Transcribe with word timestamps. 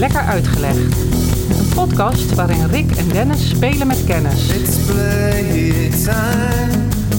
Lekker 0.00 0.20
Uitgelegd. 0.20 1.00
Een 1.58 1.74
podcast 1.74 2.34
waarin 2.34 2.66
Rick 2.66 2.90
en 2.90 3.08
Dennis 3.08 3.48
spelen 3.48 3.86
met 3.86 4.04
kennis. 4.04 4.48
It's 4.48 4.84
playtime, 4.86 6.12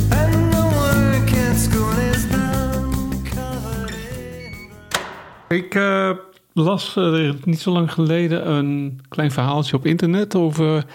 and 0.09 0.52
the 0.52 0.70
work 0.73 1.50
at 1.50 1.57
school 1.57 1.97
is 2.14 2.29
done. 2.29 2.89
Covered 3.23 3.96
in 5.50 5.57
Ik 5.57 5.75
eh, 5.75 6.11
las 6.54 6.96
eh, 6.96 7.32
niet 7.43 7.59
zo 7.59 7.71
lang 7.71 7.91
geleden 7.91 8.52
een 8.52 9.02
klein 9.09 9.32
verhaaltje 9.32 9.75
op 9.75 9.86
internet 9.86 10.36
over 10.36 10.86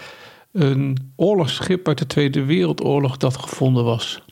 een 0.52 1.12
oorlogsschip 1.16 1.88
uit 1.88 1.98
de 1.98 2.06
Tweede 2.06 2.44
Wereldoorlog 2.44 3.16
dat 3.16 3.36
gevonden 3.36 3.84
was. 3.84 4.22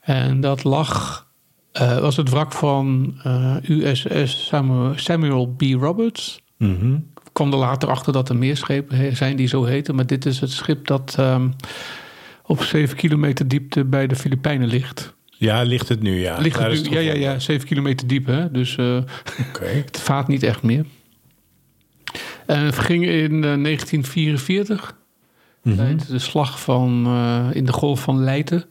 En 0.00 0.40
dat 0.40 0.64
lag, 0.64 1.26
eh, 1.72 1.98
was 1.98 2.16
het 2.16 2.30
wrak 2.30 2.52
van 2.52 3.14
eh, 3.22 3.56
USS 3.62 4.46
Samuel, 4.46 4.92
Samuel 4.96 5.46
B. 5.46 5.62
Roberts. 5.62 6.40
Ik 7.24 7.30
kwam 7.32 7.52
er 7.52 7.58
later 7.58 7.88
achter 7.88 8.12
dat 8.12 8.28
er 8.28 8.36
meer 8.36 8.56
schepen 8.56 8.96
he- 8.96 9.14
zijn 9.14 9.36
die 9.36 9.46
zo 9.46 9.64
heten, 9.64 9.94
maar 9.94 10.06
dit 10.06 10.26
is 10.26 10.40
het 10.40 10.50
schip 10.50 10.86
dat 10.86 11.14
ehm, 11.18 11.48
op 12.44 12.62
7 12.62 12.96
kilometer 12.96 13.48
diepte 13.48 13.84
bij 13.84 14.06
de 14.06 14.16
Filipijnen 14.16 14.68
ligt. 14.68 15.14
Ja, 15.26 15.62
ligt 15.62 15.88
het 15.88 16.02
nu, 16.02 16.20
ja. 16.20 16.38
Ligt 16.38 16.58
het 16.58 16.90
nu, 16.90 16.96
ja, 16.96 17.00
ja, 17.00 17.14
ja, 17.14 17.38
7 17.38 17.66
kilometer 17.66 18.06
diep, 18.06 18.26
hè? 18.26 18.50
Dus 18.50 18.76
eh, 18.76 18.98
het 19.84 20.00
vaart 20.00 20.28
niet 20.28 20.42
echt 20.42 20.62
meer. 20.62 20.84
En 22.46 22.58
het 22.64 22.78
ging 22.78 23.04
in 23.06 23.32
eh, 23.44 23.62
1944, 23.62 24.98
Mhm. 25.62 25.76
tijdens 25.76 26.06
de 26.06 26.18
slag 26.18 26.60
van, 26.60 27.06
eh, 27.06 27.46
in 27.52 27.64
de 27.64 27.72
Golf 27.72 28.00
van 28.02 28.20
Leyte. 28.24 28.66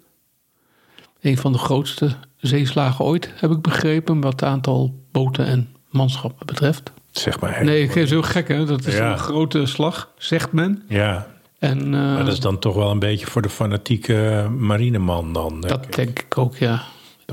Een 1.22 1.38
van 1.38 1.52
de 1.52 1.58
grootste 1.58 2.10
zeeslagen 2.38 3.06
ooit, 3.06 3.32
heb 3.36 3.52
ik 3.52 3.62
begrepen, 3.62 4.22
wat 4.22 4.32
het 4.32 4.44
aantal 4.44 5.04
boten 5.12 5.46
en 5.46 5.68
manschappen 5.90 6.46
betreft. 6.46 6.92
Zeg 7.12 7.40
maar. 7.40 7.64
Nee, 7.64 7.88
het 7.88 7.96
is 7.96 8.10
heel 8.10 8.22
gek, 8.22 8.48
hè? 8.48 8.66
Dat 8.66 8.86
is 8.86 8.96
Ja. 8.98 9.12
een 9.12 9.18
grote 9.18 9.66
slag, 9.66 10.10
zegt 10.18 10.52
men. 10.52 10.84
Ja, 10.88 11.28
En 11.60 11.80
eh, 11.80 11.90
maar 11.92 12.24
dat 12.26 12.34
is 12.34 12.40
dan 12.40 12.60
toch 12.60 12.76
wel 12.76 12.92
een 12.92 13.00
beetje 13.00 13.26
voor 13.26 13.42
de 13.42 13.50
fanatieke 13.50 14.48
marineman 14.58 15.34
dan. 15.34 15.50
denk 15.62 15.68
dat 15.74 15.86
ik. 15.86 15.96
denk 15.96 16.20
ik 16.20 16.38
ook, 16.38 16.56
ja. 16.56 16.84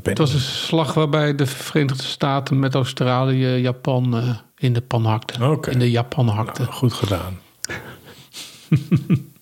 Het 0.03 0.19
was 0.19 0.33
een 0.35 0.41
slag 0.41 0.95
waarbij 0.95 1.35
de 1.35 1.47
Verenigde 1.47 2.03
Staten 2.03 2.59
met 2.59 2.75
Australië, 2.75 3.47
Japan 3.47 4.17
eh, 4.17 4.29
in 4.57 4.73
de 4.73 4.81
pan 4.81 5.05
hakten. 5.05 5.51
Oké. 5.51 5.71
In 5.71 5.79
de 5.79 5.91
Japan 5.91 6.29
hakten. 6.29 6.65
Nou, 6.65 6.75
goed 6.77 6.93
gedaan. 6.93 7.39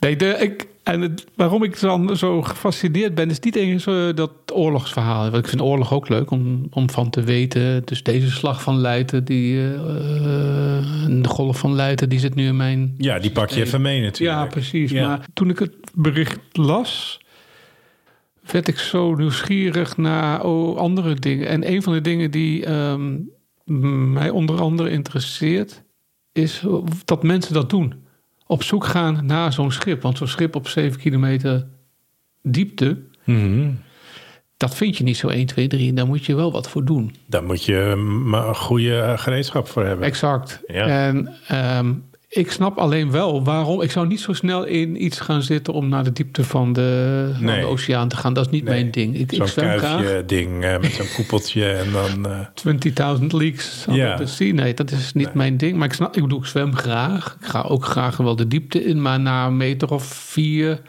Nee, 0.00 0.16
de, 0.16 0.26
ik, 0.26 0.66
en 0.82 1.00
het, 1.00 1.24
waarom 1.34 1.62
ik 1.62 1.80
dan 1.80 2.16
zo 2.16 2.42
gefascineerd 2.42 3.14
ben, 3.14 3.30
is 3.30 3.40
niet 3.40 3.56
eens 3.56 3.86
eh, 3.86 4.08
dat 4.14 4.32
oorlogsverhaal. 4.52 5.22
Want 5.22 5.44
ik 5.44 5.48
vind 5.48 5.62
oorlog 5.62 5.92
ook 5.92 6.08
leuk 6.08 6.30
om, 6.30 6.66
om 6.70 6.90
van 6.90 7.10
te 7.10 7.22
weten. 7.22 7.82
Dus 7.84 8.02
deze 8.02 8.30
slag 8.30 8.62
van 8.62 8.80
Leiden, 8.80 9.24
die, 9.24 9.58
eh, 9.58 9.74
eh, 9.74 11.22
de 11.22 11.28
golf 11.28 11.58
van 11.58 11.74
Leiden, 11.74 12.08
die 12.08 12.18
zit 12.18 12.34
nu 12.34 12.46
in 12.46 12.56
mijn... 12.56 12.94
Ja, 12.98 13.18
die 13.18 13.30
pak 13.30 13.50
je 13.50 13.60
even 13.60 13.82
mee 13.82 14.00
natuurlijk. 14.00 14.38
Ja, 14.38 14.46
precies. 14.46 14.90
Ja. 14.90 15.06
Maar 15.06 15.26
toen 15.34 15.50
ik 15.50 15.58
het 15.58 15.74
bericht 15.94 16.38
las, 16.52 17.20
werd 18.50 18.68
ik 18.68 18.78
zo 18.78 19.14
nieuwsgierig 19.14 19.96
naar 19.96 20.44
oh, 20.44 20.76
andere 20.76 21.14
dingen. 21.14 21.48
En 21.48 21.70
een 21.70 21.82
van 21.82 21.92
de 21.92 22.00
dingen 22.00 22.30
die 22.30 22.64
ehm, 22.64 23.18
mij 24.12 24.30
onder 24.30 24.60
andere 24.60 24.90
interesseert, 24.90 25.82
is 26.32 26.62
dat 27.04 27.22
mensen 27.22 27.54
dat 27.54 27.70
doen. 27.70 28.01
Op 28.52 28.62
zoek 28.62 28.84
gaan 28.84 29.26
naar 29.26 29.52
zo'n 29.52 29.72
schip. 29.72 30.02
Want 30.02 30.18
zo'n 30.18 30.26
schip 30.26 30.54
op 30.56 30.68
7 30.68 31.00
kilometer 31.00 31.66
diepte, 32.42 32.98
Mhm. 33.24 33.70
dat 34.56 34.74
vind 34.74 34.96
je 34.96 35.04
niet 35.04 35.16
zo 35.16 35.28
1, 35.28 35.46
2, 35.46 35.66
3. 35.68 35.92
Daar 35.92 36.06
moet 36.06 36.24
je 36.24 36.34
wel 36.34 36.52
wat 36.52 36.68
voor 36.68 36.84
doen. 36.84 37.14
Daar 37.26 37.44
moet 37.44 37.64
je 37.64 37.94
maar 38.24 38.48
een 38.48 38.54
goede 38.56 38.98
eh, 39.00 39.18
gereedschap 39.18 39.68
voor 39.68 39.84
hebben. 39.84 40.06
Exact. 40.06 40.60
Ja. 40.66 40.86
En 40.86 41.28
ehm, 41.48 41.94
ik 42.34 42.50
snap 42.52 42.78
alleen 42.78 43.10
wel 43.10 43.44
waarom. 43.44 43.80
Ik 43.80 43.90
zou 43.90 44.06
niet 44.06 44.20
zo 44.20 44.32
snel 44.32 44.64
in 44.64 45.04
iets 45.04 45.20
gaan 45.20 45.42
zitten 45.42 45.72
om 45.74 45.88
naar 45.88 46.04
de 46.04 46.12
diepte 46.12 46.44
van 46.44 46.72
de, 46.72 47.30
van 47.36 47.46
de 47.46 47.64
oceaan 47.66 48.08
te 48.08 48.16
gaan. 48.16 48.32
Dat 48.34 48.46
is 48.46 48.50
niet 48.52 48.64
Nee. 48.64 48.74
mijn 48.74 48.90
ding. 48.90 49.18
Ik, 49.18 49.32
ik 49.32 49.46
zwem 49.46 49.78
graag. 49.78 50.24
ding 50.26 50.64
eh, 50.64 50.78
met 50.78 50.92
zo'n 50.92 51.06
koepeltje 51.14 51.64
en 51.82 51.92
dan... 51.92 52.26
eh, 52.26 53.16
20.000 53.20 53.26
leaks 53.26 53.84
Ja. 53.88 53.94
ja. 53.94 54.26
zien. 54.26 54.54
Nee, 54.54 54.74
dat 54.74 54.90
is 54.90 55.12
niet 55.12 55.34
mijn 55.34 55.56
ding. 55.56 55.76
Maar 55.76 55.86
ik 55.86 55.92
snap, 55.94 56.16
ik 56.16 56.22
bedoel, 56.22 56.38
ik 56.38 56.46
zwem 56.46 56.76
graag. 56.76 57.36
Ik 57.40 57.46
ga 57.46 57.60
ook 57.62 57.84
graag 57.84 58.16
wel 58.16 58.36
de 58.36 58.48
diepte 58.48 58.84
in. 58.84 59.02
Maar 59.02 59.20
na 59.20 59.46
een 59.46 59.56
meter 59.56 59.90
of 59.92 60.04
vier, 60.04 60.80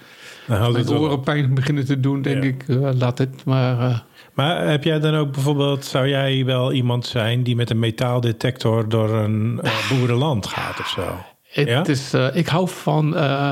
dan 0.47 0.71
mijn 0.71 0.89
oren 0.89 1.19
pijn 1.21 1.53
beginnen 1.53 1.85
te 1.85 1.99
doen, 1.99 2.21
denk 2.21 2.43
Ja. 2.43 2.49
ik, 2.49 2.63
eh, 2.67 2.89
laat 2.99 3.17
het 3.17 3.45
maar. 3.45 3.79
eh, 3.89 3.97
Maar 4.33 4.67
heb 4.67 4.83
jij 4.83 4.99
dan 4.99 5.15
ook 5.15 5.31
bijvoorbeeld... 5.31 5.85
Zou 5.85 6.07
jij 6.07 6.45
wel 6.45 6.71
iemand 6.73 7.05
zijn 7.05 7.43
die 7.43 7.55
met 7.55 7.69
een 7.69 7.79
metaaldetector 7.79 8.89
door 8.89 9.09
een 9.09 9.59
boerenland 9.89 10.47
gaat 10.47 10.79
of 10.79 10.87
zo? 10.87 11.17
Het 11.53 11.67
Ja? 11.67 11.85
is, 11.85 12.13
eh, 12.13 12.27
ik 12.35 12.47
hou 12.47 12.69
van. 12.69 13.15
eh, 13.15 13.51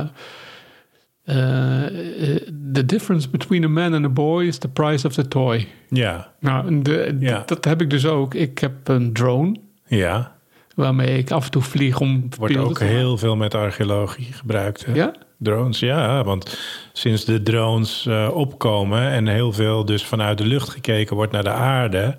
the 2.73 2.85
difference 2.85 3.29
between 3.29 3.63
a 3.63 3.67
man 3.67 3.93
and 3.93 4.05
a 4.05 4.09
boy 4.09 4.45
is 4.45 4.57
the 4.57 4.67
price 4.67 5.07
of 5.07 5.13
the 5.13 5.27
toy. 5.27 5.67
Ja, 5.89 6.31
Nou, 6.39 6.67
en 6.67 6.83
de, 6.83 7.17
Ja. 7.19 7.43
dat 7.45 7.65
heb 7.65 7.81
ik 7.81 7.89
dus 7.89 8.05
ook. 8.05 8.33
Ik 8.33 8.59
heb 8.59 8.87
een 8.87 9.13
drone 9.13 9.55
ja. 9.87 10.35
waarmee 10.75 11.17
ik 11.17 11.31
af 11.31 11.45
en 11.45 11.51
toe 11.51 11.61
vlieg 11.61 11.99
om 11.99 12.29
Wordt 12.37 12.57
ook 12.57 12.79
heel 12.79 13.17
veel 13.17 13.35
met 13.35 13.53
archeologie 13.55 14.33
gebruikt. 14.33 14.85
Hè? 14.85 14.93
Ja? 14.93 15.13
Drones, 15.37 15.79
ja. 15.79 16.23
Want 16.23 16.59
sinds 16.93 17.25
de 17.25 17.43
drones 17.43 18.07
opkomen 18.33 19.09
en 19.09 19.27
heel 19.27 19.53
veel 19.53 19.85
dus 19.85 20.05
vanuit 20.05 20.37
de 20.37 20.45
lucht 20.45 20.69
gekeken 20.69 21.15
wordt 21.15 21.31
naar 21.31 21.43
de 21.43 21.49
aarde, 21.49 22.17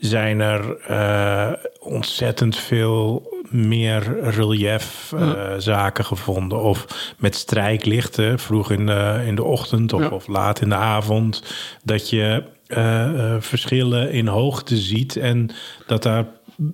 zijn 0.00 0.40
er 0.40 0.76
eh, 0.80 1.52
ontzettend 1.80 2.56
veel 2.56 3.28
meer 3.48 4.20
relief 4.30 5.12
eh, 5.16 5.54
zaken 5.58 6.04
gevonden. 6.04 6.62
Of 6.62 6.86
met 7.18 7.34
strijklichten, 7.34 8.38
vroeg 8.38 8.70
in 8.70 8.86
de, 8.86 9.22
in 9.26 9.34
de 9.34 9.44
ochtend 9.44 9.92
of, 9.92 10.00
Ja. 10.00 10.08
of 10.08 10.26
laat 10.26 10.60
in 10.60 10.68
de 10.68 10.74
avond. 10.74 11.42
Dat 11.84 12.10
je 12.10 12.42
eh, 12.66 13.34
verschillen 13.38 14.12
in 14.12 14.26
hoogte 14.26 14.76
ziet 14.76 15.16
en 15.16 15.50
dat 15.86 16.02
daar 16.02 16.26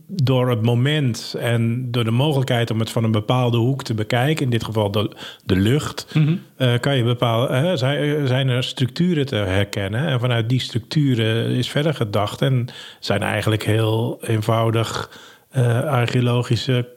door 0.06 0.50
het 0.50 0.62
moment 0.62 1.34
en 1.38 1.90
door 1.90 2.04
de 2.04 2.10
mogelijkheid 2.10 2.70
om 2.70 2.80
het 2.80 2.90
van 2.90 3.04
een 3.04 3.10
bepaalde 3.10 3.56
hoek 3.56 3.82
te 3.82 3.94
bekijken, 3.94 4.44
in 4.44 4.50
dit 4.50 4.64
geval 4.64 4.90
de, 4.90 5.16
de 5.44 5.56
lucht, 5.56 6.14
eh, 6.56 6.72
kan 6.80 6.96
je 6.96 7.04
bepalen, 7.04 7.50
eh, 7.50 7.76
zijn, 7.76 8.26
zijn 8.26 8.48
er 8.48 8.62
structuren 8.62 9.26
te 9.26 9.36
herkennen. 9.36 10.06
En 10.06 10.20
vanuit 10.20 10.48
die 10.48 10.60
structuren 10.60 11.50
is 11.50 11.70
verder 11.70 11.94
gedacht 11.94 12.42
en 12.42 12.66
zijn 13.00 13.22
eigenlijk 13.22 13.64
heel 13.64 14.18
eenvoudig 14.22 15.10
eh, 15.50 15.84
archeologische 15.84 16.88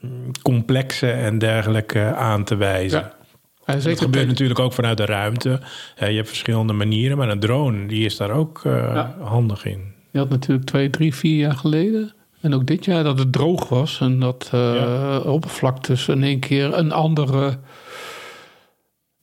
mm, 0.00 0.30
complexen 0.42 1.14
en 1.14 1.38
dergelijke 1.38 2.14
aan 2.14 2.44
te 2.44 2.56
wijzen. 2.56 3.00
Ja. 3.00 3.14
Ja, 3.66 3.74
Dat 3.74 4.00
gebeurt 4.00 4.26
natuurlijk 4.26 4.60
ook 4.60 4.72
vanuit 4.72 4.96
de 4.96 5.04
ruimte. 5.04 5.60
Eh, 5.96 6.08
je 6.10 6.16
hebt 6.16 6.28
verschillende 6.28 6.72
manieren, 6.72 7.16
maar 7.16 7.28
een 7.28 7.40
drone 7.40 7.86
die 7.86 8.04
is 8.04 8.16
daar 8.16 8.30
ook 8.30 8.64
eh, 8.64 9.08
handig 9.20 9.64
in. 9.64 9.94
Je 10.10 10.18
had 10.18 10.28
natuurlijk 10.28 10.66
twee, 10.66 10.90
drie, 10.90 11.14
vier 11.14 11.36
jaar 11.36 11.56
geleden. 11.56 12.14
En 12.40 12.54
ook 12.54 12.66
dit 12.66 12.84
jaar 12.84 13.04
dat 13.04 13.18
het 13.18 13.32
droog 13.32 13.68
was. 13.68 14.00
En 14.00 14.20
dat 14.20 14.48
Ja. 14.52 15.18
oppervlaktes 15.18 16.08
in 16.08 16.22
één 16.22 16.38
keer 16.40 16.74
een 16.78 16.92
andere 16.92 17.58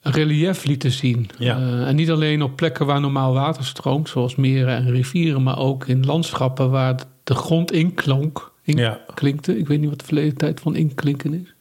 relief 0.02 0.64
lieten 0.66 0.92
zien. 0.92 1.30
Ja. 1.38 1.58
Eh, 1.58 1.88
en 1.88 1.96
niet 1.96 2.12
alleen 2.12 2.42
op 2.42 2.56
plekken 2.56 2.86
waar 2.86 3.00
normaal 3.02 3.34
water 3.34 3.66
stroomt, 3.66 4.10
zoals 4.10 4.36
meren 4.36 4.76
en 4.76 4.92
rivieren, 4.92 5.44
maar 5.44 5.58
ook 5.60 5.88
in 5.88 6.06
landschappen 6.06 6.70
waar 6.70 6.96
de 7.24 7.36
grond 7.36 7.72
inklonk. 7.72 8.52
Ja. 8.64 9.00
Inklinkte. 9.08 9.58
Ik 9.58 9.68
weet 9.68 9.80
niet 9.80 9.90
wat 9.90 10.00
de 10.00 10.06
verleden 10.06 10.38
tijd 10.38 10.60
van 10.60 10.76
inklinken 10.76 11.34
is. 11.34 11.54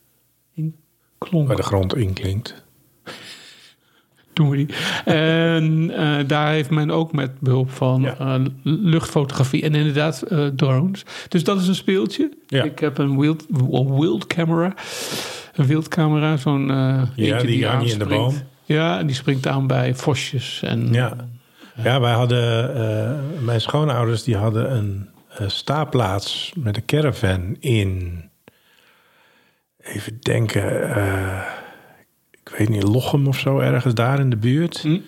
Inklonk. 0.54 1.46
Waar 1.46 1.56
de 1.56 1.62
grond 1.62 1.96
inklinkt. 1.96 2.64
Doen 4.32 4.50
we 4.50 4.56
die. 4.56 4.68
En 5.04 5.90
eh, 5.96 6.26
daar 6.26 6.50
heeft 6.50 6.70
men 6.70 6.90
ook 6.90 7.12
met 7.12 7.40
behulp 7.40 7.70
van 7.70 8.02
Ja. 8.02 8.16
eh, 8.18 8.40
luchtfotografie 8.62 9.62
en 9.62 9.74
inderdaad 9.74 10.22
eh, 10.22 10.46
drones. 10.46 11.04
Dus 11.28 11.44
dat 11.44 11.60
is 11.60 11.68
een 11.68 11.74
speeltje. 11.74 12.30
Ja. 12.46 12.62
Ik 12.62 12.78
heb 12.78 12.98
een 12.98 13.18
wild, 13.18 13.46
een 13.70 13.98
wild 13.98 14.26
camera. 14.26 14.74
Een 15.54 15.66
wildcamera, 15.66 16.36
zo'n 16.36 16.66
Ja, 17.14 17.40
die 17.42 17.66
hang 17.66 17.86
je 17.86 17.92
in 17.92 17.98
de 17.98 18.06
boom. 18.06 18.34
Ja, 18.64 18.98
en 18.98 19.06
die 19.06 19.16
springt 19.16 19.46
aan 19.46 19.66
bij 19.66 19.94
vosjes. 19.94 20.62
En, 20.62 20.92
Ja. 20.92 21.16
Ja, 21.82 22.00
wij 22.00 22.12
hadden, 22.12 23.44
mijn 23.44 23.60
schoonouders 23.60 24.22
die 24.22 24.36
hadden 24.36 24.76
een 24.76 25.08
staapplaats 25.50 26.52
met 26.56 26.76
een 26.76 26.84
caravan 26.84 27.56
in, 27.60 28.22
even 29.78 30.18
denken, 30.20 30.62
ik 32.44 32.54
weet 32.58 32.68
niet, 32.68 32.82
Lochem 32.82 33.26
of 33.26 33.38
zo, 33.38 33.58
ergens 33.58 33.94
daar 33.94 34.20
in 34.20 34.30
de 34.30 34.36
buurt. 34.36 34.80
Hm? 34.80 34.98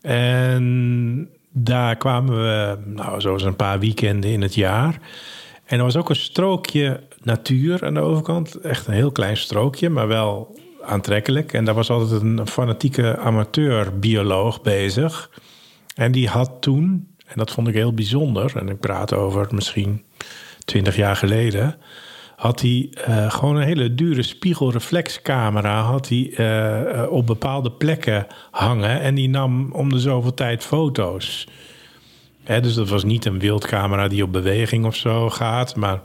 En 0.00 1.28
daar 1.50 1.96
kwamen 1.96 2.36
we, 2.36 2.78
nou, 2.84 3.20
zo 3.20 3.32
eens 3.32 3.42
een 3.42 3.56
paar 3.56 3.78
weekenden 3.78 4.30
in 4.30 4.42
het 4.42 4.54
jaar. 4.54 5.00
En 5.64 5.78
er 5.78 5.84
was 5.84 5.96
ook 5.96 6.08
een 6.08 6.16
strookje 6.16 7.00
natuur 7.22 7.84
aan 7.84 7.94
de 7.94 8.00
overkant. 8.00 8.54
Echt 8.54 8.86
een 8.86 8.94
heel 8.94 9.12
klein 9.12 9.36
strookje, 9.36 9.90
maar 9.90 10.08
wel 10.08 10.58
aantrekkelijk. 10.82 11.52
En 11.52 11.64
daar 11.64 11.74
was 11.74 11.90
altijd 11.90 12.22
een 12.22 12.46
fanatieke 12.46 13.18
amateur-bioloog 13.18 14.62
bezig. 14.62 15.30
En 15.94 16.12
die 16.12 16.28
had 16.28 16.50
toen, 16.60 17.08
en 17.26 17.34
dat 17.34 17.50
vond 17.50 17.68
ik 17.68 17.74
heel 17.74 17.94
bijzonder... 17.94 18.56
en 18.56 18.68
ik 18.68 18.80
praat 18.80 19.14
over 19.14 19.46
misschien 19.50 20.04
twintig 20.64 20.96
jaar 20.96 21.16
geleden, 21.16 21.76
had 22.36 22.60
hij 22.60 22.90
eh, 23.04 23.30
gewoon 23.30 23.56
een 23.56 23.66
hele 23.66 23.94
dure 23.94 24.22
spiegelreflexcamera 24.22 25.82
had 25.82 26.08
hij, 26.08 26.32
eh, 26.36 27.02
eh, 27.02 27.10
op 27.12 27.26
bepaalde 27.26 27.70
plekken 27.70 28.26
hangen. 28.50 29.00
En 29.00 29.14
die 29.14 29.28
nam 29.28 29.72
om 29.72 29.90
de 29.90 29.98
zoveel 29.98 30.34
tijd 30.34 30.64
foto's. 30.64 31.48
Hè, 32.42 32.60
dus 32.60 32.74
dat 32.74 32.88
was 32.88 33.04
niet 33.04 33.24
een 33.24 33.38
wildcamera 33.38 34.08
die 34.08 34.22
op 34.22 34.32
beweging 34.32 34.84
of 34.84 34.96
zo 34.96 35.30
gaat, 35.30 35.76
maar... 35.76 36.00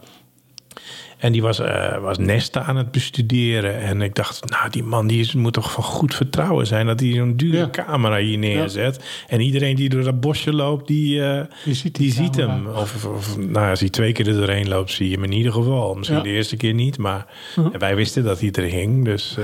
En 1.17 1.31
die 1.31 1.41
was, 1.41 1.59
eh, 1.59 1.97
was 1.97 2.17
nesten 2.17 2.63
aan 2.65 2.75
het 2.75 2.91
bestuderen. 2.91 3.79
En 3.79 4.01
ik 4.01 4.15
dacht, 4.15 4.49
nou, 4.49 4.69
die 4.69 4.83
man 4.83 5.07
die 5.07 5.19
is, 5.19 5.33
moet 5.33 5.53
toch 5.53 5.71
van 5.71 5.83
goed 5.83 6.15
vertrouwen 6.15 6.67
zijn... 6.67 6.85
dat 6.85 6.99
hij 6.99 7.13
zo'n 7.13 7.35
dure 7.35 7.57
Ja. 7.57 7.69
camera 7.69 8.17
hier 8.17 8.37
neerzet. 8.37 9.23
En 9.27 9.41
iedereen 9.41 9.75
die 9.75 9.89
door 9.89 10.03
dat 10.03 10.19
bosje 10.19 10.53
loopt, 10.53 10.87
die, 10.87 11.23
eh, 11.23 11.41
Die 11.65 11.73
ziet 11.75 11.97
die 11.97 12.13
hem. 12.45 12.67
Of, 12.67 13.05
of 13.05 13.37
nou, 13.37 13.69
als 13.69 13.79
hij 13.79 13.89
twee 13.89 14.11
keer 14.11 14.27
er 14.27 14.33
doorheen 14.33 14.67
loopt, 14.67 14.91
zie 14.91 15.09
je 15.09 15.15
hem 15.15 15.23
in 15.23 15.31
ieder 15.31 15.51
geval. 15.51 15.93
Misschien 15.95 16.17
Ja. 16.17 16.23
de 16.23 16.29
eerste 16.29 16.57
keer 16.57 16.73
niet, 16.73 16.97
maar 16.97 17.25
en 17.73 17.79
wij 17.79 17.95
wisten 17.95 18.23
dat 18.23 18.39
hij 18.39 18.51
er 18.51 18.63
hing. 18.63 19.05
Dus, 19.05 19.35
eh, 19.37 19.43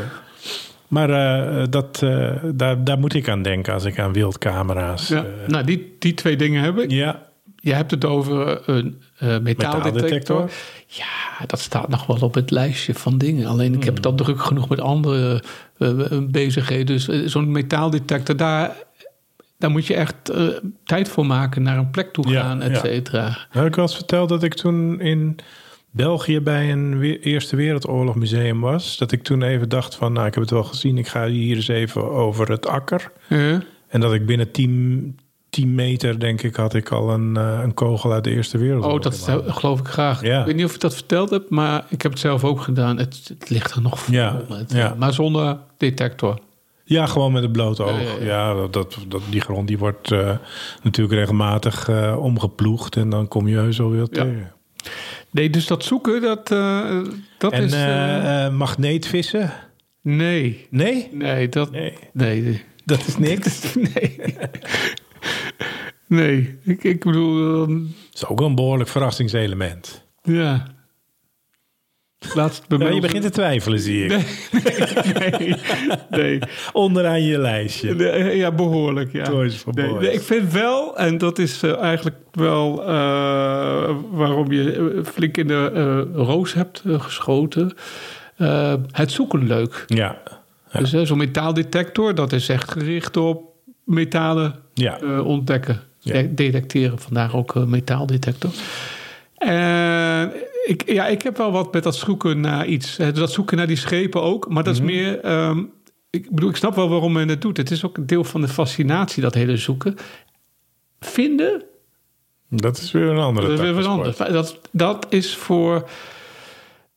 maar 0.87 1.07
dat, 1.69 1.99
daar, 2.53 2.83
daar 2.83 2.99
moet 2.99 3.13
ik 3.13 3.29
aan 3.29 3.41
denken 3.41 3.73
als 3.73 3.83
ik 3.85 3.99
aan 3.99 4.13
wildcamera's... 4.13 5.07
Ja. 5.07 5.25
nou, 5.47 5.65
die, 5.65 5.95
die 5.99 6.13
twee 6.13 6.35
dingen 6.35 6.63
heb 6.63 6.77
ik. 6.79 6.91
ja, 6.91 7.26
Je 7.67 7.73
hebt 7.73 7.91
het 7.91 8.05
over 8.05 8.69
een 8.69 9.01
eh, 9.17 9.37
metaaldetector. 9.39 10.49
Ja, 10.87 11.45
dat 11.45 11.59
staat 11.59 11.89
nog 11.89 12.05
wel 12.05 12.17
op 12.17 12.33
het 12.33 12.51
lijstje 12.51 12.93
van 12.93 13.17
dingen. 13.17 13.47
Alleen 13.47 13.73
ik 13.73 13.83
heb 13.83 13.95
het 13.95 14.05
al 14.05 14.15
druk 14.15 14.41
genoeg 14.41 14.69
met 14.69 14.81
andere 14.81 15.43
eh, 15.77 15.89
eh, 16.11 16.23
bezigheden. 16.29 16.85
Dus 16.85 17.05
zo'n 17.31 17.51
metaaldetector, 17.51 18.35
daar, 18.37 18.75
daar 19.57 19.69
moet 19.71 19.85
je 19.85 19.93
echt 19.95 20.15
tijd 20.83 21.09
voor 21.09 21.25
maken. 21.25 21.63
Naar 21.63 21.77
een 21.77 21.89
plek 21.91 22.13
toe 22.13 22.27
Ja, 22.29 22.41
gaan, 22.41 22.61
et 22.61 22.71
ja. 22.71 22.79
cetera. 22.79 23.37
Heb 23.49 23.65
ik 23.65 23.75
wel 23.75 23.85
eens 23.85 23.95
verteld 23.95 24.29
dat 24.29 24.43
ik 24.43 24.53
toen 24.53 24.99
in 24.99 25.35
België 25.91 26.39
bij 26.41 26.71
een 26.71 26.99
we- 26.99 27.19
Eerste 27.19 27.55
Wereldoorlog 27.55 28.15
museum 28.15 28.59
was. 28.61 28.97
Dat 28.97 29.11
ik 29.11 29.23
toen 29.23 29.41
even 29.43 29.69
dacht 29.69 29.95
van, 29.95 30.13
nou 30.13 30.27
ik 30.27 30.33
heb 30.33 30.43
het 30.43 30.51
wel 30.51 30.63
gezien. 30.63 30.97
Ik 30.97 31.07
ga 31.07 31.25
hier 31.27 31.55
eens 31.55 31.67
even 31.67 32.11
over 32.11 32.51
het 32.51 32.67
akker. 32.67 33.11
Ja. 33.29 33.61
En 33.87 33.99
dat 34.01 34.13
ik 34.13 34.25
binnen 34.25 34.51
10, 34.51 35.19
10 35.49 35.75
meter, 35.75 36.19
denk 36.19 36.41
ik, 36.41 36.55
had 36.55 36.73
ik 36.73 36.89
al 36.91 37.09
een, 37.13 37.37
eh, 37.37 37.59
een 37.63 37.73
kogel 37.73 38.11
uit 38.13 38.23
de 38.23 38.29
Eerste 38.31 38.57
Wereldoorlog. 38.57 38.95
Oh, 38.97 39.01
dat 39.43 39.55
geloof 39.55 39.79
ik 39.79 39.87
graag. 39.87 40.21
Ja. 40.23 40.39
Ik 40.39 40.45
weet 40.45 40.55
niet 40.55 40.65
of 40.65 40.73
ik 40.73 40.79
dat 40.81 40.93
verteld 40.93 41.29
heb, 41.29 41.49
maar 41.49 41.85
ik 41.89 42.01
heb 42.01 42.11
het 42.11 42.21
zelf 42.21 42.43
ook 42.43 42.61
gedaan. 42.61 42.97
Het, 42.97 43.31
het 43.39 43.49
ligt 43.49 43.73
er 43.75 43.81
nog 43.81 43.99
vol 43.99 44.13
Ja, 44.13 44.41
ja. 44.67 44.95
Maar 44.97 45.13
zonder 45.13 45.57
detector. 45.77 46.39
Ja, 46.83 47.05
gewoon 47.05 47.31
met 47.31 47.43
het 47.43 47.51
blote 47.51 47.83
oog. 47.83 48.21
Ja, 48.23 48.53
dat, 48.53 48.73
dat, 48.73 48.97
dat- 49.07 49.21
die 49.29 49.41
grond 49.41 49.67
die 49.67 49.77
wordt 49.77 50.11
eh, 50.11 50.31
natuurlijk 50.83 51.17
regelmatig 51.19 51.89
eh, 51.89 52.17
omgeploegd. 52.19 52.95
En 52.95 53.09
dan 53.09 53.27
kom 53.27 53.47
je 53.47 53.71
wel 53.77 53.91
weer 53.91 54.07
tegen. 54.07 54.51
Nee, 55.31 55.49
dus 55.49 55.67
dat 55.67 55.83
zoeken, 55.83 56.21
dat, 56.21 56.51
eh, 56.51 57.01
dat 57.37 57.51
En 57.51 57.63
is... 57.63 57.73
eh, 57.73 58.15
eh, 58.15 58.45
eh, 58.45 58.53
magneetvissen? 58.53 59.51
nee, 60.01 60.67
Nee? 60.69 61.09
nee, 61.11 61.49
dat... 61.49 61.71
Nee, 61.71 61.93
Nee, 62.13 62.63
dat 62.85 63.07
is 63.07 63.17
niks. 63.17 63.73
nee. 63.93 64.15
Nee, 66.07 66.57
ik, 66.63 66.83
ik 66.83 67.03
bedoel, 67.03 67.61
ehm, 67.63 67.77
Dat 67.79 67.89
is 68.13 68.25
ook 68.25 68.41
een 68.41 68.55
behoorlijk 68.55 68.89
verrassingselement. 68.89 70.03
ja. 70.23 70.75
Laatst 72.33 72.67
bij 72.67 72.77
Ja, 72.77 72.89
je 72.89 73.01
begint 73.01 73.23
te 73.23 73.29
twijfelen, 73.29 73.79
zie 73.79 74.05
ik. 74.05 74.09
Nee, 75.29 75.55
nee. 76.09 76.39
Onderaan 76.73 77.21
je 77.23 77.37
lijstje. 77.39 77.93
Nee, 77.95 78.35
Ja, 78.37 78.51
behoorlijk, 78.51 79.11
ja. 79.11 79.23
Toys 79.23 79.55
for 79.55 79.73
Nee, 79.73 79.87
Boys. 79.89 80.01
nee, 80.01 80.13
ik 80.13 80.21
vind 80.21 80.51
wel, 80.53 80.97
en 80.97 81.17
dat 81.17 81.39
is 81.39 81.63
eh, 81.63 81.77
eigenlijk 81.81 82.15
wel 82.31 82.81
eh, 82.81 82.87
waarom 84.11 84.51
je 84.51 84.71
eh, 84.95 85.03
flink 85.11 85.37
in 85.37 85.47
de 85.47 85.71
eh, 85.73 86.15
roos 86.25 86.53
hebt 86.53 86.81
eh, 86.85 87.01
geschoten, 87.01 87.73
eh, 88.35 88.73
het 88.91 89.11
zoeken 89.11 89.47
leuk. 89.47 89.83
Ja. 89.87 90.21
Ja. 90.71 90.79
Dus 90.79 90.93
eh, 90.93 91.01
zo'n 91.01 91.17
metaaldetector, 91.17 92.15
dat 92.15 92.31
is 92.31 92.49
echt 92.49 92.71
gericht 92.71 93.17
op 93.17 93.41
metalen 93.83 94.55
Ja. 94.73 94.99
eh, 94.99 95.25
ontdekken, 95.25 95.81
Ja. 96.07 96.23
detecteren. 96.29 96.99
Vandaar 96.99 97.35
ook 97.35 97.55
eh, 97.55 97.63
metaaldetector. 97.63 98.51
En 99.37 100.31
ik, 100.65 100.91
ja, 100.91 101.07
ik 101.07 101.21
heb 101.21 101.37
wel 101.37 101.51
wat 101.51 101.73
met 101.73 101.83
dat 101.83 101.95
zoeken 101.95 102.39
naar 102.39 102.65
iets. 102.65 102.97
Eh, 102.97 103.13
Dat 103.13 103.31
zoeken 103.31 103.57
naar 103.57 103.67
die 103.67 103.75
schepen 103.77 104.21
ook. 104.21 104.49
Maar 104.49 104.63
dat 104.63 104.73
is 104.73 104.81
meer... 104.81 105.19
ehm, 105.19 105.63
ik 106.09 106.29
bedoel, 106.31 106.49
ik 106.49 106.55
snap 106.55 106.75
wel 106.75 106.89
waarom 106.89 107.11
men 107.11 107.27
het 107.27 107.41
doet. 107.41 107.57
Het 107.57 107.71
is 107.71 107.85
ook 107.85 107.97
een 107.97 108.05
deel 108.05 108.23
van 108.23 108.41
de 108.41 108.47
fascinatie, 108.47 109.21
dat 109.21 109.33
hele 109.33 109.57
zoeken. 109.57 109.95
Vinden, 110.99 111.63
Dat 112.49 112.77
is 112.77 112.91
weer 112.91 113.03
een 113.09 113.17
andere 113.17 113.47
dat 113.47 113.59
is 113.59 113.85
weer. 114.17 114.31
Dat, 114.31 114.59
dat 114.71 115.05
is 115.09 115.35
voor... 115.35 115.89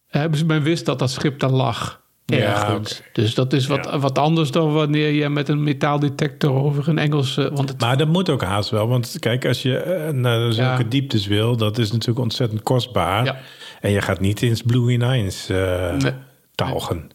Hebben 0.07 0.39
ze 0.39 0.45
men 0.45 0.63
wist 0.63 0.85
dat 0.87 0.99
dat 0.99 1.11
schip 1.11 1.39
daar 1.39 1.51
lag. 1.51 2.01
Ja. 2.39 2.79
Dus 3.13 3.35
dat 3.35 3.53
is 3.53 3.67
wat, 3.67 3.85
Ja. 3.91 3.99
wat 3.99 4.19
anders 4.19 4.51
dan 4.51 4.73
wanneer 4.73 5.11
je 5.11 5.29
met 5.29 5.49
een 5.49 5.63
metaaldetector 5.63 6.55
over 6.63 6.89
een 6.89 6.99
Engelse... 6.99 7.51
Want 7.55 7.69
het, 7.69 7.81
Maar 7.81 7.97
dat 7.97 8.09
moet 8.09 8.31
ook 8.31 8.43
haast 8.43 8.71
wel. 8.71 8.89
Want 8.89 9.17
kijk, 9.19 9.47
als 9.47 9.63
je 9.63 9.77
eh, 9.77 10.13
naar 10.13 10.53
zulke 10.53 10.83
Ja. 10.83 10.89
dieptes 10.89 11.27
wil... 11.27 11.57
dat 11.57 11.79
is 11.79 11.93
natuurlijk 11.93 12.19
ontzettend 12.21 12.63
kostbaar. 12.63 13.43
En 13.81 13.91
je 13.91 14.01
gaat 14.01 14.21
niet 14.21 14.43
in 14.43 14.51
het 14.51 14.67
Blue 14.67 14.97
Nines 14.97 15.49
eh 15.49 15.93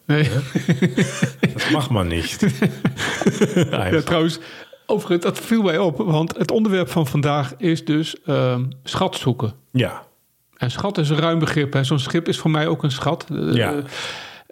Nee. 0.06 0.28
Dat 1.54 1.70
mag 1.70 1.90
maar 1.90 2.06
niet. 2.06 2.38
Ja, 3.70 4.00
trouwens, 4.02 4.38
overigens, 4.86 5.24
dat 5.24 5.38
viel 5.40 5.62
mij 5.62 5.78
op. 5.78 5.96
Want 5.96 6.36
het 6.36 6.50
onderwerp 6.50 6.88
van 6.88 7.06
vandaag 7.06 7.54
is 7.58 7.84
dus 7.84 8.16
ehm, 8.24 8.64
schat 8.84 9.16
zoeken. 9.16 9.52
ja. 9.70 10.04
En 10.56 10.70
schat 10.70 10.98
is 10.98 11.08
een 11.10 11.18
ruim 11.18 11.38
begrip. 11.38 11.72
hè. 11.72 11.84
Zo'n 11.84 11.98
schip 11.98 12.28
is 12.28 12.38
voor 12.38 12.50
mij 12.50 12.66
ook 12.66 12.82
een 12.82 12.90
schat. 12.90 13.26
Eh, 13.32 13.54
Ja. 13.54 13.74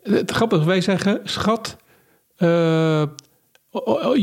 Eh, 0.04 0.12
het 0.12 0.30
grappige, 0.30 0.64
wij 0.64 0.80
zeggen 0.80 1.20
schat... 1.24 1.76
eh, 2.36 3.02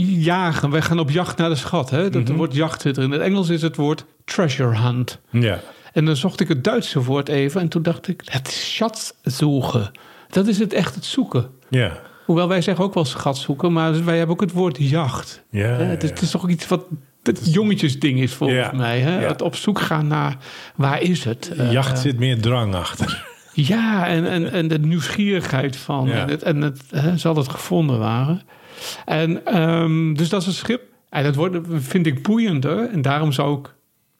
jagen. 0.05 0.69
Wij 0.69 0.81
gaan 0.81 0.99
op 0.99 1.09
jacht 1.09 1.37
naar 1.37 1.49
de 1.49 1.55
schat. 1.55 1.89
Hè? 1.89 2.09
Dat 2.09 2.27
woord 2.29 2.53
jacht 2.53 2.81
zit 2.81 2.97
er. 2.97 3.03
In 3.03 3.11
het 3.11 3.21
Engels 3.21 3.49
is 3.49 3.61
het 3.61 3.75
woord 3.75 4.05
treasure 4.25 4.77
hunt. 4.77 5.19
Ja. 5.29 5.59
En 5.93 6.05
dan 6.05 6.15
zocht 6.15 6.39
ik 6.39 6.47
het 6.47 6.63
Duitse 6.63 7.03
woord 7.03 7.29
even. 7.29 7.61
En 7.61 7.67
toen 7.67 7.81
dacht 7.83 8.07
ik, 8.07 8.21
het 8.25 8.47
is 8.47 8.73
schatzoeken. 8.75 9.91
Dat 10.29 10.47
is 10.47 10.59
het 10.59 10.73
echt 10.73 10.95
het 10.95 11.05
zoeken. 11.05 11.49
Ja. 11.69 11.99
Hoewel 12.25 12.47
wij 12.47 12.61
zeggen 12.61 12.85
ook 12.85 12.93
wel 12.93 13.05
schat 13.05 13.37
zoeken. 13.37 13.73
Maar 13.73 14.05
wij 14.05 14.17
hebben 14.17 14.35
ook 14.35 14.41
het 14.41 14.51
woord 14.51 14.77
jacht. 14.79 15.43
Ja, 15.49 15.65
Hè, 15.67 15.83
het, 15.83 16.03
is, 16.03 16.09
ja. 16.09 16.15
het 16.15 16.23
is 16.23 16.31
toch 16.31 16.49
iets 16.49 16.67
wat 16.67 16.85
het 17.23 17.53
jongetjesding 17.53 18.19
is 18.19 18.33
volgens 18.33 18.59
Ja, 18.59 18.71
mij. 18.71 18.99
Hè? 18.99 19.19
ja. 19.21 19.27
Het 19.27 19.41
op 19.41 19.55
zoek 19.55 19.79
gaan 19.79 20.07
naar 20.07 20.37
waar 20.75 21.01
is 21.01 21.23
het? 21.23 21.51
Eh, 21.57 21.71
Jacht 21.71 21.99
zit 21.99 22.19
meer 22.19 22.41
drang 22.41 22.75
achter. 22.75 23.27
Ja, 23.53 24.07
en, 24.07 24.29
en, 24.29 24.51
en 24.51 24.67
de 24.67 24.79
nieuwsgierigheid 24.79 25.75
van. 25.75 26.07
Ja. 26.07 26.13
En, 26.13 26.29
het, 26.29 26.43
en 26.43 26.61
het, 26.61 26.81
hè, 26.89 27.17
zal 27.17 27.35
het 27.35 27.49
gevonden 27.49 27.99
waren. 27.99 28.41
En 29.05 29.45
ehm, 29.45 30.13
dus 30.13 30.29
dat 30.29 30.41
is 30.41 30.47
een 30.47 30.53
schip. 30.53 30.81
En 31.09 31.23
dat 31.23 31.35
wordt, 31.35 31.57
vind 31.69 32.05
ik 32.05 32.23
boeiender. 32.23 32.89
En 32.89 33.01
daarom 33.01 33.31
zou 33.31 33.59
ik. 33.59 33.73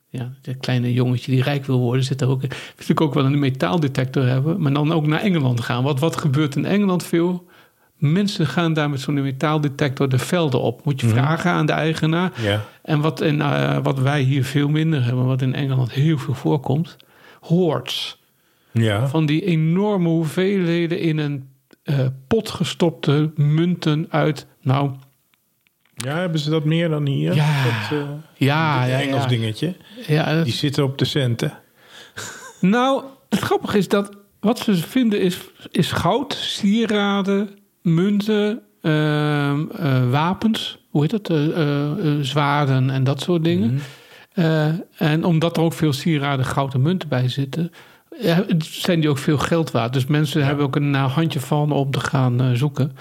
Ja, 0.10 0.34
dat 0.42 0.58
kleine 0.58 0.94
jongetje 0.94 1.32
die 1.32 1.44
rijk 1.44 1.66
wil 1.66 1.80
worden, 1.80 2.04
zit 2.04 2.22
er 2.22 2.28
ook. 2.28 2.42
Vind 2.76 2.90
ik 2.90 3.02
ook 3.02 3.14
wel 3.14 3.26
een 3.26 3.40
metaaldetector 3.40 4.26
hebben. 4.26 4.62
Maar 4.62 4.74
dan 4.74 4.92
ook 4.92 5.08
naar 5.08 5.22
Engeland 5.22 5.62
gaan. 5.62 5.84
Want 5.84 6.00
wat 6.00 6.18
gebeurt 6.18 6.56
in 6.56 6.66
Engeland 6.66 7.04
veel? 7.04 7.50
Mensen 7.98 8.48
gaan 8.48 8.74
daar 8.74 8.90
met 8.90 9.02
zo'n 9.02 9.22
metaaldetector 9.22 10.10
de 10.10 10.18
velden 10.18 10.62
op. 10.62 10.86
Moet 10.86 11.02
je 11.02 11.08
vragen 11.08 11.52
aan 11.52 11.66
de 11.66 11.72
eigenaar. 11.72 12.32
Ja. 12.42 12.66
En 12.82 13.02
wat, 13.02 13.22
in, 13.22 13.42
eh, 13.42 13.78
wat 13.84 14.00
wij 14.00 14.22
hier 14.22 14.46
veel 14.46 14.70
minder 14.70 15.04
hebben, 15.04 15.26
wat 15.26 15.42
in 15.42 15.56
Engeland 15.56 15.92
heel 15.92 16.18
veel 16.18 16.34
voorkomt, 16.34 16.98
hoorts. 17.40 18.21
Ja. 18.74 19.08
Van 19.08 19.26
die 19.26 19.46
enorme 19.46 20.08
hoeveelheden 20.10 21.00
in 21.00 21.18
een 21.18 21.50
eh, 21.84 22.00
pot 22.28 22.50
gestopte 22.50 23.32
munten 23.36 24.06
uit, 24.10 24.48
nou 24.62 24.92
ja, 25.96 26.16
hebben 26.18 26.40
ze 26.40 26.50
dat 26.50 26.66
meer 26.66 26.90
dan 26.90 27.08
hier? 27.08 27.36
Ja. 27.36 27.64
Dat, 27.64 28.00
eh, 28.00 28.06
ja, 28.36 28.80
dat 28.82 28.90
ja, 28.90 29.00
Engels 29.02 29.22
ja. 29.24 29.28
dingetje. 29.30 29.76
ja 30.08 30.34
dat- 30.36 30.44
Die 30.46 30.54
zitten 30.54 30.84
op 30.84 30.98
de 30.98 31.06
centen. 31.06 31.54
Nou, 32.62 33.04
het 33.30 33.40
grappige 33.40 33.78
is 33.78 33.88
dat 33.88 34.10
wat 34.40 34.60
ze 34.60 34.76
vinden 34.76 35.22
is, 35.22 35.40
is 35.72 35.92
goud, 35.92 36.34
sieraden, 36.34 37.50
munten, 37.82 38.62
ehm, 38.82 39.66
eh, 39.70 40.10
wapens, 40.10 40.80
hoe 40.90 41.02
heet 41.02 41.26
dat, 41.28 41.28
zwaarden 42.26 42.90
en 42.90 43.04
dat 43.04 43.22
soort 43.22 43.44
dingen. 43.44 43.80
Eh, 44.32 44.68
en 44.98 45.24
omdat 45.24 45.58
er 45.58 45.64
ook 45.64 45.74
veel 45.74 45.94
sieraden, 45.94 46.46
goud 46.46 46.74
en 46.74 46.82
munten 46.82 47.10
bij 47.10 47.30
zitten, 47.30 47.72
eh, 48.20 48.38
zijn 48.60 49.00
die 49.00 49.10
ook 49.10 49.18
veel 49.18 49.38
geld 49.38 49.72
waard. 49.72 49.94
Dus 49.94 50.06
mensen 50.06 50.46
hebben 50.46 50.66
ook 50.66 50.76
een 50.76 50.94
handje 50.94 51.40
van 51.40 51.72
om 51.72 51.92
te 51.92 52.00
gaan 52.00 52.42
eh, 52.42 52.52
zoeken. 52.52 52.96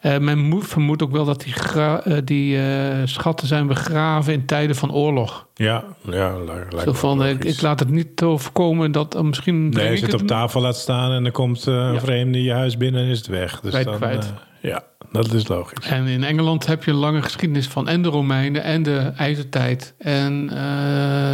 Eh, 0.00 0.18
men 0.18 0.62
vermoedt 0.62 1.02
ook 1.02 1.10
wel 1.12 1.24
dat 1.24 1.42
die, 1.42 1.54
eh, 1.54 2.16
die 2.24 2.58
schatten 3.04 3.46
zijn 3.46 3.66
begraven 3.66 4.32
in 4.32 4.46
tijden 4.46 4.76
van 4.76 4.92
oorlog. 4.92 5.46
Ja, 5.54 5.84
ja 6.10 6.38
lijkt 6.38 6.72
lijkt 6.72 6.84
Zo 6.84 6.92
me 6.92 6.96
van, 6.96 7.26
ik, 7.26 7.44
ik 7.44 7.60
laat 7.62 7.78
het 7.78 7.90
niet 7.90 8.22
overkomen 8.22 8.92
dat 8.92 9.22
misschien... 9.22 9.68
Nee, 9.68 9.98
je 9.98 10.04
het 10.04 10.14
op 10.14 10.26
tafel 10.26 10.60
laat 10.60 10.76
staan 10.76 11.12
en 11.12 11.22
dan 11.22 11.32
komt 11.32 11.66
een 11.66 11.92
Ja. 11.92 12.00
vreemde 12.00 12.42
je 12.42 12.52
huis 12.52 12.76
binnen 12.76 13.02
en 13.02 13.08
is 13.08 13.18
het 13.18 13.26
weg. 13.26 13.60
Dus 13.60 13.70
Kwijt, 13.70 13.86
dan, 13.86 13.96
kwijt. 13.96 14.32
ja, 14.60 14.82
dat 15.12 15.32
is 15.32 15.48
logisch. 15.48 15.86
En 15.86 16.06
in 16.06 16.24
Engeland 16.24 16.66
heb 16.66 16.84
je 16.84 16.90
een 16.90 16.96
lange 16.96 17.22
geschiedenis 17.22 17.66
van 17.68 17.88
en 17.88 18.02
de 18.02 18.08
Romeinen 18.08 18.62
en 18.62 18.82
de 18.82 18.98
IJzertijd 19.16 19.94
en 19.98 20.50
eh, 20.50 20.56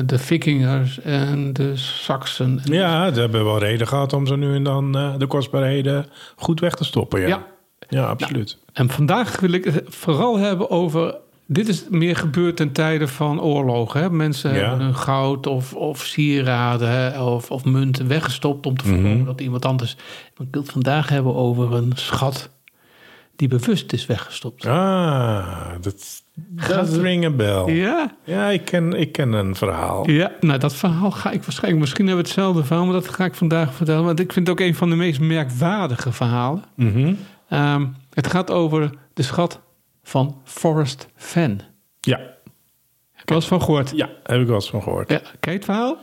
de 0.07 0.19
Vikingers 0.19 1.01
en 1.01 1.53
de 1.53 1.77
Saksen. 1.77 2.61
En- 2.65 2.73
Ja, 2.73 3.13
ze 3.15 3.21
hebben 3.21 3.45
wel 3.45 3.59
reden 3.59 3.87
gehad 3.89 4.13
om 4.13 4.27
zo 4.27 4.37
nu 4.37 4.55
en 4.55 4.63
dan 4.65 4.97
eh, 4.97 5.15
de 5.19 5.27
kostbaarheden 5.27 6.07
goed 6.37 6.61
weg 6.61 6.75
te 6.75 6.85
stoppen. 6.85 7.21
Ja, 7.21 7.27
Ja. 7.29 7.47
ja. 7.89 8.05
absoluut. 8.07 8.59
En 8.73 8.89
vandaag 8.91 9.41
wil 9.41 9.53
ik 9.53 9.65
het 9.65 9.83
vooral 9.89 10.39
hebben 10.39 10.71
over. 10.71 11.15
Dit 11.47 11.69
is 11.69 11.85
meer 11.91 12.17
gebeurd 12.17 12.57
ten 12.57 12.73
tijde 12.73 13.09
van 13.09 13.41
oorlogen. 13.41 14.01
Hè? 14.01 14.11
Mensen 14.11 14.55
Ja. 14.55 14.61
hebben 14.69 14.81
hun 14.85 14.95
goud 14.97 15.47
of, 15.47 15.75
of 15.75 16.05
sieraden 16.05 16.89
hè, 16.91 17.23
of, 17.23 17.51
of 17.51 17.65
munten 17.65 18.09
weggestopt 18.09 18.67
om 18.67 18.77
te 18.77 18.85
voorkomen 18.85 19.17
Mhm. 19.17 19.25
dat 19.25 19.41
iemand 19.41 19.65
anders. 19.65 19.93
Ik 20.39 20.47
wil 20.51 20.63
het 20.63 20.71
vandaag 20.73 21.09
hebben 21.09 21.35
over 21.35 21.75
een 21.75 21.93
schat 21.95 22.51
die 23.37 23.49
bewust 23.49 23.93
is 23.93 24.07
weggestopt. 24.07 24.67
Ah, 24.67 25.69
dat, 25.81 26.23
dat 26.69 26.89
ring 26.97 27.25
a 27.25 27.31
bell. 27.31 27.75
Ja, 27.75 28.17
Ja, 28.25 28.49
ik, 28.49 28.65
ken, 28.65 28.93
ik 28.93 29.13
ken 29.13 29.33
een 29.33 29.55
verhaal. 29.55 30.11
ja, 30.11 30.33
nou 30.41 30.59
dat 30.59 30.75
verhaal 30.75 31.11
ga 31.11 31.31
ik 31.31 31.43
waarschijnlijk. 31.43 31.81
Misschien 31.83 32.07
hebben 32.07 32.25
we 32.25 32.31
hetzelfde 32.31 32.65
verhaal, 32.65 32.85
maar 32.85 32.95
dat 32.95 33.09
ga 33.09 33.25
ik 33.25 33.35
vandaag 33.35 33.75
vertellen. 33.75 34.05
Want 34.05 34.21
ik 34.21 34.33
vind 34.33 34.47
het 34.49 34.61
ook 34.61 34.67
een 34.67 34.75
van 34.75 34.91
de 34.91 34.97
meest 34.97 35.21
merkwaardige 35.21 36.13
verhalen. 36.13 36.65
Mhm. 36.77 37.15
Ehm, 37.49 37.87
het 38.15 38.27
gaat 38.27 38.51
over 38.51 38.91
de 39.15 39.23
schat 39.23 39.61
van 40.03 40.41
Forrest 40.45 41.09
Fenn. 41.17 41.61
Ja. 42.01 42.21
Wel 43.25 43.37
eens 43.37 43.47
van 43.47 43.63
gehoord? 43.63 43.93
ja, 43.97 44.09
heb 44.23 44.41
ik 44.41 44.47
wel 44.47 44.55
eens 44.55 44.71
van 44.71 44.83
gehoord. 44.83 45.11
Ja, 45.11 45.21
ken 45.41 45.53
je 45.53 45.59
het 45.59 45.65
verhaal? 45.65 45.97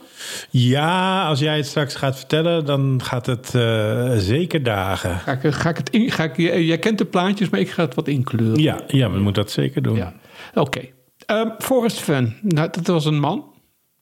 Ja, 0.50 1.26
als 1.26 1.38
jij 1.38 1.56
het 1.56 1.66
straks 1.66 1.94
gaat 1.94 2.16
vertellen, 2.16 2.64
dan 2.64 3.00
gaat 3.02 3.26
het 3.26 3.54
eh, 3.54 4.12
zeker 4.16 4.62
dagen. 4.62 5.18
Ga 5.18 5.32
ik, 5.32 5.54
ga 5.54 5.68
ik 5.68 5.76
het 5.76 5.90
in, 5.90 6.10
ga 6.10 6.24
ik, 6.24 6.36
jij 6.36 6.64
jij 6.64 6.78
kent 6.78 6.98
de 6.98 7.04
plaatjes, 7.04 7.48
maar 7.48 7.60
ik 7.60 7.70
ga 7.70 7.84
het 7.84 7.94
wat 7.94 8.08
inkleuren. 8.08 8.62
Ja, 8.62 8.80
ja, 8.86 9.10
we 9.10 9.18
moeten 9.18 9.42
dat 9.42 9.52
zeker 9.52 9.82
doen. 9.82 9.96
Ja. 9.96 10.14
Oké. 10.54 10.80
Ehm, 11.26 11.48
Forrest 11.58 11.98
Fenn, 11.98 12.36
nou, 12.42 12.68
dat 12.70 12.86
was 12.86 13.04
een 13.04 13.20
man. 13.20 13.44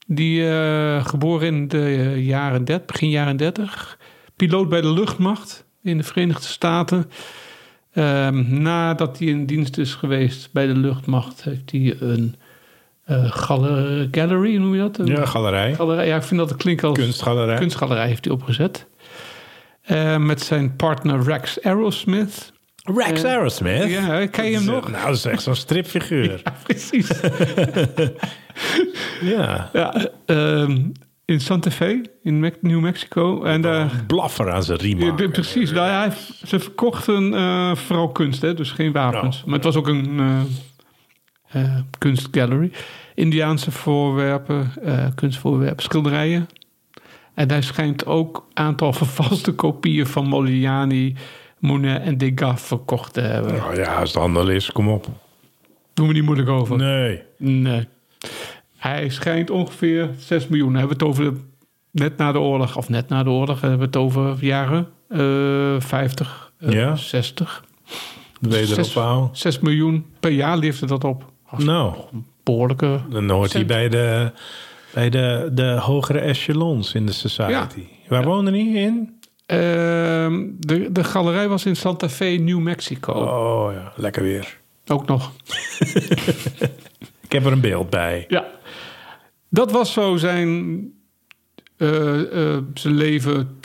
Die 0.07 0.49
eh, 0.49 1.05
geboren 1.05 1.47
in 1.47 1.67
de 1.67 2.15
jaren 2.17 2.65
30, 2.65 2.85
begin 2.85 3.09
jaren 3.09 3.37
30. 3.37 3.97
Piloot 4.35 4.69
bij 4.69 4.81
de 4.81 4.93
luchtmacht 4.93 5.65
in 5.83 5.97
de 5.97 6.03
Verenigde 6.03 6.47
Staten. 6.47 7.09
Ehm, 7.91 8.61
nadat 8.61 9.19
hij 9.19 9.27
in 9.27 9.45
dienst 9.45 9.77
is 9.77 9.93
geweest 9.93 10.51
bij 10.51 10.67
de 10.67 10.75
luchtmacht, 10.75 11.43
heeft 11.43 11.71
hij 11.71 11.95
een 11.99 12.35
galer- 13.07 14.07
gallery, 14.11 14.55
noem 14.55 14.73
je 14.75 14.79
dat? 14.91 15.07
Ja, 15.07 15.25
galerij. 15.25 15.75
galerij. 15.75 16.07
Ja, 16.07 16.15
ik 16.15 16.23
vind 16.23 16.39
dat 16.39 16.49
het 16.49 16.57
klinkt 16.61 16.83
als 16.83 16.97
Kunstgalerij. 16.97 17.55
kunstgalerij 17.57 18.07
heeft 18.07 18.25
hij 18.25 18.33
opgezet. 18.33 18.87
Eh, 19.81 20.17
met 20.17 20.41
zijn 20.41 20.75
partner 20.75 21.23
Rex 21.23 21.61
Aerosmith. 21.61 22.51
Rex 22.95 23.23
Eh, 23.23 23.31
Aerosmith. 23.31 23.89
Ja, 23.89 24.25
ken 24.27 24.45
je 24.45 24.55
hem 24.55 24.65
nog? 24.65 24.91
Nou, 24.91 25.05
dat 25.05 25.15
is 25.15 25.25
echt 25.25 25.41
zo'n 25.43 25.55
stripfiguur. 25.55 26.41
Precies. 26.63 27.11
Ja. 29.21 29.69
ja, 29.73 30.07
ehm, 30.25 30.77
in 31.25 31.39
Santa 31.39 31.71
Fe, 31.71 32.01
in 32.23 32.53
New 32.61 32.79
Mexico. 32.79 33.43
En 33.43 33.61
daar... 33.61 34.03
Blaffer 34.07 34.51
aan 34.51 34.63
zijn 34.63 34.77
riem. 34.77 34.99
Ja, 35.01 35.11
precies, 35.29 35.71
nou, 35.71 35.87
ja, 35.89 35.99
hij, 35.99 36.11
ze 36.47 36.59
verkochten 36.59 37.33
eh, 37.33 37.75
vooral 37.75 38.09
kunst, 38.11 38.41
hè, 38.41 38.53
dus 38.53 38.71
geen 38.71 38.91
wapens. 38.91 39.37
Ja. 39.37 39.43
Maar 39.45 39.55
het 39.55 39.63
was 39.63 39.75
ook 39.75 39.87
een 39.87 40.19
kunstgallery. 41.97 42.71
Indiaanse 43.15 43.71
voorwerpen, 43.71 44.71
eh, 44.83 45.05
kunstvoorwerpen, 45.15 45.83
schilderijen. 45.83 46.49
En 47.33 47.49
hij 47.49 47.61
schijnt 47.61 48.05
ook 48.05 48.45
een 48.53 48.63
aantal 48.63 48.93
vervalste 49.03 49.51
kopieën 49.51 50.07
van 50.07 50.25
Modigliani, 50.25 51.15
Monet 51.59 52.01
en 52.01 52.17
Degas 52.17 52.61
verkocht 52.61 53.13
te 53.13 53.21
hebben. 53.21 53.53
Nou 53.55 53.75
ja, 53.75 53.95
als 53.95 54.09
het 54.09 54.21
handel 54.21 54.49
is, 54.49 54.71
kom 54.71 54.89
op. 54.89 55.07
Doen 55.93 56.07
we 56.07 56.13
niet 56.13 56.23
moeilijk 56.23 56.49
over. 56.49 56.77
Nee. 56.77 57.21
Nee. 57.37 57.87
Hij 58.77 59.09
schijnt 59.09 59.49
ongeveer 59.49 60.09
6 60.17 60.47
miljoen. 60.47 60.75
Hebben 60.75 60.97
we 60.97 61.03
het 61.03 61.13
over 61.13 61.23
de, 61.23 61.39
net 61.91 62.17
na 62.17 62.31
de 62.31 62.39
oorlog, 62.39 62.77
of 62.77 62.89
net 62.89 63.09
na 63.09 63.23
de 63.23 63.29
oorlog, 63.29 63.61
hebben 63.61 63.79
we 63.79 63.85
het 63.85 63.95
over 63.95 64.37
jaren 64.39 64.87
eh 65.07 65.75
50, 65.79 66.51
eh, 66.57 66.71
Ja. 66.71 66.95
60. 66.95 67.63
Wederopbouw. 68.39 69.29
6 69.33 69.59
miljoen 69.59 70.05
per 70.19 70.31
jaar 70.31 70.57
leefde 70.57 70.85
dat 70.85 71.03
op. 71.03 71.31
Nou, 71.57 71.95
Behoorlijke. 72.43 72.99
dan 73.09 73.29
hoort 73.29 73.53
hij 73.53 73.65
bij 73.65 73.89
de, 73.89 74.31
bij 74.93 75.09
de, 75.09 75.49
de 75.53 75.77
hogere 75.79 76.19
echelons 76.19 76.93
in 76.93 77.05
de 77.05 77.11
society. 77.11 77.83
Waar 78.07 78.23
woonde 78.23 78.51
hij 78.51 78.59
in? 78.59 79.19
Ehm, 79.45 80.45
de, 80.57 80.91
de 80.91 81.03
galerij 81.03 81.47
was 81.47 81.65
in 81.65 81.75
Santa 81.75 82.09
Fe, 82.09 82.25
New 82.25 82.59
Mexico. 82.59 83.11
Oh 83.13 83.73
ja, 83.73 83.93
lekker 83.95 84.23
weer. 84.23 84.57
Ook 84.87 85.07
nog. 85.07 85.31
Ik 87.21 87.31
heb 87.31 87.45
er 87.45 87.51
een 87.51 87.61
beeld 87.61 87.89
bij. 87.89 88.25
Ja. 88.27 88.45
Dat 89.49 89.71
was 89.71 89.93
zo 89.93 90.17
zijn, 90.17 90.79
eh, 91.77 92.55
eh, 92.55 92.63
zijn 92.73 92.93
leven. 92.93 93.59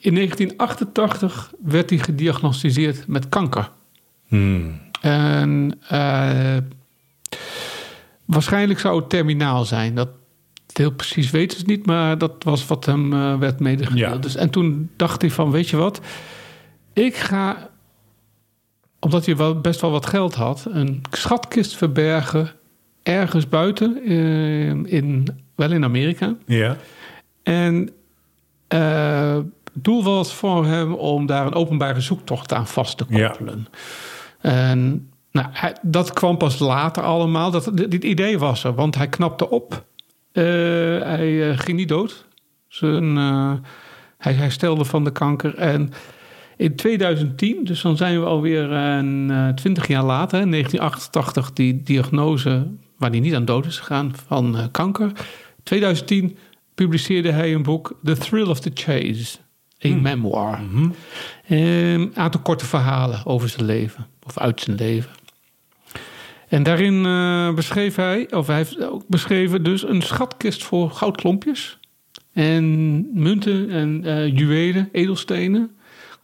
In 0.00 0.14
1988 0.14 1.52
werd 1.64 1.90
hij 1.90 1.98
gediagnosticeerd 1.98 3.06
met 3.06 3.28
kanker. 3.28 3.70
Hmm. 4.26 4.80
En 5.00 5.78
eh, 5.88 6.56
waarschijnlijk 8.24 8.80
zou 8.80 8.96
het 9.00 9.08
terminaal 9.10 9.64
zijn. 9.64 9.94
Dat 9.94 10.08
heel 10.72 10.92
precies 10.92 11.30
weten 11.30 11.58
ze 11.58 11.64
niet, 11.66 11.86
maar 11.86 12.18
dat 12.18 12.44
was 12.44 12.66
wat 12.66 12.84
hem 12.84 13.12
eh, 13.12 13.38
werd 13.38 13.60
medegedeeld. 13.60 14.14
Ja. 14.14 14.16
Dus, 14.20 14.36
en 14.36 14.50
toen 14.50 14.90
dacht 14.96 15.20
hij 15.20 15.30
van, 15.30 15.50
weet 15.50 15.68
je 15.68 15.76
wat? 15.76 16.00
Ik 16.92 17.16
ga, 17.16 17.70
omdat 19.00 19.26
hij 19.26 19.36
wel 19.36 19.60
best 19.60 19.80
wel 19.80 19.90
wat 19.90 20.06
geld 20.06 20.34
had, 20.34 20.66
een 20.70 21.02
schatkist 21.10 21.76
verbergen 21.76 22.52
ergens 23.02 23.48
buiten, 23.48 24.00
eh, 24.04 24.92
in, 24.92 25.28
wel 25.54 25.72
in 25.72 25.84
Amerika. 25.84 26.34
Ja. 26.46 26.76
En 27.42 27.90
eh, 28.68 29.34
het 29.74 29.84
doel 29.84 30.04
was 30.04 30.34
voor 30.34 30.66
hem 30.66 30.92
om 30.92 31.26
daar 31.26 31.46
een 31.46 31.54
openbare 31.54 32.00
zoektocht 32.00 32.52
aan 32.52 32.66
vast 32.66 32.98
te 32.98 33.04
Ja. 33.08 33.28
koppelen. 33.28 33.66
En 34.40 35.10
nou, 35.38 35.48
hij- 35.52 35.76
dat 35.82 36.12
kwam 36.12 36.36
pas 36.36 36.58
later 36.58 37.02
allemaal. 37.02 37.50
Dat, 37.50 37.70
dit, 37.74 38.04
idee 38.04 38.38
was 38.38 38.64
er, 38.64 38.74
want 38.74 38.94
hij 38.96 39.08
knapte 39.08 39.50
op. 39.50 39.84
Eh, 40.32 40.44
hij 41.02 41.50
eh, 41.50 41.58
ging 41.58 41.78
niet 41.78 41.88
dood. 41.88 42.26
Zijn, 42.68 43.16
eh, 43.16 43.52
hij 44.18 44.32
herstelde 44.32 44.84
van 44.84 45.04
de 45.04 45.12
kanker. 45.12 45.54
En 45.54 45.92
in 46.56 46.76
2010, 46.76 47.64
dus 47.64 47.80
dan 47.82 47.96
zijn 47.96 48.20
we 48.20 48.26
alweer 48.26 48.70
een, 48.72 49.30
eh, 49.30 49.48
20 49.48 49.86
jaar 49.86 50.04
later, 50.04 50.40
in 50.40 50.48
1988, 50.48 51.52
die 51.52 51.82
diagnose 51.82 52.66
waar 52.96 53.10
hij 53.10 53.20
niet 53.20 53.34
aan 53.34 53.44
dood 53.44 53.66
is 53.66 53.78
gegaan 53.78 54.12
van 54.26 54.68
kanker. 54.70 55.12
2010 55.62 56.36
publiceerde 56.74 57.30
hij 57.32 57.54
een 57.54 57.62
boek, 57.62 57.98
The 58.04 58.16
Thrill 58.16 58.46
of 58.48 58.60
the 58.60 58.70
Chase, 58.74 59.38
een 59.78 60.02
memoir. 60.02 60.58
Een 61.48 62.10
aantal 62.14 62.40
korte 62.40 62.66
verhalen 62.66 63.26
over 63.26 63.48
zijn 63.48 63.64
leven, 63.66 64.06
of 64.26 64.38
uit 64.38 64.60
zijn 64.60 64.76
leven. 64.76 65.10
En 66.48 66.62
daarin 66.62 67.06
eh, 67.06 67.54
beschreef 67.54 67.96
hij, 67.96 68.26
of 68.30 68.46
hij 68.46 68.56
heeft 68.56 68.82
ook 68.82 69.02
beschreven, 69.06 69.62
dus 69.62 69.82
een 69.88 70.02
schatkist 70.02 70.64
voor 70.64 70.90
goudklompjes. 70.90 71.78
En 72.32 73.08
munten 73.20 73.70
en 73.70 74.04
eh, 74.04 74.36
juwelen, 74.36 74.88
edelstenen. 74.92 75.70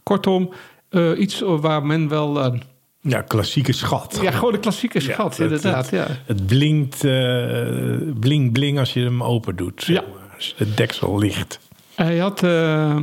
Kortom, 0.02 0.52
eh, 0.88 1.11
iets 1.19 1.40
waar 1.47 1.87
men 1.87 2.09
wel. 2.09 2.54
Ja, 3.00 3.21
klassieke 3.23 3.73
schat. 3.73 4.19
ja, 4.23 4.31
gewoon 4.31 4.52
de 4.52 4.59
klassieke 4.59 5.00
schat, 5.00 5.38
inderdaad. 5.38 5.90
het- 5.90 6.09
ja. 6.09 6.16
Het 6.26 6.47
blinkt, 6.47 7.00
bling 8.21 8.52
bling 8.52 8.78
als 8.78 8.93
je 8.93 9.00
hem 9.00 9.23
open 9.23 9.57
doet. 9.57 9.85
Ja. 9.85 10.04
Als 10.37 10.54
het 10.57 10.76
deksel 10.76 11.19
ligt. 11.19 11.59
Hij 11.95 12.19
had 12.19 12.43
eh, 12.43 12.97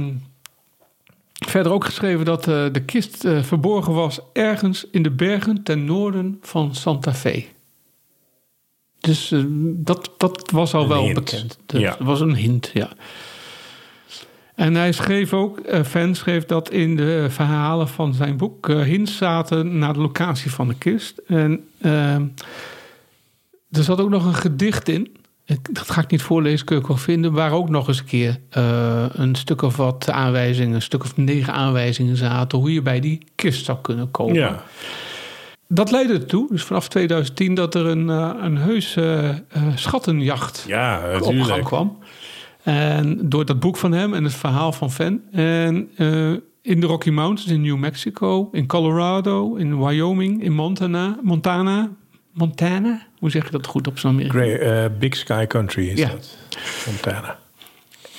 verder 1.47 1.71
ook 1.71 1.85
geschreven 1.85 2.25
dat 2.25 2.47
eh, 2.47 2.65
de 2.71 2.81
kist 2.85 3.25
eh, 3.25 3.43
verborgen 3.43 3.93
was 3.93 4.19
ergens 4.33 4.87
in 4.91 5.03
de 5.03 5.11
bergen 5.11 5.63
ten 5.63 5.85
noorden 5.85 6.37
van 6.41 6.75
Santa 6.75 7.13
Fe. 7.13 7.45
Dus 8.99 9.31
eh, 9.31 9.43
dat, 9.75 10.11
dat 10.17 10.51
was 10.51 10.73
al 10.73 10.81
Een 10.81 10.87
wel 10.87 11.03
hint. 11.03 11.13
bekend. 11.15 11.57
Dat 11.65 11.81
Ja. 11.81 11.95
was 11.99 12.19
een 12.19 12.35
hint, 12.35 12.69
ja. 12.73 12.89
En 14.55 14.75
hij 14.75 14.91
schreef 14.91 15.33
ook, 15.33 15.61
Fan 15.85 16.15
schreef 16.15 16.45
dat 16.45 16.71
in 16.71 16.95
de 16.95 17.25
verhalen 17.29 17.87
van 17.87 18.13
zijn 18.13 18.37
boek 18.37 18.67
hints 18.67 19.17
zaten 19.17 19.77
naar 19.77 19.93
de 19.93 19.99
locatie 19.99 20.51
van 20.51 20.67
de 20.67 20.75
kist. 20.77 21.17
En 21.27 21.67
eh, 21.77 22.15
er 23.71 23.83
zat 23.83 23.99
ook 23.99 24.09
nog 24.09 24.25
een 24.25 24.33
gedicht 24.33 24.87
in. 24.89 25.15
Ik, 25.45 25.75
dat 25.75 25.89
ga 25.89 26.01
ik 26.01 26.11
niet 26.11 26.21
voorlezen, 26.21 26.65
kun 26.65 26.75
je 26.75 26.81
ook 26.81 26.87
wel 26.87 26.97
vinden. 26.97 27.33
Waar 27.33 27.51
ook 27.51 27.69
nog 27.69 27.87
eens 27.87 27.99
een 27.99 28.05
keer 28.05 28.39
eh, 28.49 29.05
een 29.11 29.35
stuk 29.35 29.61
of 29.61 29.75
wat 29.77 30.09
aanwijzingen, 30.09 30.75
een 30.75 30.81
stuk 30.81 31.03
of 31.03 31.17
negen 31.17 31.53
aanwijzingen 31.53 32.17
zaten. 32.17 32.57
hoe 32.57 32.73
je 32.73 32.81
bij 32.81 32.99
die 32.99 33.23
kist 33.35 33.65
zou 33.65 33.77
kunnen 33.81 34.11
komen. 34.11 34.33
Ja. 34.33 34.63
Dat 35.67 35.91
leidde 35.91 36.13
ertoe, 36.13 36.47
dus 36.49 36.63
vanaf 36.63 36.87
2010, 36.87 37.53
dat 37.53 37.75
er 37.75 37.85
een, 37.85 38.09
eh, 38.09 38.31
een 38.41 38.57
heus 38.57 38.95
eh, 38.95 39.35
schattenjacht 39.75 40.63
Ja, 40.67 41.19
op 41.21 41.39
gang 41.41 41.63
kwam. 41.63 41.97
En 42.63 43.29
door 43.29 43.45
dat 43.45 43.59
boek 43.59 43.77
van 43.77 43.91
hem 43.91 44.13
en 44.13 44.23
het 44.23 44.33
verhaal 44.33 44.71
van 44.71 44.91
Van. 44.91 45.21
En 45.31 45.89
in 46.61 46.79
de 46.79 46.87
Rocky 46.87 47.09
Mountains 47.09 47.51
in 47.51 47.61
New 47.61 47.77
Mexico, 47.77 48.49
in 48.51 48.67
Colorado, 48.67 49.55
in 49.55 49.85
Wyoming, 49.85 50.43
in 50.43 50.53
Montana, 50.53 51.19
Montana, 51.21 51.89
Montana. 52.33 53.01
Hoe 53.19 53.29
zeg 53.31 53.45
je 53.45 53.51
dat 53.51 53.65
goed 53.67 53.87
op 53.87 53.99
zo'n 53.99 54.11
Amerika? 54.11 54.33
Grey, 54.37 54.59
eh, 54.59 54.89
Big 54.99 55.15
Sky 55.15 55.45
Country 55.47 55.87
is 55.89 55.99
Ja. 55.99 56.09
dat. 56.09 56.37
Montana. 56.85 57.39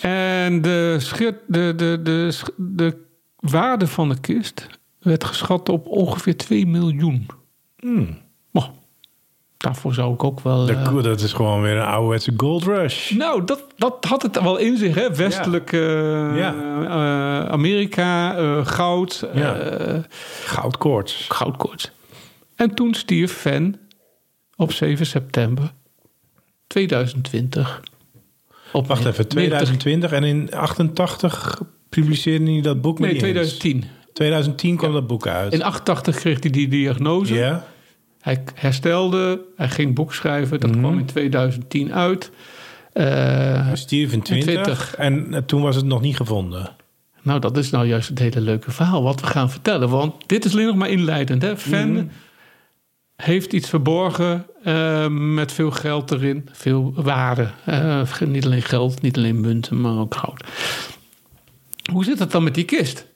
En 0.00 0.62
de, 0.62 0.96
schit, 0.98 1.34
de, 1.46 1.72
de, 1.76 2.00
de, 2.02 2.32
de 2.56 2.96
waarde 3.36 3.86
van 3.86 4.08
de 4.08 4.20
kist 4.20 4.66
werd 4.98 5.24
geschat 5.24 5.68
op 5.68 5.86
ongeveer 5.86 6.36
2 6.36 6.66
miljoen. 6.66 7.26
Hmm. 7.78 8.18
Oh, 8.52 8.68
daarvoor 9.56 9.94
zou 9.94 10.14
ik 10.14 10.24
ook 10.24 10.40
wel. 10.40 10.66
Dat, 10.66 10.76
eh, 10.76 11.02
dat 11.02 11.20
is 11.20 11.32
gewoon 11.32 11.62
weer 11.62 11.76
een 11.76 11.84
ouderwetse 11.86 12.32
gold 12.36 12.64
rush. 12.64 13.10
nou, 13.10 13.44
dat, 13.44 13.64
dat 13.76 14.04
had 14.04 14.22
het 14.22 14.42
wel 14.42 14.56
in 14.56 14.76
zich, 14.76 14.94
hè? 14.94 15.14
Westelijk 15.14 15.72
eh, 15.72 15.80
Ja. 16.36 16.54
Amerika, 17.48 18.32
goud, 18.64 19.26
Ja. 19.34 19.56
Goudkoorts. 20.44 21.26
goudkoorts. 21.28 21.90
En 22.56 22.74
toen 22.74 22.94
stierf 22.94 23.32
Fan 23.32 23.76
op 24.62 24.72
7 24.72 25.06
september 25.06 25.72
2020. 26.66 27.80
Op 28.72 28.86
Wacht 28.86 29.04
even, 29.04 29.28
2020 29.28 30.12
en 30.12 30.24
in 30.24 30.54
88 30.54 31.60
publiceerde 31.88 32.50
hij 32.52 32.60
dat 32.60 32.80
boek 32.80 32.98
met 32.98 33.10
Nee, 33.10 33.18
Jens. 33.32 33.56
2010. 33.58 33.84
2010 34.12 34.76
kwam 34.76 34.92
dat 34.92 35.06
boek 35.06 35.26
uit. 35.26 35.52
In 35.52 35.62
88 35.62 36.16
kreeg 36.16 36.40
hij 36.42 36.50
die 36.50 36.68
diagnose. 36.68 37.34
ja, 37.34 37.64
Hij 38.20 38.42
herstelde, 38.54 39.40
hij 39.56 39.68
ging 39.68 39.94
boek 39.94 40.14
schrijven. 40.14 40.60
Dat 40.60 40.70
Mhm. 40.70 40.78
kwam 40.78 40.98
in 40.98 41.04
2010 41.06 41.92
uit. 41.94 42.30
Hij 42.92 43.70
stierf 43.76 44.12
in 44.12 44.22
20, 44.22 44.52
20. 44.62 44.94
en 44.96 45.34
eh, 45.34 45.40
toen 45.46 45.62
was 45.62 45.76
het 45.76 45.84
nog 45.84 46.00
niet 46.00 46.16
gevonden. 46.16 46.70
nou, 47.22 47.40
dat 47.40 47.56
is 47.56 47.70
nou 47.70 47.86
juist 47.86 48.08
het 48.08 48.18
hele 48.18 48.40
leuke 48.40 48.70
verhaal 48.70 49.02
wat 49.02 49.20
we 49.20 49.26
gaan 49.26 49.50
vertellen. 49.50 49.88
Want 49.88 50.14
dit 50.26 50.44
is 50.44 50.52
alleen 50.52 50.66
nog 50.66 50.76
maar 50.76 50.90
inleidend. 50.90 51.42
Hè? 51.42 51.56
Fan 51.56 51.92
Mhm. 51.92 52.04
Heeft 53.24 53.52
iets 53.52 53.68
verborgen 53.68 54.46
eh, 54.62 55.08
met 55.08 55.52
veel 55.52 55.70
geld 55.70 56.10
erin. 56.10 56.48
Veel 56.52 56.92
waarde. 56.96 57.50
Eh, 57.64 58.20
niet 58.20 58.44
alleen 58.44 58.62
geld, 58.62 59.02
niet 59.02 59.16
alleen 59.16 59.40
munten, 59.40 59.80
maar 59.80 59.98
ook 59.98 60.14
goud. 60.14 60.44
Hoe 61.92 62.04
zit 62.04 62.18
het 62.18 62.30
dan 62.30 62.44
met 62.44 62.54
die 62.54 62.64
kist? 62.64 63.06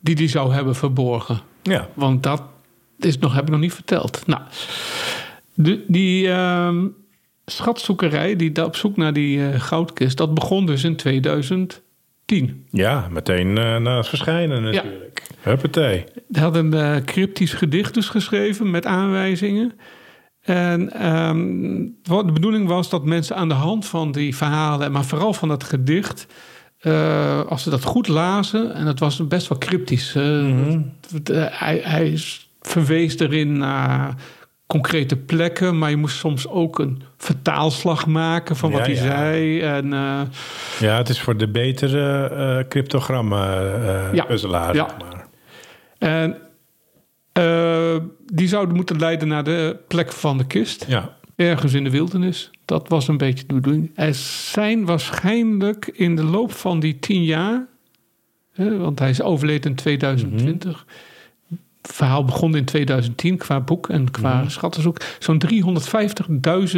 Die 0.00 0.14
die 0.14 0.28
zou 0.28 0.54
hebben 0.54 0.74
verborgen. 0.74 1.40
Ja, 1.62 1.88
Want 1.94 2.22
dat 2.22 2.42
is 2.98 3.18
nog, 3.18 3.34
heb 3.34 3.44
ik 3.44 3.50
nog 3.50 3.60
niet 3.60 3.72
verteld. 3.72 4.26
Nou, 4.26 4.42
de, 5.54 5.84
die 5.86 6.28
ehm, 6.28 6.86
schatzoekerij, 7.46 8.36
die 8.36 8.64
op 8.64 8.76
zoek 8.76 8.96
naar 8.96 9.12
die 9.12 9.48
eh, 9.48 9.60
goudkist, 9.60 10.16
dat 10.16 10.34
begon 10.34 10.66
dus 10.66 10.84
in 10.84 10.96
2010. 12.28 12.66
ja 12.70 13.08
meteen 13.10 13.58
eh, 13.58 13.76
na 13.76 13.96
het 13.96 14.08
verschijnen 14.08 14.62
natuurlijk. 14.62 15.22
Huppatee. 15.40 16.04
Hij 16.32 16.42
had 16.42 16.56
een 16.56 16.74
eh, 16.74 16.96
cryptisch 17.04 17.52
gedicht 17.52 17.94
dus 17.94 18.08
geschreven 18.08 18.70
met 18.70 18.86
aanwijzingen. 18.86 19.72
En 20.40 20.92
ehm, 20.92 21.86
de 22.26 22.32
bedoeling 22.32 22.68
was 22.68 22.90
dat 22.90 23.04
mensen 23.04 23.36
aan 23.36 23.48
de 23.48 23.54
hand 23.54 23.86
van 23.86 24.12
die 24.12 24.36
verhalen, 24.36 24.92
maar 24.92 25.04
vooral 25.04 25.32
van 25.32 25.48
dat 25.48 25.64
gedicht, 25.64 26.26
eh, 26.78 27.40
als 27.46 27.62
ze 27.62 27.70
dat 27.70 27.84
goed 27.84 28.08
lazen, 28.08 28.74
en 28.74 28.84
dat 28.84 28.98
was 28.98 29.26
best 29.26 29.48
wel 29.48 29.58
cryptisch. 29.58 30.14
eh, 30.14 31.46
hij, 31.50 31.80
hij 31.82 32.18
verwees 32.60 33.18
erin 33.18 33.58
naar 33.58 34.14
concrete 34.68 35.16
plekken, 35.16 35.78
maar 35.78 35.90
je 35.90 35.96
moest 35.96 36.16
soms 36.18 36.48
ook 36.48 36.78
een 36.78 37.02
vertaalslag 37.16 38.06
maken 38.06 38.56
van 38.56 38.70
wat 38.70 38.86
Ja, 38.86 38.92
hij 38.92 38.94
ja. 38.94 39.00
zei. 39.16 39.60
En, 39.60 39.92
eh, 39.92 40.20
Ja, 40.80 40.96
het 40.96 41.08
is 41.08 41.20
voor 41.20 41.36
de 41.36 41.48
betere 41.48 42.28
eh 42.28 42.68
cryptogrammen 42.68 43.48
eh 43.82 44.08
Ja, 44.12 44.36
zeg 44.36 44.50
maar. 44.98 45.26
en 45.98 46.36
die 48.32 48.48
zouden 48.48 48.76
moeten 48.76 48.98
leiden 48.98 49.28
naar 49.28 49.44
de 49.44 49.76
plek 49.88 50.12
van 50.12 50.38
de 50.38 50.46
kist. 50.46 50.84
Ja, 50.88 51.16
ergens 51.36 51.72
in 51.74 51.84
de 51.84 51.90
wildernis. 51.90 52.50
Dat 52.64 52.88
was 52.88 53.08
een 53.08 53.16
beetje 53.16 53.46
de 53.46 53.54
bedoeling. 53.54 53.90
Er 53.94 54.14
zijn 54.14 54.84
waarschijnlijk 54.84 55.86
in 55.92 56.16
de 56.16 56.24
loop 56.24 56.52
van 56.52 56.80
die 56.80 56.98
tien 56.98 57.24
jaar, 57.24 57.66
hè, 58.52 58.76
want 58.78 58.98
hij 58.98 59.10
is 59.10 59.22
overleden 59.22 59.70
in 59.70 59.76
2020. 59.76 60.84
Het 60.86 61.07
verhaal 61.82 62.24
begon 62.24 62.56
in 62.56 62.64
2010 62.64 63.36
qua 63.36 63.60
boek 63.60 63.88
en 63.88 64.10
qua 64.10 64.48
schattenzoek. 64.48 64.96
Zo'n 65.18 65.42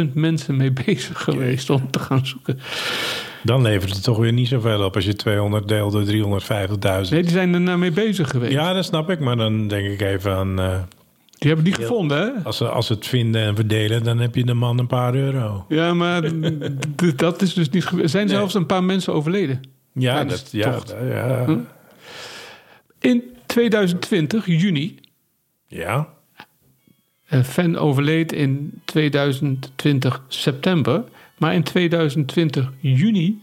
350.000 0.07 0.13
mensen 0.13 0.55
mee 0.57 0.71
bezig 0.85 1.21
geweest 1.23 1.69
om 1.69 1.89
te 1.91 1.99
gaan 1.99 2.25
zoeken. 2.25 2.59
dan 3.43 3.61
levert 3.61 3.93
het 3.93 4.03
toch 4.03 4.17
weer 4.17 4.33
niet 4.33 4.47
zoveel 4.47 4.83
op 4.83 4.95
als 4.95 5.05
je 5.05 5.15
200 5.15 5.67
deelt 5.67 5.91
door 5.91 6.41
350.000. 7.05 7.09
Nee, 7.09 7.21
die 7.21 7.31
zijn 7.31 7.53
er 7.53 7.61
nou 7.61 7.77
mee 7.77 7.91
bezig 7.91 8.29
geweest. 8.29 8.51
Ja, 8.53 8.73
dat 8.73 8.85
snap 8.85 9.09
ik, 9.09 9.19
maar 9.19 9.35
dan 9.37 9.67
denk 9.67 9.87
ik 9.91 10.01
even 10.01 10.35
aan... 10.35 10.59
eh, 10.59 10.79
Die 11.37 11.47
hebben 11.47 11.65
die 11.65 11.73
gevonden, 11.73 12.17
hè? 12.17 12.43
als, 12.43 12.57
ze, 12.57 12.67
als 12.69 12.87
ze 12.87 12.93
het 12.93 13.07
vinden 13.07 13.41
en 13.41 13.55
verdelen, 13.55 14.03
dan 14.03 14.19
heb 14.19 14.35
je 14.35 14.45
de 14.45 14.53
man 14.53 14.79
een 14.79 14.87
paar 14.87 15.15
euro. 15.15 15.65
Ja, 15.69 15.93
maar 15.93 16.21
dat 17.15 17.41
is 17.41 17.53
dus 17.53 17.69
niet 17.69 17.85
gebeurd. 17.85 18.03
Er 18.03 18.09
zijn 18.09 18.25
Nee. 18.27 18.35
zelfs 18.35 18.53
een 18.53 18.65
paar 18.65 18.83
mensen 18.83 19.13
overleden. 19.13 19.59
Ja, 19.93 20.23
dat, 20.23 20.49
ja, 20.51 20.77
ja. 21.09 21.45
Hm? 21.45 21.57
In 22.99 23.23
2020, 23.51 24.45
juni, 24.45 24.99
ja. 25.67 26.07
Een 27.27 27.43
fan 27.43 27.77
overleed 27.77 28.31
in 28.31 28.81
2020 28.85 30.23
september. 30.27 31.03
Maar 31.37 31.53
in 31.53 31.63
2020 31.63 32.71
juni, 32.79 33.41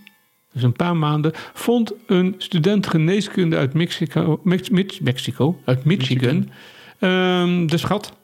dus 0.53 0.63
een 0.63 0.73
paar 0.73 0.97
maanden, 0.97 1.33
vond 1.55 1.93
een 2.07 2.35
student 2.39 2.87
geneeskunde 2.87 3.57
uit 3.57 3.73
Mexico, 3.75 4.41
Mex- 4.45 4.69
Mex- 4.69 4.99
Mexico 4.99 5.61
uit 5.65 5.85
Michigan, 5.85 6.51
ehm, 6.99 7.67
de 7.67 7.77
schat. 7.79 8.17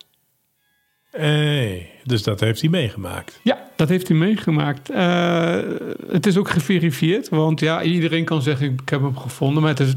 Hey, 1.10 1.90
dus 2.04 2.22
dat 2.22 2.40
heeft 2.40 2.60
hij 2.60 2.70
meegemaakt. 2.70 3.40
Ja, 3.42 3.68
dat 3.76 3.88
heeft 3.88 4.08
hij 4.08 4.16
meegemaakt. 4.16 4.90
Eh, 4.90 5.58
het 6.08 6.26
is 6.26 6.36
ook 6.36 6.50
geverifieerd, 6.50 7.28
want 7.28 7.60
ja, 7.60 7.82
iedereen 7.82 8.24
kan 8.24 8.42
zeggen 8.42 8.72
ik 8.72 8.88
heb 8.88 9.00
hem 9.00 9.16
gevonden, 9.16 9.62
maar 9.62 9.70
het 9.70 9.80
is, 9.80 9.94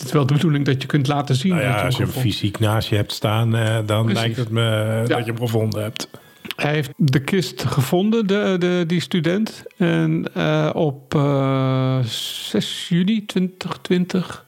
het 0.00 0.08
is 0.08 0.14
wel 0.14 0.26
de 0.26 0.34
bedoeling 0.34 0.64
dat 0.64 0.82
je 0.82 0.88
kunt 0.88 1.06
laten 1.06 1.34
zien. 1.34 1.52
Nou 1.52 1.62
dat 1.64 1.72
ja, 1.72 1.78
je 1.78 1.84
als 1.86 1.96
je 1.96 2.02
hem 2.02 2.12
fysiek 2.12 2.58
naast 2.58 2.88
je 2.88 2.96
hebt 2.96 3.12
staan, 3.12 3.56
eh, 3.56 3.78
dan 3.86 4.04
Precies. 4.04 4.22
lijkt 4.22 4.36
het 4.36 4.50
me 4.50 4.70
eh, 5.02 5.08
dat 5.08 5.18
je 5.24 5.30
hem 5.32 5.40
gevonden 5.40 5.82
hebt. 5.82 6.08
Hij 6.56 6.72
heeft 6.72 6.90
de 6.96 7.20
kist 7.20 7.64
gevonden, 7.64 8.26
de, 8.26 8.56
de, 8.58 8.84
die 8.86 9.00
student. 9.00 9.64
En 9.76 10.30
eh, 10.34 10.70
op 10.72 11.14
eh 11.14 11.98
6 12.04 12.86
juli 12.88 13.24
2020 13.26 14.44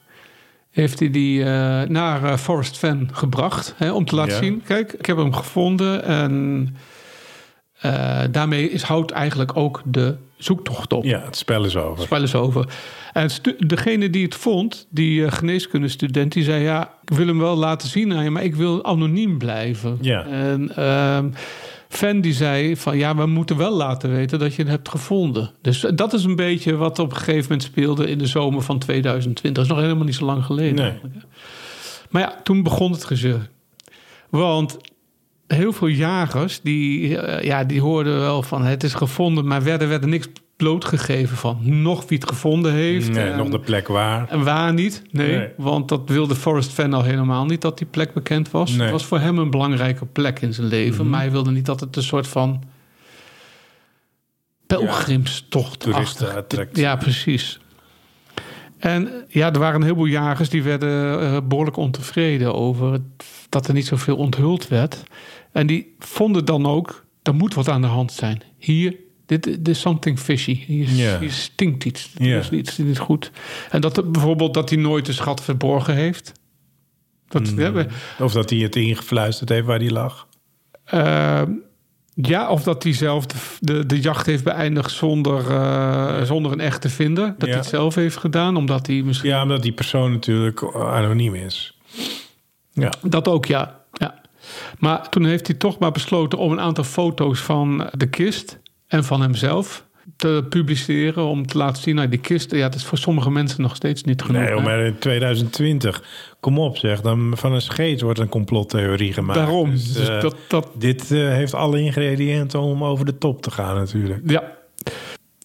heeft 0.71 0.99
hij 0.99 1.09
die 1.09 1.43
naar 1.87 2.37
Forest 2.37 2.77
Fan 2.77 3.09
gebracht. 3.11 3.73
Hè, 3.77 3.91
om 3.91 4.05
te 4.05 4.15
laten 4.15 4.33
Ja. 4.33 4.39
zien, 4.39 4.61
kijk, 4.65 4.93
ik 4.93 5.05
heb 5.05 5.17
hem 5.17 5.33
gevonden. 5.33 6.03
En 6.05 6.75
eh, 7.83 8.21
daarmee 8.31 8.69
is, 8.69 8.81
houdt 8.81 9.11
eigenlijk 9.11 9.57
ook 9.57 9.81
de 9.85 10.15
zoektocht 10.37 10.93
op. 10.93 11.03
Ja, 11.03 11.21
het 11.25 11.37
spel 11.37 11.65
is 11.65 11.75
over. 11.75 12.03
Spel 12.03 12.23
is 12.23 12.35
over. 12.35 12.67
En 13.13 13.29
degene 13.57 14.09
die 14.09 14.23
het 14.23 14.35
vond, 14.35 14.87
die 14.89 15.25
eh, 15.25 15.31
geneeskundestudent, 15.31 16.31
die 16.31 16.43
zei: 16.43 16.63
Ja, 16.63 16.93
ik 17.05 17.17
wil 17.17 17.27
hem 17.27 17.39
wel 17.39 17.55
laten 17.55 17.87
zien 17.87 18.13
aan 18.13 18.23
je, 18.23 18.29
maar 18.29 18.43
ik 18.43 18.55
wil 18.55 18.85
anoniem 18.85 19.37
blijven. 19.37 19.97
Ja. 20.01 20.25
En 20.25 20.75
ehm, 20.75 21.29
fan 21.89 22.21
die 22.21 22.33
zei: 22.33 22.77
van 22.77 22.97
ja, 22.97 23.15
we 23.15 23.25
moeten 23.25 23.57
wel 23.57 23.73
laten 23.73 24.11
weten 24.11 24.39
dat 24.39 24.55
je 24.55 24.61
het 24.61 24.71
hebt 24.71 24.89
gevonden. 24.89 25.51
Dus 25.61 25.85
dat 25.95 26.13
is 26.13 26.23
een 26.23 26.35
beetje 26.35 26.75
wat 26.75 26.99
op 26.99 27.11
een 27.11 27.17
gegeven 27.17 27.41
moment 27.41 27.63
speelde 27.63 28.09
in 28.09 28.17
de 28.17 28.27
zomer 28.27 28.61
van 28.61 28.79
2020. 28.79 29.53
Dat 29.53 29.63
is 29.63 29.69
nog 29.77 29.79
helemaal 29.81 30.05
niet 30.05 30.15
zo 30.15 30.25
lang 30.25 30.45
geleden. 30.45 30.75
Nee. 30.75 31.21
Maar 32.09 32.21
ja, 32.21 32.39
toen 32.43 32.63
begon 32.63 32.91
het 32.91 33.03
gezeur. 33.03 33.49
Want 34.29 34.77
heel 35.47 35.73
veel 35.73 35.87
jagers 35.87 36.61
die, 36.61 37.17
eh, 37.17 37.43
ja, 37.43 37.63
die 37.63 37.81
hoorden 37.81 38.19
wel 38.19 38.43
van 38.43 38.63
het 38.65 38.83
is 38.83 38.93
gevonden, 38.93 39.47
maar 39.47 39.63
werden, 39.63 39.87
werden 39.89 40.09
niks 40.09 40.27
blootgegeven 40.57 41.37
van. 41.37 41.81
Nog 41.81 42.05
wie 42.07 42.17
het 42.17 42.29
gevonden 42.29 42.71
heeft. 42.71 43.11
Nee, 43.11 43.29
en, 43.29 43.37
nog 43.37 43.49
de 43.49 43.59
plek 43.59 43.87
waar. 43.87 44.29
en 44.29 44.43
waar 44.43 44.73
niet. 44.73 45.01
Nee, 45.11 45.37
Nee. 45.37 45.47
want 45.57 45.89
dat 45.89 46.01
wilde 46.05 46.35
Forrest 46.35 46.71
Fan 46.71 46.93
al 46.93 47.03
helemaal 47.03 47.45
niet 47.45 47.61
dat 47.61 47.77
die 47.77 47.87
plek 47.87 48.13
bekend 48.13 48.51
was. 48.51 48.71
Nee. 48.71 48.81
Het 48.81 48.91
was 48.91 49.05
voor 49.05 49.19
hem 49.19 49.37
een 49.37 49.49
belangrijke 49.49 50.05
plek 50.05 50.41
in 50.41 50.53
zijn 50.53 50.67
leven, 50.67 51.09
maar 51.09 51.19
hij 51.19 51.31
wilde 51.31 51.51
niet 51.51 51.65
dat 51.65 51.79
het 51.79 51.95
een 51.95 52.03
soort 52.03 52.27
van 52.27 52.63
pelgrimstocht 54.67 55.79
Toeristenattractie. 55.79 56.83
Ja, 56.83 56.95
precies. 56.95 57.59
En 58.83 59.09
ja, 59.27 59.53
er 59.53 59.59
waren 59.59 59.75
een 59.75 59.81
heleboel 59.83 60.05
jagers 60.05 60.49
die 60.49 60.63
werden 60.63 61.19
eh, 61.21 61.37
behoorlijk 61.47 61.77
ontevreden 61.77 62.53
over 62.55 62.99
dat 63.49 63.67
er 63.67 63.73
niet 63.73 63.85
zoveel 63.87 64.15
onthuld 64.17 64.67
werd. 64.67 65.03
En 65.51 65.67
die 65.67 65.95
vonden 65.99 66.45
dan 66.45 66.65
ook, 66.65 67.05
er 67.21 67.35
moet 67.35 67.53
wat 67.53 67.67
aan 67.69 67.81
de 67.81 67.87
hand 67.87 68.11
zijn. 68.11 68.41
Hier, 68.57 68.95
dit, 69.25 69.43
dit 69.43 69.67
is 69.67 69.79
something 69.79 70.19
fishy. 70.19 70.63
Hier, 70.65 71.31
stinkt 71.31 71.85
iets. 71.85 72.11
Ja. 72.17 72.37
is 72.39 72.49
iets 72.49 72.77
niet 72.77 72.99
goed. 72.99 73.31
En 73.69 73.81
dat 73.81 74.11
bijvoorbeeld 74.11 74.53
dat 74.53 74.69
hij 74.69 74.79
nooit 74.79 75.05
de 75.05 75.13
schat 75.13 75.43
verborgen 75.43 75.95
heeft. 75.95 76.31
Dat, 77.27 77.51
Mm. 77.51 77.59
ja, 77.59 77.71
we- 77.71 77.87
Of 78.19 78.33
dat 78.33 78.49
hij 78.49 78.59
het 78.59 78.75
ingefluisterd 78.75 79.49
heeft 79.49 79.65
waar 79.65 79.79
hij 79.79 79.89
lag. 79.91 80.27
eh, 80.83 81.41
Ja, 82.15 82.49
of 82.49 82.63
dat 82.63 82.83
hij 82.83 82.93
zelf 82.93 83.25
de, 83.25 83.35
de, 83.59 83.85
de 83.85 83.99
jacht 83.99 84.25
heeft 84.25 84.43
beëindigd 84.43 84.91
zonder, 84.91 85.49
eh, 85.51 86.21
zonder 86.23 86.51
een 86.51 86.59
echte 86.59 86.89
vinder. 86.89 87.25
Dat 87.25 87.35
Ja. 87.39 87.45
hij 87.47 87.55
het 87.55 87.65
zelf 87.65 87.95
heeft 87.95 88.17
gedaan, 88.17 88.55
omdat 88.57 88.87
hij 88.87 89.01
misschien... 89.01 89.29
Ja, 89.29 89.41
omdat 89.41 89.61
die 89.61 89.71
persoon 89.71 90.11
natuurlijk 90.11 90.63
anoniem 90.75 91.35
is. 91.35 91.77
Ja. 92.71 92.91
Dat 93.01 93.27
ook, 93.27 93.45
ja. 93.45 93.79
ja. 93.93 94.21
Maar 94.79 95.09
toen 95.09 95.25
heeft 95.25 95.47
hij 95.47 95.55
toch 95.55 95.79
maar 95.79 95.91
besloten 95.91 96.37
om 96.39 96.51
een 96.51 96.59
aantal 96.61 96.83
foto's 96.83 97.39
van 97.39 97.89
de 97.91 98.09
kist 98.09 98.59
en 98.87 99.03
van 99.03 99.21
hemzelf 99.21 99.85
te 100.15 100.45
publiceren. 100.49 101.23
Om 101.25 101.47
te 101.47 101.57
laten 101.57 101.81
zien, 101.83 101.95
nou, 101.95 102.09
die 102.09 102.19
kist, 102.19 102.51
ja, 102.51 102.61
dat 102.69 102.75
is 102.75 102.85
voor 102.85 102.97
sommige 102.97 103.31
mensen 103.31 103.61
nog 103.61 103.75
steeds 103.75 104.03
niet 104.03 104.21
genoeg. 104.21 104.41
Nee, 104.41 104.59
maar 104.61 104.79
in 104.85 104.97
2020, 104.99 106.03
kom 106.39 106.59
op 106.59 106.77
zeg, 106.77 107.01
dan 107.01 107.31
van 107.37 107.53
een 107.53 107.61
scheet 107.61 108.01
wordt 108.01 108.19
een 108.19 108.29
complottheorie 108.29 109.13
gemaakt. 109.13 109.39
Daarom. 109.39 109.69
Dus, 109.69 109.93
Dus 109.93 110.09
eh, 110.09 110.21
dat, 110.21 110.35
dat, 110.47 110.69
Dit 110.77 111.11
eh, 111.11 111.17
heeft 111.19 111.53
alle 111.53 111.79
ingrediënten 111.81 112.59
om 112.59 112.83
over 112.83 113.05
de 113.05 113.17
top 113.17 113.41
te 113.41 113.51
gaan 113.51 113.75
natuurlijk. 113.75 114.21
ja. 114.29 114.51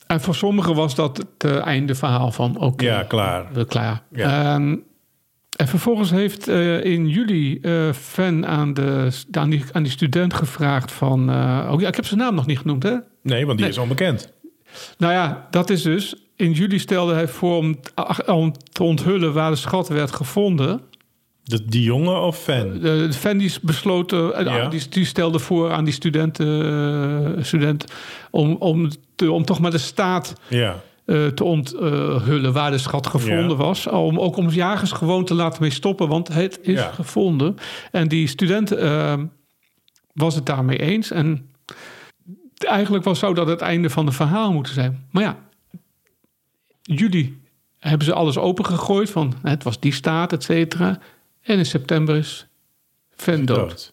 En 0.07 0.21
voor 0.21 0.35
sommigen 0.35 0.75
was 0.75 0.95
dat 0.95 1.17
het 1.17 1.51
eh, 1.53 1.67
einde 1.67 1.95
verhaal 1.95 2.33
van, 2.33 2.59
oké, 2.61 2.85
Ja, 2.85 3.03
klaar. 3.03 3.47
we 3.53 3.65
klaar. 3.65 4.03
Ja. 4.13 4.55
Ehm, 4.55 4.77
en 5.57 5.69
vervolgens 5.69 6.11
heeft 6.11 6.49
in 6.83 7.09
juli 7.09 7.61
Fan 7.93 8.47
aan, 8.47 8.75
de, 8.75 9.09
aan, 9.31 9.51
die, 9.51 9.65
aan 9.73 9.83
die 9.83 9.93
student 9.93 10.35
gevraagd 10.35 10.93
van... 10.93 11.21
oh 11.71 11.81
ja, 11.81 11.89
ik 11.89 11.95
heb 11.97 12.07
zijn 12.07 12.21
naam 12.21 12.35
nog 12.35 12.47
niet 12.47 12.59
genoemd, 12.59 12.83
hè? 12.83 12.95
Nee, 13.23 13.47
want 13.47 13.59
die 13.59 13.67
Nee. 13.67 13.69
is 13.77 13.79
onbekend. 13.79 14.33
Nou 14.99 15.13
ja, 15.13 15.47
dat 15.51 15.71
is 15.71 15.83
dus. 15.83 16.15
In 16.37 16.53
juli 16.53 16.79
stelde 16.79 17.15
hij 17.15 17.29
voor 17.29 17.57
om, 17.57 17.79
om 18.27 18.53
te 18.73 18.83
onthullen 18.83 19.33
waar 19.33 19.51
de 19.51 19.57
schat 19.57 19.89
werd 19.89 20.13
gevonden. 20.13 20.81
De, 21.43 21.65
die 21.65 21.83
jongen 21.83 22.21
of 22.23 22.39
fan? 22.39 22.73
De, 22.73 23.07
de 23.07 23.13
fan 23.13 23.39
die 23.39 23.53
besloot, 23.63 24.13
eh, 24.13 24.29
Ja. 24.45 24.69
die, 24.69 24.89
die 24.89 25.05
stelde 25.05 25.39
voor 25.39 25.73
aan 25.73 25.85
die 25.85 25.93
studenten, 25.93 26.63
eh, 27.37 27.45
student 27.45 27.85
om, 28.31 28.57
om, 28.59 28.89
te, 29.17 29.33
om 29.33 29.45
toch 29.45 29.59
maar 29.61 29.71
de 29.71 29.79
staat 29.79 30.33
Ja. 30.49 30.81
eh, 31.05 31.27
te 31.27 31.45
onthullen 31.45 32.53
waar 32.53 32.71
de 32.71 32.79
schat 32.79 33.07
gevonden 33.07 33.49
Ja. 33.51 33.55
was. 33.57 33.87
Om, 33.87 34.19
ook 34.19 34.37
om 34.37 34.49
jagers 34.49 34.93
gewoon 34.93 35.25
te 35.25 35.35
laten 35.35 35.63
mee 35.63 35.71
stoppen, 35.71 36.09
want 36.09 36.29
het 36.29 36.59
is 36.63 36.81
gevonden. 36.81 37.57
En 37.93 38.09
die 38.09 38.27
student 38.27 38.75
was 40.13 40.35
het 40.35 40.47
daarmee 40.47 40.79
eens. 40.79 41.11
En 41.11 41.51
eigenlijk 42.65 43.05
was, 43.05 43.19
zou 43.19 43.35
dat 43.35 43.47
het 43.47 43.61
einde 43.61 43.91
van 43.91 44.07
het 44.07 44.15
verhaal 44.15 44.53
moeten 44.53 44.75
zijn. 44.75 45.07
Maar 45.11 45.23
ja, 45.23 45.37
juli 46.83 47.41
hebben 47.79 48.07
ze 48.07 48.13
alles 48.15 48.39
opengegooid 48.39 49.11
van 49.11 49.35
het 49.43 49.63
was 49.63 49.81
die 49.81 49.93
staat, 49.93 50.33
et 50.33 50.43
cetera. 50.43 50.99
En 51.43 51.59
in 51.59 51.67
september 51.67 52.17
is 52.17 52.47
Van 53.17 53.45
dood. 53.45 53.59
Dood. 53.59 53.93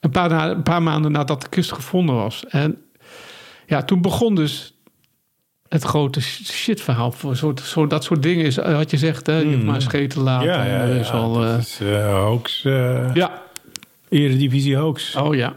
Een 0.00 0.10
paar, 0.10 0.28
na- 0.28 0.50
een 0.50 0.62
paar 0.62 0.82
maanden 0.82 1.12
nadat 1.12 1.40
de 1.42 1.48
kist 1.48 1.72
gevonden 1.72 2.14
was. 2.14 2.44
En 2.46 2.82
ja, 3.66 3.82
toen 3.82 4.02
begon 4.02 4.34
dus 4.34 4.74
het 5.68 5.82
grote 5.82 6.20
shitverhaal. 6.22 7.12
Voor 7.12 7.36
zo, 7.36 7.52
zo, 7.62 7.86
dat 7.86 8.04
soort 8.04 8.22
dingen 8.22 8.44
is, 8.44 8.56
eh, 8.58 8.76
wat 8.76 8.90
je 8.90 8.96
zegt, 8.96 9.26
hè, 9.26 9.38
je 9.38 9.52
hoeft 9.52 9.64
maar 9.64 9.74
een 9.74 9.80
scheet 9.82 10.10
te 10.10 10.20
laten. 10.20 10.46
Ja, 10.48 10.64
ja, 10.64 10.84
ja. 10.84 10.94
is 10.94 11.10
al, 11.10 11.32
dat 11.32 11.44
eh, 11.52 11.58
is 11.58 11.80
eh, 11.80 12.22
hoax. 12.22 12.64
eh 12.64 13.10
ja, 13.14 13.42
Eredivisie 14.08 14.76
hoax. 14.76 15.14
oh 15.16 15.34
ja. 15.34 15.56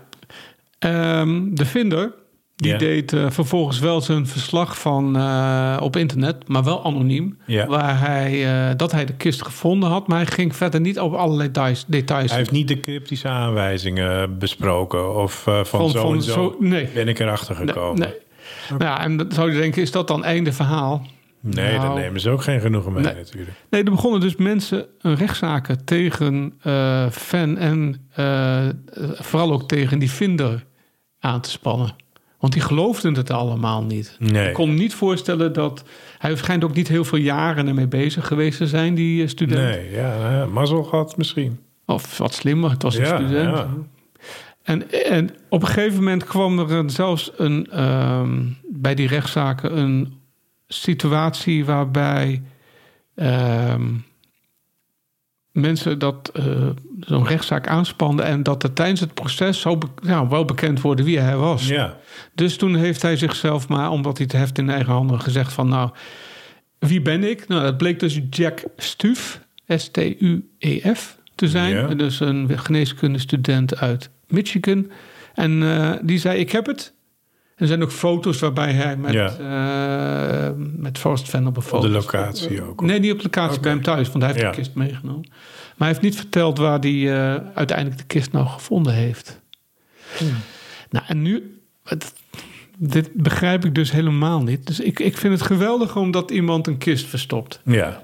Ehm, 0.80 1.54
de 1.54 1.66
vinder, 1.66 2.14
die 2.56 2.76
deed 2.76 3.14
eh, 3.14 3.26
vervolgens 3.30 3.80
wel 3.80 4.02
zijn 4.02 4.28
verslag 4.28 4.80
van 4.80 5.16
eh, 5.18 5.78
op 5.82 5.96
internet, 5.96 6.48
maar 6.48 6.64
wel 6.64 6.86
anoniem. 6.86 7.38
Waar 7.68 8.00
hij, 8.00 8.46
eh, 8.70 8.76
dat 8.78 8.92
hij 8.92 9.06
de 9.06 9.14
kist 9.14 9.44
gevonden 9.44 9.90
had, 9.90 10.08
maar 10.08 10.18
hij 10.18 10.26
ging 10.26 10.56
verder 10.56 10.82
niet 10.82 11.00
op 11.00 11.14
alle 11.14 11.38
details. 11.38 11.86
details. 11.88 12.30
Hij 12.30 12.38
heeft 12.40 12.52
niet 12.52 12.68
de 12.68 12.80
cryptische 12.80 13.28
aanwijzingen 13.28 14.38
besproken. 14.38 15.16
Of 15.16 15.48
eh, 15.48 15.64
van, 15.64 15.90
zo 15.90 16.14
en 16.14 16.22
zo, 16.22 16.56
nee. 16.60 16.90
ben 16.94 17.08
ik 17.08 17.20
erachter 17.20 17.56
Nee, 17.58 17.68
gekomen. 17.68 18.00
nee. 18.00 18.14
Nou 18.70 18.84
ja, 18.84 19.04
en 19.04 19.18
dan 19.18 19.32
zou 19.32 19.52
je 19.52 19.60
denken, 19.60 19.82
is 19.82 19.92
dat 19.92 20.08
dan 20.08 20.24
einde 20.24 20.54
verhaal? 20.54 21.06
Nee, 21.42 21.72
daar 21.78 21.86
Nou. 21.86 22.00
nemen 22.00 22.20
ze 22.22 22.30
ook 22.30 22.44
geen 22.44 22.60
genoegen 22.62 22.94
mee 22.94 23.04
Nee. 23.04 23.14
natuurlijk. 23.14 23.52
Nee, 23.70 23.84
er 23.84 23.92
begonnen 23.92 24.20
dus 24.20 24.36
mensen 24.36 24.86
een 25.02 25.16
rechtszaken 25.16 25.86
tegen 25.86 26.54
Fan 27.12 27.58
en 27.58 28.10
vooral 29.20 29.52
ook 29.52 29.68
tegen 29.68 30.00
die 30.00 30.12
vinder 30.12 30.66
aan 31.20 31.42
te 31.42 31.50
spannen. 31.50 31.96
Want 32.40 32.54
die 32.54 32.62
geloofden 32.62 33.14
het 33.14 33.32
allemaal 33.32 33.84
niet. 33.84 34.16
Nee. 34.20 34.48
Ik 34.48 34.54
kon 34.54 34.70
me 34.70 34.76
niet 34.76 34.94
voorstellen 34.94 35.54
dat... 35.54 35.84
Hij 36.18 36.36
schijnt 36.36 36.64
ook 36.64 36.74
niet 36.74 36.88
heel 36.88 37.04
veel 37.06 37.18
jaren 37.18 37.68
ermee 37.68 37.88
bezig 37.88 38.28
geweest 38.28 38.58
te 38.58 38.68
zijn, 38.68 38.96
die 38.96 39.24
eh, 39.24 39.28
student. 39.30 39.60
Nee, 39.62 39.92
ja, 39.92 40.46
mazzel 40.46 40.84
gehad 40.84 41.18
misschien. 41.18 41.60
Of 41.86 42.18
wat 42.18 42.34
slimmer, 42.34 42.70
het 42.70 42.84
was 42.84 42.96
een 42.96 43.04
Ja, 43.06 43.16
student. 43.18 43.58
ja. 43.58 43.68
En, 44.64 44.92
en 44.92 45.30
op 45.50 45.62
een 45.62 45.68
gegeven 45.68 45.98
moment 45.98 46.24
kwam 46.24 46.60
er 46.60 46.90
zelfs 46.92 47.32
een, 47.38 47.68
ehm, 47.72 48.42
bij 48.72 48.96
die 48.96 49.08
rechtszaken 49.08 49.78
een 49.78 50.14
situatie 50.68 51.66
waarbij 51.66 52.42
ehm, 53.16 53.84
mensen 55.52 56.00
dat 56.00 56.32
eh, 56.34 56.46
zo'n 57.00 57.28
rechtszaak 57.28 57.68
aanspanden 57.68 58.26
en 58.26 58.44
dat 58.44 58.64
er 58.64 58.74
tijdens 58.74 59.00
het 59.00 59.14
proces 59.14 59.60
zo 59.62 59.78
be- 59.78 59.88
nou, 60.02 60.30
wel 60.30 60.46
bekend 60.46 60.82
worden 60.82 61.06
wie 61.06 61.20
hij 61.20 61.36
was. 61.38 61.68
Ja, 61.68 61.98
Dus 62.36 62.58
toen 62.58 62.76
heeft 62.76 63.02
hij 63.02 63.16
zichzelf 63.18 63.68
maar, 63.68 63.90
omdat 63.92 64.18
hij 64.18 64.26
het 64.30 64.40
heft 64.40 64.58
in 64.58 64.70
eigen 64.70 64.94
handen, 64.94 65.22
gezegd 65.22 65.54
van 65.54 65.68
nou, 65.68 65.90
wie 66.80 67.02
ben 67.02 67.24
ik? 67.24 67.48
Nou, 67.48 67.62
dat 67.64 67.78
bleek 67.78 68.00
dus 68.00 68.20
Jack 68.30 68.64
Stuf, 68.78 69.42
S-T-U-E-F, 69.68 71.18
te 71.36 71.48
zijn. 71.48 71.76
Ja. 71.76 71.88
Dus 71.88 72.20
een 72.20 72.60
geneeskundestudent 72.60 73.78
uit 73.80 74.10
Michigan. 74.28 74.92
En 75.34 75.64
eh, 75.64 75.92
die 76.02 76.20
zei, 76.20 76.40
ik 76.40 76.52
heb 76.52 76.66
het. 76.66 76.94
Er 77.60 77.68
zijn 77.68 77.84
ook 77.84 77.92
foto's 77.92 78.40
waarbij 78.40 78.72
hij 78.74 78.98
met, 78.98 79.14
Ja. 79.14 79.36
eh, 80.48 80.54
met 80.58 80.98
Forrest 80.98 81.30
Fan 81.30 81.48
op 81.48 81.56
een 81.56 81.62
foto. 81.62 81.88
de 81.88 81.94
locatie 81.94 82.62
ook. 82.64 82.82
Nee, 82.82 83.00
niet 83.00 83.12
op 83.12 83.18
de 83.18 83.24
locatie 83.24 83.60
bij 83.60 83.72
hem 83.72 83.82
thuis, 83.82 84.08
want 84.10 84.24
hij 84.24 84.28
heeft 84.34 84.44
Ja. 84.44 84.50
de 84.52 84.56
kist 84.58 84.74
meegenomen. 84.76 85.28
Maar 85.30 85.76
hij 85.78 85.88
heeft 85.88 86.02
niet 86.02 86.16
verteld 86.16 86.58
waar 86.58 86.80
hij 86.80 87.12
eh, 87.14 87.36
uiteindelijk 87.54 87.98
de 87.98 88.04
kist 88.08 88.32
nou 88.32 88.48
gevonden 88.48 88.94
heeft. 88.94 89.42
Hmm. 90.18 90.30
Nou, 90.90 91.06
en 91.08 91.22
nu, 91.22 91.60
het- 91.84 92.14
dit 92.78 93.14
begrijp 93.14 93.66
ik 93.66 93.76
dus 93.76 93.92
helemaal 93.92 94.42
niet. 94.44 94.68
Dus 94.68 94.80
ik, 94.80 95.00
ik 95.00 95.18
vind 95.18 95.34
het 95.34 95.42
geweldig 95.48 95.96
omdat 95.96 96.32
iemand 96.32 96.68
een 96.68 96.78
kist 96.78 97.06
verstopt. 97.06 97.62
Ja, 97.66 98.04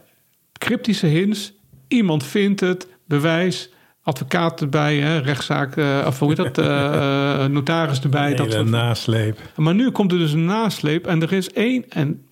Cryptische 0.60 1.08
hints, 1.08 1.54
iemand 1.88 2.24
vindt 2.26 2.60
het, 2.60 2.88
bewijs, 3.08 3.70
advocaat 4.06 4.62
erbij, 4.62 4.98
hè, 4.98 5.18
rechtszaak, 5.18 5.76
eh, 5.76 6.04
of 6.08 6.20
hoe 6.20 6.28
heet 6.28 6.38
dat, 6.38 6.58
eh, 6.58 7.46
notaris 7.46 8.02
erbij. 8.02 8.24
hele 8.24 8.36
Dat 8.36 8.52
soort 8.52 8.70
nasleep. 8.70 9.40
maar 9.56 9.76
nu 9.76 9.92
komt 9.92 10.12
er 10.12 10.18
dus 10.18 10.32
een 10.32 10.46
nasleep 10.46 11.08
en 11.08 11.22
er 11.22 11.34
is 11.34 11.50
één, 11.52 11.86
en 11.90 12.26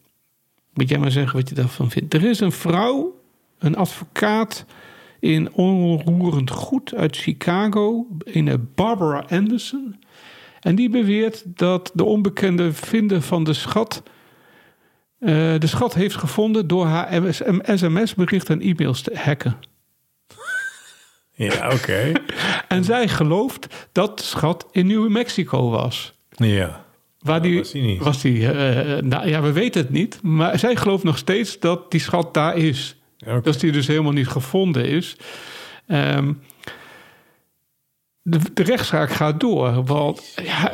moet 0.73 0.89
jij 0.89 0.97
maar 0.97 1.11
zeggen 1.11 1.37
wat 1.37 1.49
je 1.49 1.55
daarvan 1.55 1.91
vindt. 1.91 2.13
Er 2.13 2.23
is 2.23 2.39
een 2.39 2.51
vrouw, 2.51 3.21
een 3.59 3.75
advocaat 3.75 4.65
in 5.19 5.53
onroerend 5.53 6.49
goed 6.49 6.93
uit 6.95 7.17
Chicago, 7.17 8.07
een 8.23 8.69
Barbara 8.75 9.25
Anderson. 9.29 9.95
En 10.59 10.75
die 10.75 10.89
beweert 10.89 11.43
dat 11.45 11.91
de 11.93 12.03
onbekende 12.03 12.73
vinder 12.73 13.21
van 13.21 13.43
de 13.43 13.53
schat 13.53 14.03
de 15.59 15.67
schat 15.67 15.93
heeft 15.93 16.15
gevonden 16.15 16.67
door 16.67 16.85
haar 16.85 17.33
sms-bericht 17.65 18.49
en 18.49 18.61
e-mails 18.61 19.01
te 19.01 19.11
hacken. 19.15 19.57
Ja, 21.33 21.71
oké. 21.71 22.11
En 22.67 22.83
zij 22.83 23.07
gelooft 23.07 23.87
dat 23.91 24.17
de 24.17 24.23
schat 24.23 24.67
in 24.71 24.87
New 24.87 25.09
Mexico 25.09 25.69
was. 25.69 26.13
ja. 26.29 26.81
Waar 27.19 27.41
die, 27.41 27.57
was 27.57 27.71
die 27.71 27.81
niet. 27.81 28.03
was 28.03 28.21
die 28.21 28.51
eh, 28.51 29.01
nou 29.01 29.27
ja, 29.27 29.41
we 29.41 29.51
weten 29.51 29.81
het 29.81 29.89
niet. 29.91 30.19
Maar 30.21 30.59
zij 30.59 30.75
gelooft 30.75 31.03
nog 31.03 31.17
steeds 31.17 31.59
dat 31.59 31.91
die 31.91 31.99
schat 31.99 32.33
daar 32.33 32.57
is. 32.57 32.95
Dat 33.43 33.59
die 33.59 33.71
dus 33.71 33.87
helemaal 33.87 34.11
niet 34.11 34.27
gevonden 34.27 34.85
is. 34.85 35.15
Ehm, 35.87 36.33
de, 38.21 38.39
de 38.53 38.63
rechtszaak 38.63 39.09
gaat 39.11 39.39
door. 39.39 39.83
Want, 39.83 40.33
ja, 40.43 40.71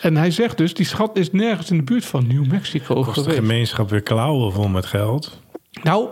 en 0.00 0.16
hij 0.16 0.30
zegt 0.30 0.56
dus, 0.56 0.74
die 0.74 0.86
schat 0.86 1.16
is 1.16 1.32
nergens 1.32 1.70
in 1.70 1.76
de 1.76 1.82
buurt 1.82 2.04
van 2.04 2.26
New 2.26 2.46
Mexico 2.46 2.94
Kost 2.94 3.14
de 3.14 3.20
geweest. 3.20 3.38
gemeenschap 3.38 3.90
weer 3.90 4.02
klauwen 4.02 4.52
vol 4.52 4.68
met 4.68 4.86
geld. 4.86 5.40
Nou, 5.82 6.08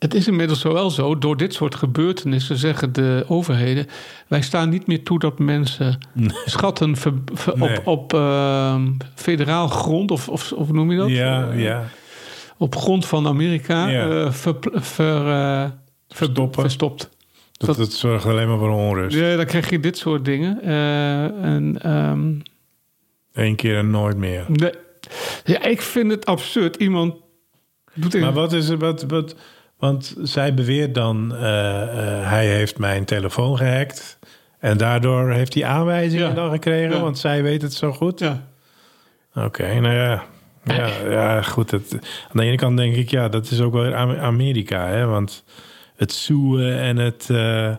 het 0.00 0.14
is 0.14 0.26
inmiddels 0.26 0.62
wel 0.62 0.90
zo. 0.90 1.18
Door 1.18 1.36
dit 1.36 1.54
soort 1.54 1.74
gebeurtenissen 1.74 2.56
zeggen 2.56 2.92
de 2.92 3.24
overheden... 3.28 3.86
wij 4.28 4.42
staan 4.42 4.68
niet 4.68 4.86
meer 4.86 5.02
toe 5.02 5.18
dat 5.18 5.38
mensen 5.38 5.98
schatten 6.44 6.96
ver- 6.96 7.12
ver- 7.34 7.58
Nee. 7.58 7.78
op, 7.78 7.86
op 7.86 8.14
ehm, 8.14 8.88
federaal 9.14 9.68
grond... 9.68 10.10
Of, 10.10 10.28
of, 10.28 10.52
of 10.52 10.72
noem 10.72 10.90
je 10.90 10.96
dat? 10.98 11.08
Ja, 11.08 11.52
ja. 11.52 11.84
Op 12.56 12.76
grond 12.76 13.06
van 13.06 13.26
Amerika 13.26 13.88
Ja. 13.88 14.08
eh, 14.10 14.32
ver, 14.32 14.56
ver, 14.72 15.16
eh, 15.26 15.60
ver- 15.60 15.72
Verstoppen. 16.08 16.60
verstopt. 16.60 17.08
Dat, 17.52 17.76
dat 17.76 17.92
zorgt 17.92 18.26
alleen 18.26 18.48
maar 18.48 18.58
voor 18.58 18.70
onrust. 18.70 19.16
Ja, 19.16 19.36
dan 19.36 19.44
krijg 19.46 19.70
je 19.70 19.80
dit 19.80 19.98
soort 19.98 20.24
dingen. 20.24 20.62
Eh, 20.62 21.24
en, 21.24 21.82
ehm, 21.82 22.32
Eén 23.32 23.56
keer 23.56 23.76
en 23.76 23.90
nooit 23.90 24.16
meer. 24.16 24.44
nee. 24.48 24.72
Ja, 25.44 25.62
ik 25.64 25.80
vind 25.80 26.10
het 26.10 26.26
absurd. 26.26 26.76
Iemand 26.76 27.14
doet... 27.94 28.20
Maar 28.20 28.32
wat 28.32 28.52
is 28.52 28.68
er, 28.68 28.78
wat, 28.78 29.02
wat, 29.08 29.34
want 29.80 30.14
zij 30.22 30.54
beweert 30.54 30.94
dan, 30.94 31.34
eh, 31.34 31.82
eh, 31.82 32.28
hij 32.28 32.46
heeft 32.46 32.78
mijn 32.78 33.04
telefoon 33.04 33.56
gehackt 33.56 34.18
En 34.58 34.76
daardoor 34.78 35.30
heeft 35.30 35.54
hij 35.54 35.64
aanwijzingen 35.64 36.28
Ja. 36.28 36.34
dan 36.34 36.50
gekregen, 36.50 36.96
Ja. 36.96 37.00
want 37.02 37.18
zij 37.18 37.42
weet 37.42 37.62
het 37.62 37.74
zo 37.74 37.92
goed. 37.92 38.18
Ja. 38.18 38.46
Oké, 39.34 39.80
nou 39.80 39.94
ja. 39.94 40.22
Ja, 40.64 40.88
ja 41.10 41.42
goed. 41.42 41.70
Het, 41.70 41.92
aan 42.02 42.40
de 42.40 42.42
ene 42.42 42.56
kant 42.56 42.76
denk 42.76 42.94
ik, 42.94 43.10
ja, 43.10 43.28
dat 43.28 43.50
is 43.50 43.60
ook 43.60 43.72
wel 43.72 43.94
Am- 43.94 44.16
Amerika, 44.16 44.86
hè? 44.86 45.06
Want 45.06 45.44
het 45.96 46.12
zoeën 46.12 46.72
en 46.72 46.96
het 46.96 47.28
eh, 47.30 47.74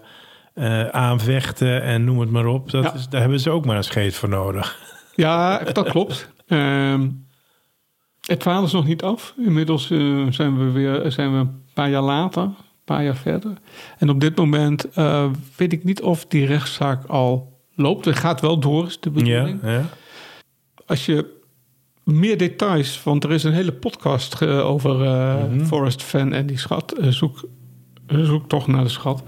aanvechten 0.89 1.81
en 1.81 2.03
noem 2.03 2.19
het 2.19 2.29
maar 2.29 2.45
op, 2.45 2.71
dat 2.71 2.93
is, 2.95 3.07
daar 3.09 3.21
hebben 3.21 3.39
ze 3.39 3.49
ook 3.49 3.65
maar 3.65 3.77
een 3.77 3.83
scheet 3.83 4.15
voor 4.15 4.29
nodig. 4.29 4.79
Ja, 5.15 5.57
dat 5.63 5.89
klopt. 5.89 6.29
Ehm, 6.47 7.09
het 8.25 8.41
verhaal 8.43 8.63
is 8.63 8.71
nog 8.71 8.85
niet 8.85 9.03
af. 9.03 9.33
Inmiddels 9.45 9.87
zijn, 10.29 10.57
we 10.57 10.71
weer, 10.71 11.11
zijn 11.11 11.39
we 11.39 11.47
paar 11.73 11.89
jaar 11.89 12.01
later, 12.01 12.43
een 12.43 12.55
paar 12.85 13.03
jaar 13.03 13.15
verder. 13.15 13.53
En 13.97 14.09
op 14.09 14.19
dit 14.19 14.35
moment 14.37 14.89
eh, 14.89 15.29
weet 15.55 15.73
ik 15.73 15.83
niet 15.83 16.01
of 16.01 16.25
die 16.25 16.45
rechtszaak 16.45 17.05
al 17.05 17.59
loopt. 17.75 18.05
Het 18.05 18.15
gaat 18.19 18.41
wel 18.41 18.59
door, 18.59 18.85
is 18.85 18.99
de 18.99 19.09
bedoeling. 19.09 19.59
ja. 19.63 19.85
Als 20.85 21.05
je 21.05 21.39
meer 22.03 22.37
details, 22.37 23.03
want 23.03 23.23
er 23.23 23.31
is 23.31 23.43
een 23.43 23.53
hele 23.53 23.71
podcast 23.73 24.35
ge- 24.35 24.45
over 24.47 25.05
eh, 25.05 25.43
Mhm. 25.49 25.65
Forest 25.65 26.03
Fan 26.03 26.33
en 26.33 26.45
die 26.45 26.57
schat. 26.57 26.91
eh, 26.97 27.07
zoek, 27.07 27.43
zoek 28.07 28.47
toch 28.49 28.67
naar 28.67 28.83
de 28.83 28.89
schat. 28.89 29.23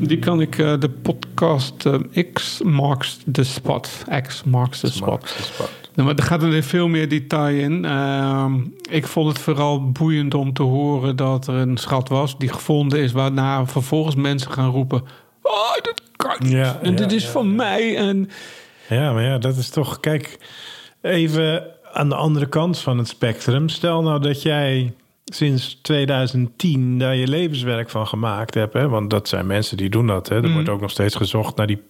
Die 0.00 0.18
kan 0.18 0.40
ik, 0.40 0.58
eh, 0.58 0.80
de 0.80 0.88
podcast 0.90 1.86
eh, 1.86 2.24
X 2.32 2.62
Marks 2.62 3.18
the 3.32 3.44
Spot. 3.44 4.04
X 4.22 4.44
Marks 4.44 4.80
the 4.80 4.92
Spot. 4.92 5.34
Er 5.94 6.22
gaat 6.22 6.42
er 6.42 6.62
veel 6.62 6.88
meer 6.88 7.08
detail 7.08 7.56
in. 7.56 7.84
Ehm, 7.84 8.54
ik 8.90 9.06
vond 9.06 9.28
het 9.28 9.38
vooral 9.38 9.90
boeiend 9.90 10.34
om 10.34 10.52
te 10.52 10.62
horen 10.62 11.16
dat 11.16 11.46
er 11.46 11.54
een 11.54 11.76
schat 11.76 12.08
was 12.08 12.38
die 12.38 12.48
gevonden 12.48 12.98
is, 12.98 13.12
waarna 13.12 13.66
vervolgens 13.66 14.14
mensen 14.14 14.50
gaan 14.50 14.70
roepen: 14.70 15.02
Oh, 15.42 15.74
dat 15.82 16.02
kan 16.16 16.36
niet. 16.38 16.52
Ja, 16.52 16.78
en 16.82 16.90
ja, 16.90 16.96
dit 16.96 17.12
is 17.12 17.24
ja, 17.24 17.30
van 17.30 17.54
mij. 17.54 17.96
En 17.96 18.30
Ja, 18.88 19.12
maar 19.12 19.22
ja, 19.22 19.38
dat 19.38 19.56
is 19.56 19.68
toch... 19.68 20.00
Kijk, 20.00 20.38
even 21.02 21.66
aan 21.92 22.08
de 22.08 22.14
andere 22.14 22.46
kant 22.46 22.78
van 22.78 22.98
het 22.98 23.08
spectrum. 23.08 23.68
Stel 23.68 24.02
nou 24.02 24.20
dat 24.20 24.42
jij 24.42 24.92
sinds 25.24 25.78
2010 25.82 26.98
daar 26.98 27.16
je 27.16 27.28
levenswerk 27.28 27.90
van 27.90 28.06
gemaakt 28.06 28.54
hebt. 28.54 28.72
Hè? 28.72 28.88
Want 28.88 29.10
dat 29.10 29.28
zijn 29.28 29.46
mensen 29.46 29.76
die 29.76 29.90
doen 29.90 30.06
dat. 30.06 30.28
Hè? 30.28 30.42
Er 30.42 30.52
wordt 30.52 30.68
ook 30.68 30.80
nog 30.80 30.90
steeds 30.90 31.14
gezocht 31.14 31.56
naar 31.56 31.66
die, 31.66 31.82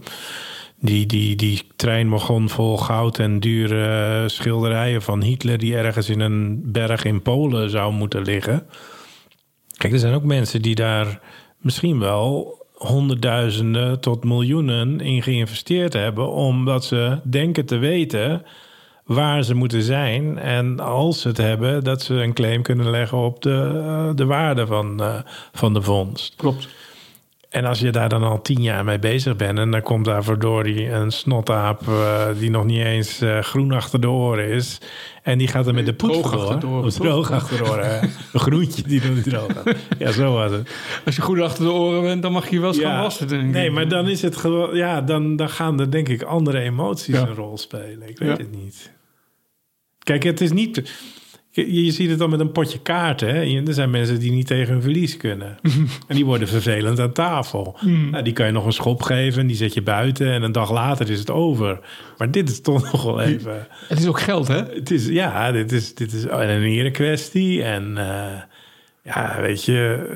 die, 0.81 1.07
die, 1.07 1.37
die 1.37 1.63
treinwagon 1.77 2.49
vol 2.49 2.79
goud 2.79 3.19
en 3.19 3.41
dure 3.41 3.87
eh, 4.23 4.29
schilderijen 4.29 5.03
van 5.03 5.23
Hitler... 5.23 5.59
die 5.59 5.77
ergens 5.77 6.09
in 6.09 6.21
een 6.21 6.73
berg 6.73 7.05
in 7.05 7.23
Polen 7.23 7.71
zou 7.71 7.93
moeten 7.93 8.23
liggen. 8.23 8.67
Kijk, 9.77 9.93
er 9.93 9.99
zijn 9.99 10.15
ook 10.15 10.25
mensen 10.25 10.63
die 10.63 10.75
daar 10.75 11.21
misschien 11.59 11.99
wel 11.99 12.59
honderdduizenden 12.75 14.01
tot 14.01 14.25
miljoenen 14.25 15.01
in 15.01 15.23
geïnvesteerd 15.23 15.93
hebben, 15.93 16.31
omdat 16.31 16.85
ze 16.85 17.19
denken 17.23 17.67
te 17.67 17.77
weten 17.77 18.43
waar 19.05 19.43
ze 19.43 19.55
moeten 19.55 19.83
zijn. 19.83 20.39
En 20.39 20.81
als 20.81 21.21
ze 21.21 21.29
het 21.29 21.37
hebben, 21.37 21.85
dat 21.85 22.03
ze 22.03 22.15
een 22.15 22.33
claim 22.33 22.63
kunnen 22.63 22.91
leggen 22.91 23.19
op 23.19 23.43
de, 23.43 23.83
eh, 23.85 24.11
de 24.15 24.25
waarde 24.25 24.67
van, 24.67 25.03
eh, 25.03 25.19
van 25.53 25.75
de 25.75 25.83
vondst. 25.83 26.35
klopt. 26.37 26.69
En 27.55 27.65
als 27.65 27.79
je 27.79 27.91
daar 27.91 28.09
dan 28.09 28.23
al 28.23 28.43
tien 28.43 28.63
jaar 28.63 28.85
mee 28.85 28.99
bezig 28.99 29.37
bent 29.37 29.59
en 29.59 29.71
dan 29.71 29.83
komt 29.83 30.05
daar 30.05 30.25
verdorie 30.25 30.91
een 30.91 31.11
snotaap 31.11 31.89
eh, 31.89 32.27
die 32.39 32.51
nog 32.51 32.65
niet 32.65 32.85
eens 32.85 33.21
eh, 33.21 33.39
groen 33.39 33.73
achter 33.73 34.01
de 34.01 34.09
oren 34.11 34.49
is. 34.49 34.79
En 35.23 35.39
die 35.39 35.49
gaat 35.49 35.67
er 35.67 35.75
met 35.75 35.87
de 35.87 35.93
poet 35.95 36.13
droog 36.13 36.31
voor. 36.31 36.41
achter 36.41 36.61
de 36.61 36.67
oren, 36.67 36.85
Of 36.85 36.93
droog 36.95 37.31
achter 37.31 37.57
de 37.57 37.71
oren. 37.71 38.01
Een 38.33 38.41
groentje 38.41 38.83
die 38.83 39.01
nog 39.05 39.15
niet 39.15 39.25
droog 39.25 39.53
gaat. 39.53 39.77
Ja, 39.99 40.11
zo 40.13 40.33
was 40.33 40.51
het. 40.51 40.71
Als 41.05 41.17
je 41.17 41.23
goed 41.23 41.41
achter 41.41 41.65
de 41.65 41.73
oren 41.73 42.03
bent, 42.03 42.23
dan 42.23 42.33
mag 42.33 42.51
je 42.51 42.61
wel 42.61 42.69
eens 42.69 42.79
gaan 42.79 43.03
wassen. 43.03 43.29
Denk 43.29 43.43
ik. 43.43 43.51
nee, 43.51 43.71
maar 43.71 43.89
dan 43.89 44.09
is 44.09 44.23
het 44.23 44.37
gewoon. 44.37 44.77
Ja, 44.77 45.01
dan, 45.01 45.37
dan 45.37 45.49
gaan 45.49 45.81
er 45.81 45.91
denk 45.91 46.09
ik 46.09 46.23
andere 46.23 46.61
emoties 46.61 47.15
Ja. 47.15 47.21
een 47.27 47.35
rol 47.35 47.59
spelen. 47.59 48.09
Ik 48.09 48.19
weet 48.19 48.29
Ja. 48.29 48.37
het 48.37 48.51
niet. 48.63 48.93
Kijk, 49.99 50.23
het 50.23 50.41
is 50.41 50.53
niet. 50.53 50.83
Je, 51.55 51.85
je 51.85 51.91
ziet 51.91 52.11
het 52.11 52.19
dan 52.19 52.31
met 52.31 52.41
een 52.41 52.53
potje 52.53 52.81
kaarten. 52.81 53.29
Hè? 53.29 53.63
Er 53.67 53.75
zijn 53.75 53.91
mensen 53.91 54.19
die 54.19 54.33
niet 54.33 54.47
tegen 54.47 54.73
hun 54.73 54.83
verlies 54.83 55.17
kunnen. 55.17 55.59
en 56.09 56.15
die 56.15 56.25
worden 56.25 56.49
vervelend 56.49 57.01
aan 57.01 57.13
tafel. 57.13 57.77
Mm. 57.81 58.11
Nou, 58.11 58.25
die 58.25 58.33
kan 58.33 58.47
je 58.47 58.53
nog 58.53 58.67
een 58.67 58.73
schop 58.73 59.03
geven. 59.03 59.41
en 59.41 59.47
Die 59.47 59.57
zet 59.57 59.75
je 59.75 59.83
buiten. 59.83 60.33
En 60.33 60.43
een 60.43 60.53
dag 60.53 60.73
later 60.73 61.11
is 61.11 61.19
het 61.19 61.31
over. 61.31 61.81
Maar 62.19 62.31
dit 62.31 62.51
is 62.51 62.61
toch 62.61 62.83
nog 62.93 63.03
wel 63.03 63.21
even. 63.21 63.67
Het 63.89 63.99
is 63.99 64.07
ook 64.07 64.21
geld, 64.21 64.49
hè? 64.49 64.63
Het 64.63 64.91
is, 64.91 65.07
ja, 65.07 65.53
dit 65.53 65.73
is, 65.73 65.95
dit 65.95 66.13
is 66.13 66.23
een 66.23 66.63
erekwestie. 66.63 67.63
En 67.63 67.97
eh, 67.97 68.41
ja, 69.03 69.41
weet 69.41 69.65
je, 69.65 70.07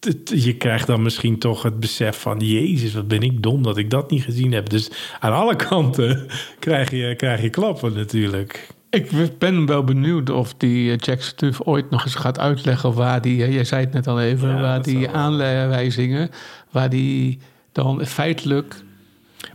eh, 0.00 0.42
je 0.44 0.56
krijgt 0.56 0.86
dan 0.86 1.02
misschien 1.02 1.38
toch 1.38 1.62
het 1.62 1.80
besef 1.80 2.20
van... 2.20 2.38
Jezus, 2.38 2.94
wat 2.94 3.08
ben 3.08 3.22
ik 3.22 3.42
dom 3.42 3.62
dat 3.62 3.76
ik 3.76 3.90
dat 3.90 4.10
niet 4.10 4.22
gezien 4.22 4.52
heb. 4.52 4.68
Dus 4.68 4.90
aan 5.20 5.32
alle 5.32 5.56
kanten 5.56 6.26
krijg 6.58 6.90
je, 6.90 7.14
krijg 7.16 7.42
je 7.42 7.50
klappen 7.50 7.92
natuurlijk. 7.92 8.68
Ik 8.94 9.38
ben 9.38 9.66
wel 9.66 9.84
benieuwd 9.84 10.30
of 10.30 10.54
die 10.54 10.92
eh, 10.92 10.98
Jack 10.98 11.20
Stuff 11.20 11.60
ooit 11.60 11.90
nog 11.90 12.04
eens 12.04 12.14
gaat 12.14 12.38
uitleggen 12.38 12.92
waar 12.94 13.20
die, 13.20 13.44
eh, 13.44 13.52
jij 13.54 13.64
zei 13.64 13.80
het 13.84 13.92
net 13.92 14.06
al 14.06 14.20
even, 14.20 14.48
Ja, 14.48 14.60
waar 14.60 14.82
die 14.82 15.10
aanwijzingen, 15.10 16.30
waar 16.70 16.90
die 16.90 17.38
dan 17.72 18.06
feitelijk. 18.06 18.74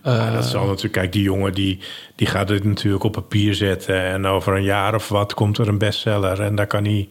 eh, 0.02 0.14
Ja, 0.14 0.32
dat 0.32 0.46
zal 0.46 0.66
natuurlijk, 0.66 0.94
kijk, 0.94 1.12
die 1.12 1.24
jongen 1.24 1.54
die, 1.54 1.80
die 2.16 2.28
gaat 2.28 2.50
het 2.50 2.64
natuurlijk 2.64 3.04
op 3.04 3.12
papier 3.12 3.54
zetten. 3.54 4.04
En 4.04 4.26
over 4.26 4.56
een 4.56 4.64
jaar 4.64 4.96
of 4.96 5.10
wat 5.10 5.34
komt 5.34 5.58
er 5.58 5.68
een 5.68 5.78
bestseller. 5.78 6.42
En 6.42 6.56
daar 6.56 6.68
kan 6.68 6.86
hij 6.86 7.08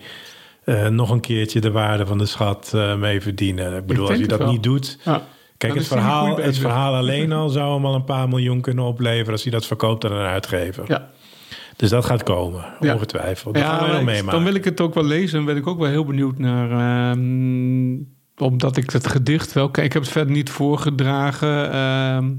nog 0.90 1.10
een 1.10 1.20
keertje 1.20 1.60
de 1.60 1.70
waarde 1.70 2.06
van 2.06 2.18
de 2.18 2.26
schat 2.26 2.72
mee 2.98 3.20
verdienen. 3.20 3.76
Ik 3.76 3.86
bedoel, 3.86 4.06
als 4.06 4.14
je 4.14 4.20
het 4.20 4.30
dat 4.30 4.38
wel. 4.38 4.50
niet 4.50 4.62
doet... 4.62 4.98
ja. 5.04 5.22
Kijk, 5.58 5.74
het 5.74 5.88
hij 5.88 5.98
verhaal, 5.98 6.36
het 6.36 6.58
verhaal 6.58 6.94
alleen 6.94 7.32
al 7.40 7.48
zou 7.48 7.74
hem 7.74 7.86
al 7.86 7.94
een 7.94 8.04
paar 8.04 8.28
miljoen 8.28 8.60
kunnen 8.60 8.84
opleveren 8.84 9.32
als 9.32 9.42
hij 9.42 9.52
dat 9.52 9.66
verkoopt 9.66 10.04
aan 10.04 10.12
een 10.12 10.26
uitgever. 10.26 10.84
Ja. 10.88 11.10
Dus 11.78 11.90
dat 11.90 12.04
gaat 12.04 12.22
komen, 12.22 12.64
Ja. 12.80 12.94
ongetwijfeld. 12.94 13.54
Dat 13.54 13.62
gaan 13.64 13.84
Ja, 13.84 13.90
wij 13.90 13.98
ik- 13.98 14.04
meemaken. 14.04 14.30
dan 14.32 14.44
wil 14.44 14.54
ik 14.54 14.64
het 14.64 14.80
ook 14.80 14.94
wel 14.94 15.04
lezen 15.04 15.38
en 15.38 15.44
ben 15.44 15.56
ik 15.56 15.66
ook 15.66 15.78
wel 15.78 15.88
heel 15.90 16.04
benieuwd 16.04 16.38
naar. 16.38 16.70
ehm, 16.70 17.96
omdat 18.36 18.76
ik 18.76 18.90
het 18.90 19.06
gedicht 19.06 19.52
wel. 19.52 19.70
Kijk, 19.70 19.86
ik 19.86 19.92
heb 19.92 20.02
het 20.02 20.10
verder 20.12 20.32
niet 20.34 20.50
voorgedragen. 20.50 21.72
ehm, 21.72 22.30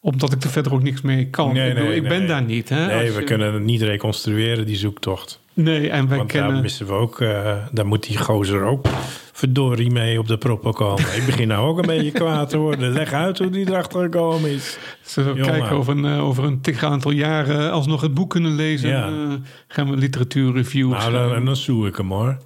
omdat 0.00 0.32
ik 0.32 0.42
er 0.42 0.50
verder 0.50 0.72
ook 0.72 0.82
niks 0.82 1.00
mee 1.00 1.30
kan. 1.30 1.52
Nee, 1.54 1.68
ik 1.68 1.74
bedoel, 1.74 1.88
nee, 1.88 1.96
ik 1.96 2.08
ben 2.08 2.18
nee. 2.18 2.28
daar 2.28 2.42
niet. 2.42 2.68
Hè, 2.68 2.86
Nee, 2.86 3.04
Als 3.06 3.14
we 3.14 3.20
je- 3.20 3.26
kunnen 3.26 3.52
het 3.54 3.62
niet 3.62 3.82
reconstrueren, 3.82 4.66
die 4.66 4.76
zoektocht. 4.76 5.40
Nee, 5.54 5.90
en 5.90 6.08
wij 6.08 6.18
Want 6.18 6.32
daar 6.32 6.42
kennen. 6.42 6.62
missen 6.62 6.86
we 6.86 6.92
ook, 6.92 7.20
eh, 7.20 7.56
daar 7.72 7.86
moet 7.86 8.02
die 8.06 8.18
gozer 8.18 8.62
ook 8.62 8.86
verdorie 9.32 9.90
mee 9.90 10.18
op 10.18 10.26
de 10.28 10.38
proppen 10.38 10.72
komen. 10.74 11.02
ik 11.16 11.26
begin 11.26 11.48
nou 11.48 11.68
ook 11.68 11.78
een 11.78 11.86
beetje 11.86 12.10
kwaad 12.10 12.48
te 12.50 12.56
worden. 12.58 12.92
Leg 12.92 13.12
uit 13.12 13.38
hoe 13.38 13.50
die 13.50 13.68
erachter 13.68 14.02
gekomen 14.02 14.50
is. 14.50 14.78
Zullen 15.02 15.32
we 15.34 15.38
Jongen. 15.38 15.52
kijken 15.58 15.78
of 15.78 15.86
een, 15.86 16.04
eh, 16.04 16.24
over 16.24 16.44
een 16.44 16.60
tig 16.60 16.82
aantal 16.82 17.10
jaren 17.10 17.70
alsnog 17.72 18.00
het 18.00 18.14
boek 18.14 18.30
kunnen 18.30 18.54
lezen. 18.54 18.88
Ja. 18.88 19.06
Eh, 19.08 19.32
gaan 19.68 19.90
we 19.90 19.96
literatuurreviews. 19.96 20.92
Nou, 20.98 21.12
dan, 21.12 21.34
en 21.34 21.44
dan 21.44 21.56
zoek 21.56 21.86
ik 21.86 21.96
hem 21.96 22.10
hoor. 22.10 22.36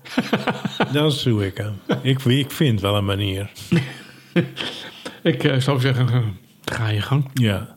dan 0.93 1.11
zoek 1.13 1.41
ik 1.41 1.57
hem. 1.57 1.73
Ik, 2.03 2.25
ik 2.25 2.51
vind 2.51 2.81
wel 2.81 2.97
een 2.97 3.05
manier. 3.05 3.51
Ik 5.23 5.55
zou 5.59 5.81
zeggen, 5.81 6.37
ga 6.65 6.89
je 6.89 7.01
gang. 7.01 7.31
Ja. 7.35 7.77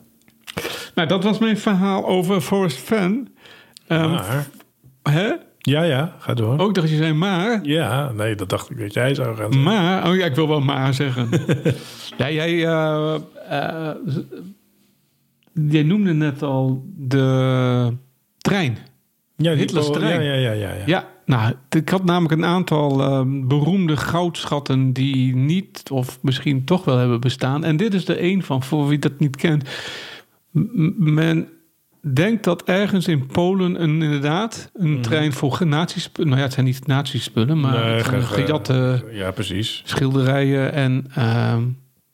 Nou, 0.94 1.08
dat 1.08 1.24
was 1.24 1.38
mijn 1.38 1.58
verhaal 1.58 2.06
over 2.06 2.40
Forrest 2.40 2.76
Fan. 2.78 3.28
Ehm, 3.86 4.10
Maar, 4.10 4.46
hè? 5.02 5.32
ja, 5.58 5.82
ja, 5.82 6.16
ga 6.18 6.34
door. 6.34 6.58
Ook 6.58 6.74
dat 6.74 6.90
je 6.90 6.96
zei 6.96 7.12
maar. 7.12 7.60
Ja, 7.62 8.12
nee, 8.12 8.34
dat 8.34 8.48
dacht 8.48 8.70
ik 8.70 8.78
dat 8.78 8.92
jij 8.92 9.14
zou 9.14 9.36
gaan 9.36 9.36
zeggen. 9.36 9.62
Maar, 9.62 10.08
oh 10.08 10.16
ja, 10.16 10.24
ik 10.24 10.34
wil 10.34 10.48
wel 10.48 10.60
maar 10.60 10.94
zeggen. 10.94 11.28
ja, 12.18 12.30
jij, 12.30 12.66
eh, 12.66 13.14
eh, 13.48 13.96
jij 15.52 15.82
noemde 15.82 16.12
net 16.12 16.42
al 16.42 16.84
de 16.96 17.96
trein. 18.38 18.78
Ja, 19.36 19.54
Hitlers 19.54 19.90
trein. 19.90 20.22
Ja, 20.22 20.32
ja, 20.32 20.52
ja, 20.52 20.52
ja. 20.52 20.74
ja. 20.74 20.82
Ja, 20.86 21.08
nou, 21.26 21.54
ik 21.70 21.88
had 21.88 22.04
namelijk 22.04 22.32
een 22.34 22.44
aantal 22.44 23.00
eh, 23.00 23.22
beroemde 23.26 23.96
goudschatten 23.96 24.92
die 24.92 25.36
niet 25.36 25.82
of 25.90 26.18
misschien 26.22 26.64
toch 26.64 26.84
wel 26.84 26.96
hebben 26.96 27.20
bestaan. 27.20 27.64
En 27.64 27.76
dit 27.76 27.94
is 27.94 28.08
er 28.08 28.18
één 28.18 28.42
van, 28.42 28.62
voor 28.62 28.88
wie 28.88 28.98
dat 28.98 29.18
niet 29.18 29.36
kent. 29.36 29.68
M- 30.50 30.92
men 30.96 31.48
denkt 32.12 32.44
dat 32.44 32.62
ergens 32.62 33.08
in 33.08 33.26
Polen 33.26 33.82
een, 33.82 34.02
inderdaad 34.02 34.70
een 34.74 35.00
trein 35.02 35.32
vol 35.32 35.54
nazispullen... 35.64 36.28
Nou 36.28 36.40
ja, 36.40 36.46
het 36.46 36.54
zijn 36.54 36.66
niet 36.66 36.86
nazispullen, 36.86 37.60
maar 37.60 37.78
Mhm. 37.78 37.86
Nee, 37.90 38.04
ge- 38.04 38.20
ge- 38.20 38.34
gejatte 38.34 39.04
Ja, 39.12 39.30
precies. 39.30 39.82
schilderijen 39.84 40.72
en 40.72 41.06
ehm, 41.14 41.62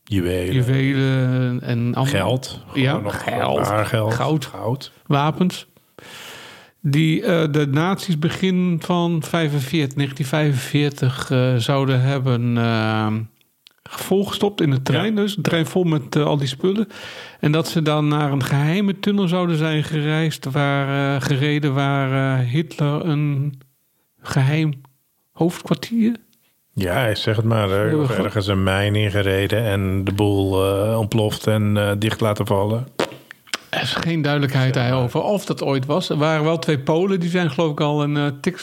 Juwelen. 0.04 0.54
juwelen 0.54 1.60
en 1.62 1.94
Geld. 2.06 2.64
Ja, 2.74 2.98
nog 2.98 3.22
geld. 3.22 3.66
Goud. 4.14 4.44
Goud. 4.44 4.92
wapens. 5.06 5.66
Die 6.80 7.22
eh, 7.22 7.52
de 7.52 7.66
nazi's 7.66 8.18
begin 8.18 8.76
van 8.84 9.22
45, 9.22 9.94
1945 9.94 11.30
eh, 11.30 11.54
zouden 11.56 12.00
hebben 12.00 12.58
eh, 12.58 13.06
volgestopt 13.88 14.60
in 14.60 14.70
de 14.70 14.82
trein. 14.82 15.14
Dus 15.14 15.36
een 15.36 15.42
trein 15.42 15.66
vol 15.66 15.84
met 15.84 16.16
eh, 16.16 16.24
al 16.24 16.36
die 16.36 16.48
spullen. 16.48 16.88
En 17.40 17.52
dat 17.52 17.68
ze 17.68 17.82
dan 17.82 18.08
naar 18.08 18.32
een 18.32 18.44
geheime 18.44 18.98
tunnel 18.98 19.28
zouden 19.28 19.56
zijn 19.56 19.84
gereisd. 19.84 20.44
Waar, 20.44 21.16
eh, 21.16 21.22
gereden 21.22 21.74
waar 21.74 22.38
eh, 22.40 22.46
Hitler 22.46 23.04
een 23.04 23.54
geheim 24.20 24.80
hoofdkwartier 25.32 26.16
Ja, 26.74 27.14
zeg 27.14 27.36
het 27.36 27.44
maar. 27.44 27.70
Er 27.70 28.24
ergens 28.24 28.46
een 28.46 28.62
mijn 28.62 28.94
ingereden 28.94 29.64
en 29.64 30.04
de 30.04 30.12
boel 30.12 30.52
ontploft 30.96 31.46
en 31.46 31.96
dicht 31.98 32.20
laten 32.20 32.46
vallen. 32.46 32.86
Er 33.70 33.82
is 33.82 33.92
geen 33.92 34.22
duidelijkheid 34.22 34.78
over 34.92 35.22
of 35.22 35.44
dat 35.44 35.62
ooit 35.62 35.86
was. 35.86 36.08
Er 36.08 36.16
waren 36.16 36.44
wel 36.44 36.58
twee 36.58 36.78
Polen, 36.78 37.20
die 37.20 37.30
zijn 37.30 37.50
geloof 37.50 37.70
ik 37.70 37.80
al 37.80 38.02
een 38.02 38.40
tik- 38.40 38.58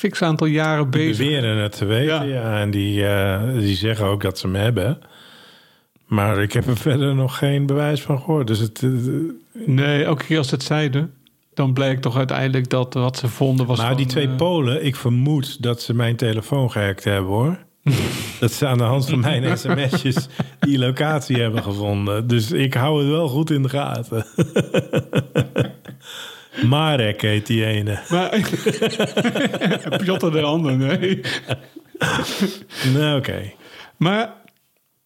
fix 0.00 0.22
aantal 0.22 0.46
jaren 0.46 0.90
Die 0.90 1.06
bezig. 1.06 1.16
beweren 1.26 1.56
het 1.56 1.76
te 1.76 1.84
weten, 1.84 2.04
Ja. 2.14 2.22
ja. 2.22 2.60
En 2.60 2.70
die, 2.70 3.06
eh, 3.06 3.40
die 3.58 3.76
zeggen 3.76 4.06
ook 4.06 4.22
dat 4.22 4.38
ze 4.38 4.46
hem 4.46 4.56
hebben. 4.56 4.98
Maar 6.06 6.42
ik 6.42 6.52
heb 6.52 6.66
er 6.66 6.76
verder 6.76 7.14
nog 7.14 7.38
geen 7.38 7.66
bewijs 7.66 8.00
van 8.02 8.18
gehoord. 8.18 8.46
Dus 8.46 8.58
het, 8.58 8.82
eh, 8.82 8.90
Nee, 9.66 10.04
elke 10.04 10.24
keer 10.24 10.38
als 10.38 10.48
ze 10.48 10.54
het 10.54 10.64
zeiden, 10.64 11.12
dan 11.54 11.72
bleek 11.72 12.00
toch 12.00 12.16
uiteindelijk 12.16 12.68
dat 12.70 12.94
wat 12.94 13.16
ze 13.16 13.28
vonden 13.28 13.66
was. 13.66 13.78
maar 13.78 13.86
van, 13.88 13.96
die 13.96 14.06
twee 14.06 14.26
eh, 14.28 14.36
Polen, 14.36 14.84
ik 14.84 14.96
vermoed 14.96 15.62
dat 15.62 15.82
ze 15.82 15.94
mijn 15.94 16.16
telefoon 16.16 16.70
gehackt 16.70 17.04
hebben 17.04 17.30
hoor. 17.30 17.58
dat 18.40 18.52
ze 18.52 18.66
aan 18.66 18.78
de 18.78 18.84
hand 18.84 19.08
van 19.10 19.20
mijn 19.20 19.58
sms'jes 19.58 20.28
die 20.60 20.78
locatie 20.78 21.36
hebben 21.36 21.62
gevonden. 21.62 22.26
Dus 22.26 22.52
ik 22.52 22.74
hou 22.74 22.98
het 23.00 23.08
wel 23.10 23.28
goed 23.28 23.50
in 23.50 23.62
de 23.62 23.68
gaten. 23.68 24.26
Marek 26.68 27.20
heet 27.20 27.46
die 27.46 27.64
ene. 27.64 28.00
Maar 28.08 28.28
Piotr 30.04 30.30
de 30.30 30.42
ander, 30.42 30.76
nee. 30.76 31.20
Nou, 32.94 33.18
oké. 33.18 33.52
Maar 33.96 34.32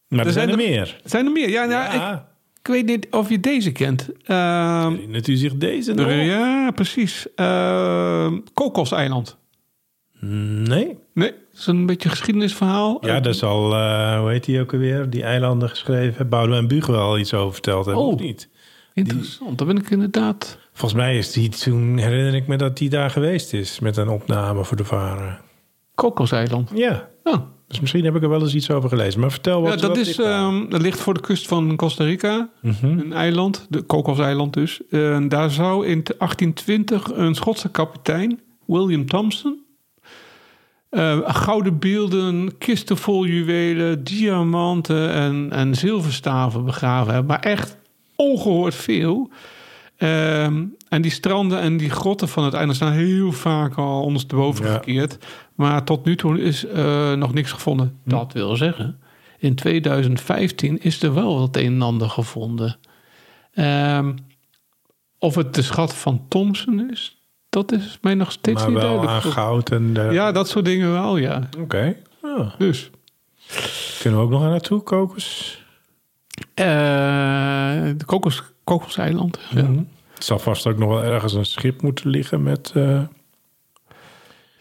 Maar 0.08 0.26
er, 0.26 0.32
zijn 0.32 0.46
er 0.48 0.54
er- 0.54 0.70
meer. 0.70 1.00
zijn 1.04 1.26
er 1.26 1.32
meer? 1.32 1.50
Ja, 1.50 1.64
nou, 1.64 1.84
ik, 1.86 1.92
Ja. 1.92 2.28
ik 2.60 2.66
weet 2.66 2.86
niet 2.86 3.06
of 3.10 3.28
je 3.28 3.40
deze 3.40 3.72
kent. 3.72 4.08
Herinnert 4.24 5.28
u 5.28 5.36
zich 5.36 5.54
deze 5.56 5.92
nog? 5.94 6.10
ja, 6.10 6.70
precies. 6.74 7.26
Ehm 7.34 8.38
Kokoseiland. 8.54 9.36
Nee. 10.20 10.96
Nee, 11.14 11.30
dat 11.30 11.58
is 11.60 11.66
een 11.66 11.86
beetje 11.86 12.08
een 12.08 12.14
geschiedenisverhaal. 12.16 13.06
Ja, 13.06 13.20
daar 13.20 13.34
zal, 13.34 13.74
eh, 13.74 14.18
hoe 14.20 14.30
heet 14.30 14.44
die 14.44 14.60
ook 14.60 14.72
alweer? 14.72 15.10
Die 15.10 15.22
eilanden 15.22 15.68
geschreven. 15.68 16.28
Boudewijn 16.28 16.68
Buug 16.68 16.86
wel 16.86 17.18
iets 17.18 17.34
over 17.34 17.52
verteld 17.52 17.84
hebben, 17.86 18.04
Oh. 18.04 18.12
of 18.12 18.20
niet? 18.20 18.48
Interessant, 18.94 19.58
daar 19.58 19.66
ben 19.66 19.76
ik 19.76 19.90
inderdaad... 19.90 20.58
Volgens 20.76 21.00
mij 21.00 21.18
is 21.18 21.32
die 21.32 21.48
toen, 21.48 21.96
herinner 21.98 22.34
ik 22.34 22.46
me 22.46 22.56
dat 22.56 22.76
die 22.78 22.90
daar 22.90 23.10
geweest 23.10 23.52
is 23.52 23.80
met 23.80 23.96
een 23.96 24.08
opname 24.08 24.64
voor 24.64 24.76
de 24.76 24.84
varen. 24.84 25.38
Kokoseiland. 25.94 26.70
Ja, 26.74 27.08
Oh. 27.24 27.36
dus 27.68 27.80
misschien 27.80 28.04
heb 28.04 28.14
ik 28.16 28.22
er 28.22 28.28
wel 28.28 28.40
eens 28.42 28.54
iets 28.54 28.70
over 28.70 28.88
gelezen. 28.88 29.20
Maar 29.20 29.30
vertel 29.30 29.60
wat 29.62 29.72
Ja, 29.74 29.76
dat, 29.76 29.88
wat 29.96 30.06
is, 30.06 30.18
ehm, 30.18 30.68
dat 30.68 30.80
ligt 30.80 31.00
voor 31.00 31.14
de 31.14 31.20
kust 31.20 31.48
van 31.48 31.76
Costa 31.76 32.04
Rica. 32.04 32.48
Mhm. 32.60 32.86
Een 32.98 33.12
eiland, 33.12 33.66
de 33.68 33.82
Kokoseiland 33.82 34.52
dus. 34.52 34.80
En 34.90 35.28
daar 35.28 35.50
zou 35.50 35.86
in 35.86 36.02
1820 36.18 37.10
een 37.14 37.34
Schotse 37.34 37.68
kapitein, 37.70 38.40
William 38.66 39.06
Thompson... 39.06 39.62
eh, 40.90 41.18
gouden 41.24 41.78
beelden, 41.78 42.58
kisten 42.58 42.96
vol 42.96 43.26
juwelen, 43.26 44.04
diamanten 44.04 45.10
en, 45.12 45.48
en 45.52 45.74
zilverstaven 45.74 46.64
begraven 46.64 47.12
hebben. 47.12 47.30
Maar 47.30 47.40
echt 47.52 47.76
ongehoord 48.16 48.74
veel. 48.74 49.30
Ehm, 49.96 50.64
en 50.88 51.02
die 51.02 51.10
stranden 51.10 51.60
en 51.60 51.76
die 51.76 51.90
grotten 51.90 52.28
van 52.28 52.44
het 52.44 52.54
einde 52.54 52.74
staan 52.74 52.92
heel 52.92 53.32
vaak 53.32 53.74
al 53.74 54.02
ondersteboven 54.02 54.66
Ja. 54.66 54.72
gekeerd. 54.74 55.18
Maar 55.54 55.84
tot 55.84 56.04
nu 56.04 56.16
toe 56.16 56.40
is 56.40 56.66
eh, 56.66 57.12
nog 57.12 57.32
niks 57.34 57.52
gevonden. 57.52 57.98
Hm. 58.04 58.10
Dat 58.10 58.32
wil 58.32 58.56
zeggen, 58.56 59.00
in 59.38 59.54
2015 59.54 60.82
is 60.82 61.02
er 61.02 61.14
wel 61.14 61.38
wat 61.38 61.56
een 61.56 61.64
en 61.72 61.82
ander 61.82 62.08
gevonden. 62.10 62.76
Ehm, 63.52 64.12
of 65.18 65.34
het 65.34 65.54
de 65.54 65.62
schat 65.62 65.94
van 65.94 66.24
Thompson 66.28 66.90
is, 66.90 67.22
dat 67.48 67.72
is 67.72 67.98
mij 68.02 68.14
nog 68.14 68.32
steeds 68.32 68.60
maar 68.60 68.70
niet 68.70 68.78
wel 68.82 68.88
duidelijk. 68.96 69.24
aan 69.24 69.32
goud 69.32 69.70
en... 69.70 69.92
de- 69.92 70.08
Ja, 70.12 70.32
dat 70.32 70.48
soort 70.48 70.64
dingen 70.64 70.92
wel, 70.92 71.16
ja. 71.16 71.48
Oké. 71.58 71.96
Ja. 72.22 72.54
Dus. 72.58 72.90
Kunnen 74.00 74.20
we 74.20 74.24
ook 74.26 74.30
nog 74.32 74.42
aan 74.42 74.50
naartoe, 74.50 74.82
kokos? 74.82 75.58
eh, 76.54 76.64
de 77.96 78.04
kokos, 78.06 78.42
kokoseiland. 78.64 79.38
Ja. 79.54 79.68
Het 80.14 80.24
zal 80.24 80.38
vast 80.38 80.66
ook 80.66 80.78
nog 80.78 80.88
wel 80.88 81.02
ergens 81.04 81.32
een 81.32 81.46
schip 81.46 81.82
moeten 81.82 82.10
liggen 82.10 82.42
met... 82.42 82.72
eh, 82.74 83.00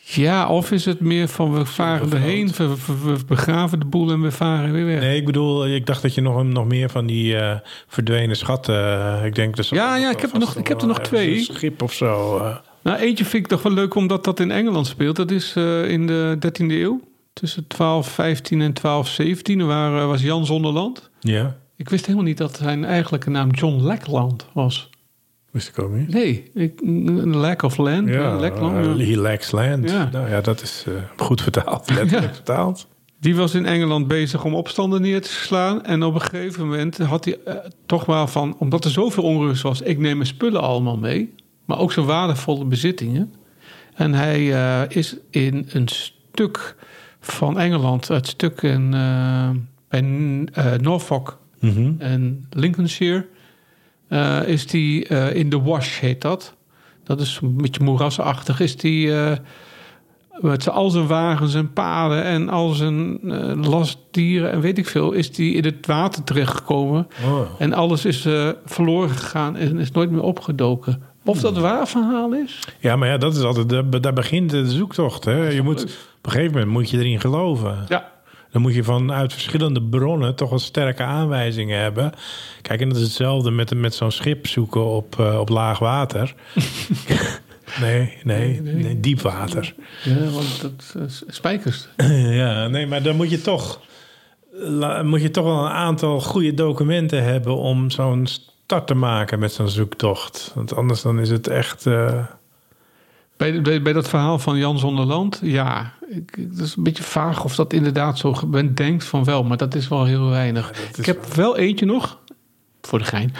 ja, 0.05 0.47
of 0.47 0.71
is 0.71 0.85
het 0.85 0.99
meer 0.99 1.27
van 1.27 1.53
we 1.53 1.65
varen 1.65 2.11
erheen, 2.11 2.51
we, 2.57 2.67
we- 2.67 2.99
we 3.13 3.17
begraven 3.27 3.79
de 3.79 3.85
boel 3.85 4.11
en 4.11 4.21
we 4.21 4.31
varen 4.31 4.71
weer 4.71 4.85
weg. 4.85 4.99
Nee, 4.99 5.17
ik 5.19 5.25
bedoel, 5.25 5.67
ik 5.67 5.85
dacht 5.85 6.01
dat 6.01 6.13
je 6.13 6.21
nog, 6.21 6.43
nog 6.43 6.65
meer 6.65 6.89
van 6.89 7.05
die 7.05 7.37
eh, 7.37 7.57
verdwenen 7.87 8.35
schatten... 8.35 8.75
eh, 9.19 9.25
ik 9.25 9.35
denk 9.35 9.55
dat 9.55 9.65
ze 9.65 9.75
Ja, 9.75 9.95
ja, 9.95 10.09
ik 10.11 10.19
heb 10.19 10.33
er 10.33 10.39
nog- 10.39 10.55
ik 10.55 10.67
heb 10.67 10.81
er 10.81 10.87
nog 10.87 10.99
twee. 10.99 11.37
Een 11.37 11.43
schip 11.43 11.81
of 11.81 11.93
zo. 11.93 12.41
Nou, 12.81 12.97
eentje 12.97 13.25
vind 13.25 13.43
ik 13.43 13.49
toch 13.49 13.61
wel 13.61 13.71
leuk 13.73 13.95
omdat 13.95 14.23
dat 14.23 14.39
in 14.39 14.51
Engeland 14.51 14.87
speelt. 14.87 15.15
Dat 15.15 15.31
is 15.31 15.55
in 15.87 16.07
de 16.07 16.37
13e 16.39 16.65
eeuw. 16.71 17.01
Tussen 17.33 17.65
1215 17.67 18.61
en 18.61 18.73
1217 18.73 19.65
waar, 19.65 20.07
was 20.07 20.21
Jan 20.21 20.45
Zonderland. 20.45 21.09
ja, 21.19 21.55
Ik 21.83 21.89
wist 21.89 22.05
helemaal 22.05 22.27
niet 22.27 22.37
dat 22.37 22.55
zijn 22.55 22.85
eigenlijke 22.85 23.29
naam 23.29 23.49
John 23.49 23.81
Lackland 23.81 24.45
was. 24.53 24.89
wist 25.51 25.67
ik 25.67 25.79
ook 25.79 25.91
niet. 25.91 26.07
Nee, 26.13 26.51
ik, 26.53 26.81
een 26.81 27.35
lack 27.35 27.61
of 27.61 27.77
land. 27.77 28.09
Ja, 28.09 28.39
Lackland, 28.39 28.99
ja. 28.99 29.05
he 29.05 29.15
lacks 29.15 29.51
land. 29.51 29.89
Ja. 29.89 30.09
Nou 30.11 30.29
ja, 30.29 30.41
dat 30.41 30.61
is 30.61 30.83
eh, 30.87 30.93
goed 31.17 31.41
vertaald. 31.41 31.89
Letterlijk 31.95 32.27
Ja. 32.27 32.33
vertaald. 32.33 32.87
Die 33.19 33.35
was 33.35 33.53
in 33.53 33.65
Engeland 33.65 34.07
bezig 34.07 34.43
om 34.45 34.55
opstanden 34.55 35.01
neer 35.01 35.21
te 35.21 35.29
slaan. 35.29 35.83
En 35.85 36.03
op 36.03 36.13
een 36.13 36.21
gegeven 36.21 36.67
moment 36.67 36.97
had 36.97 37.25
hij 37.25 37.37
eh, 37.45 37.55
toch 37.85 38.05
wel 38.05 38.27
van... 38.27 38.55
omdat 38.59 38.85
er 38.85 38.91
zoveel 38.91 39.23
onrust 39.23 39.61
was, 39.61 39.81
ik 39.81 39.97
neem 39.97 40.15
mijn 40.17 40.27
spullen 40.27 40.61
allemaal 40.61 40.97
mee. 40.97 41.33
Maar 41.65 41.79
ook 41.79 41.91
zijn 41.91 42.05
waardevolle 42.05 42.65
bezittingen. 42.65 43.33
En 43.93 44.13
hij 44.13 44.53
eh, 44.53 44.97
is 44.97 45.15
in 45.29 45.67
een 45.71 45.87
stuk 45.87 46.75
van 47.19 47.59
Engeland... 47.59 48.07
het 48.07 48.27
stuk 48.27 48.61
in, 48.61 48.89
bij 49.89 50.45
eh, 50.53 50.73
Mhm. 51.63 51.91
en 51.97 52.47
Lincolnshire... 52.49 53.25
eh, 54.07 54.39
is 54.47 54.67
die 54.67 55.07
eh, 55.07 55.35
in 55.35 55.49
de 55.49 55.61
Wash, 55.61 55.99
heet 55.99 56.21
dat. 56.21 56.55
Dat 57.03 57.21
is 57.21 57.39
een 57.41 57.57
beetje 57.57 57.83
moerasachtig. 57.83 58.59
Is 58.59 58.77
die... 58.77 59.15
eh, 59.15 59.31
met 60.39 60.69
al 60.69 60.89
zijn 60.89 61.07
wagens 61.07 61.53
en 61.53 61.73
paden 61.73 62.23
en 62.23 62.49
al 62.49 62.69
zijn 62.69 63.19
lastdieren 63.67 64.51
en 64.51 64.59
weet 64.61 64.77
ik 64.77 64.87
veel, 64.87 65.11
is 65.11 65.31
die 65.31 65.53
in 65.53 65.63
het 65.65 65.85
water 65.85 66.23
terechtgekomen. 66.23 67.07
Oh. 67.25 67.39
En 67.59 67.73
alles 67.73 68.05
is 68.05 68.27
verloren 68.65 69.09
gegaan 69.09 69.55
en 69.57 69.77
is 69.79 69.91
nooit 69.91 70.11
meer 70.11 70.21
opgedoken. 70.21 71.01
Of 71.25 71.39
dat 71.39 71.57
waar 71.57 71.87
verhaal 71.87 72.33
is? 72.33 72.59
Ja, 72.79 72.95
maar 72.95 73.07
ja, 73.07 73.17
dat 73.17 73.35
is 73.35 73.41
altijd, 73.43 73.69
daar- 73.69 74.01
daar 74.01 74.13
begint 74.13 74.49
de 74.49 74.67
zoektocht. 74.71 75.25
Hè? 75.25 75.47
Je 75.49 75.61
moet, 75.61 75.83
op 75.83 76.25
een 76.25 76.31
gegeven 76.31 76.51
moment 76.53 76.71
moet 76.71 76.89
je 76.89 76.97
erin 76.97 77.19
geloven. 77.19 77.77
Ja. 77.87 78.11
Dan 78.53 78.61
moet 78.61 78.73
je 78.73 78.83
vanuit 78.83 79.33
verschillende 79.33 79.81
bronnen 79.83 80.35
toch 80.35 80.49
wel 80.49 80.59
sterke 80.59 81.03
aanwijzingen 81.03 81.79
hebben. 81.79 82.11
Kijk, 82.61 82.81
en 82.81 82.87
dat 82.89 82.97
is 82.97 83.03
hetzelfde 83.03 83.51
met, 83.51 83.75
met 83.75 83.95
zo'n 83.95 84.11
schip 84.11 84.47
zoeken 84.47 84.85
op, 84.85 85.19
eh, 85.19 85.39
op 85.39 85.49
laag 85.49 85.79
water. 85.79 86.33
nee, 87.81 88.17
nee, 88.23 88.61
nee, 88.61 88.99
diep 88.99 89.21
water. 89.21 89.73
Ja, 90.03 90.29
want 90.29 90.61
dat 90.61 90.95
is 91.07 91.23
spijkers. 91.27 91.87
ja, 92.41 92.67
nee, 92.67 92.87
maar 92.87 93.03
dan 93.03 93.15
moet 93.15 93.29
je 93.29 93.41
toch, 93.41 93.79
la- 94.51 95.03
moet 95.03 95.21
je 95.21 95.31
toch 95.31 95.45
wel 95.45 95.65
een 95.65 95.71
aantal 95.71 96.19
goede 96.21 96.53
documenten 96.53 97.23
hebben 97.23 97.55
om 97.57 97.89
zo'n 97.89 98.27
start 98.27 98.87
te 98.87 98.93
maken 98.95 99.39
met 99.39 99.53
zo'n 99.53 99.69
zoektocht. 99.69 100.51
Want 100.55 100.75
anders 100.75 101.01
dan 101.01 101.19
is 101.19 101.29
het 101.29 101.47
echt. 101.47 101.85
eh, 101.85 102.25
Bij, 103.51 103.61
bij, 103.61 103.81
bij 103.81 103.93
dat 103.93 104.09
verhaal 104.09 104.39
van 104.39 104.57
Jan 104.57 104.79
Zonderland, 104.79 105.39
ja, 105.43 105.93
ik, 106.09 106.51
dat 106.57 106.65
is 106.65 106.75
een 106.75 106.83
beetje 106.83 107.03
vaag 107.03 107.43
of 107.43 107.55
dat 107.55 107.73
inderdaad 107.73 108.17
zo 108.17 108.35
men 108.47 108.73
denkt 108.75 109.03
van 109.03 109.23
wel, 109.23 109.43
maar 109.43 109.57
dat 109.57 109.75
is 109.75 109.87
wel 109.87 110.05
heel 110.05 110.29
weinig. 110.29 110.71
ik 110.97 111.05
heb 111.05 111.25
wel 111.25 111.57
eentje 111.57 111.85
nog, 111.85 112.19
voor 112.81 112.99
de 112.99 113.05
gein, 113.05 113.33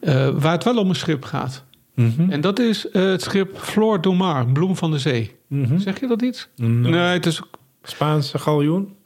eh, 0.00 0.28
waar 0.28 0.52
het 0.52 0.64
wel 0.64 0.76
om 0.78 0.88
een 0.88 0.94
schip 0.94 1.24
gaat. 1.24 1.64
mhm, 1.94 2.30
En 2.30 2.40
dat 2.40 2.58
is 2.58 2.90
eh, 2.90 3.02
het 3.02 3.22
schip 3.22 3.58
Flor 3.58 4.00
do 4.00 4.14
Mar, 4.14 4.46
Bloem 4.46 4.76
van 4.76 4.90
de 4.90 4.98
Zee. 4.98 5.36
mhm. 5.46 5.78
Zeg 5.78 6.00
je 6.00 6.06
dat 6.06 6.22
iets? 6.22 6.48
Nee. 6.56 6.92
Nee, 6.92 7.00
het 7.00 7.26
is. 7.26 7.42
Spaanse 7.82 8.38
galjoen? 8.38 8.96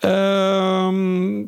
ehm, 0.00 1.42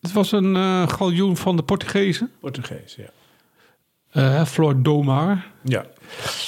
het 0.00 0.12
was 0.12 0.32
een 0.32 0.56
eh, 0.56 0.88
galjoen 0.88 1.36
van 1.36 1.56
de 1.56 1.62
Portugezen, 1.62 2.30
Portugees, 2.40 2.96
ja. 2.96 4.46
Flor 4.46 4.82
do 4.82 5.02
Mar. 5.02 5.46
Ja. 5.64 5.84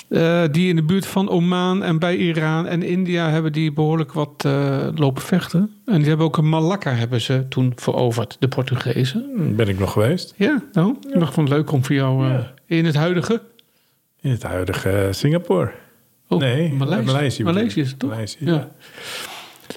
Eh, 0.08 0.42
die 0.50 0.68
in 0.68 0.76
de 0.76 0.82
buurt 0.82 1.06
van 1.06 1.28
Oman 1.28 1.82
en 1.82 1.98
bij 1.98 2.16
Iran 2.16 2.66
en 2.66 2.82
India 2.82 3.30
hebben 3.30 3.52
die 3.52 3.72
behoorlijk 3.72 4.12
wat 4.12 4.44
eh, 4.46 4.88
lopen 4.94 5.22
vechten. 5.22 5.70
En 5.84 5.98
die 5.98 6.08
hebben 6.08 6.26
ook 6.26 6.36
een 6.36 6.48
Malakka 6.48 6.90
hebben 6.92 7.20
ze 7.20 7.48
toen 7.48 7.72
veroverd, 7.76 8.36
de 8.40 8.48
Portugezen. 8.48 9.52
Ben 9.56 9.68
ik 9.68 9.78
nog 9.78 9.92
geweest. 9.92 10.34
Ja, 10.36 10.62
nou, 10.72 10.96
dacht 11.18 11.34
van 11.34 11.48
leuk 11.48 11.72
om 11.72 11.84
voor 11.84 11.94
jou 11.94 12.24
eh, 12.26 12.30
Ja. 12.32 12.52
in 12.66 12.84
het 12.84 12.94
huidige. 12.94 13.42
In 14.20 14.30
het 14.30 14.42
huidige 14.42 15.08
Singapore. 15.10 15.70
Oh, 16.28 16.38
nee, 16.40 16.72
Maleisië. 16.72 17.42
Maleisië. 17.44 17.80
is 17.80 17.88
het 17.90 17.98
toch? 17.98 18.10
Maleisië, 18.10 18.44
Ja. 18.44 18.52
ja. 18.52 18.68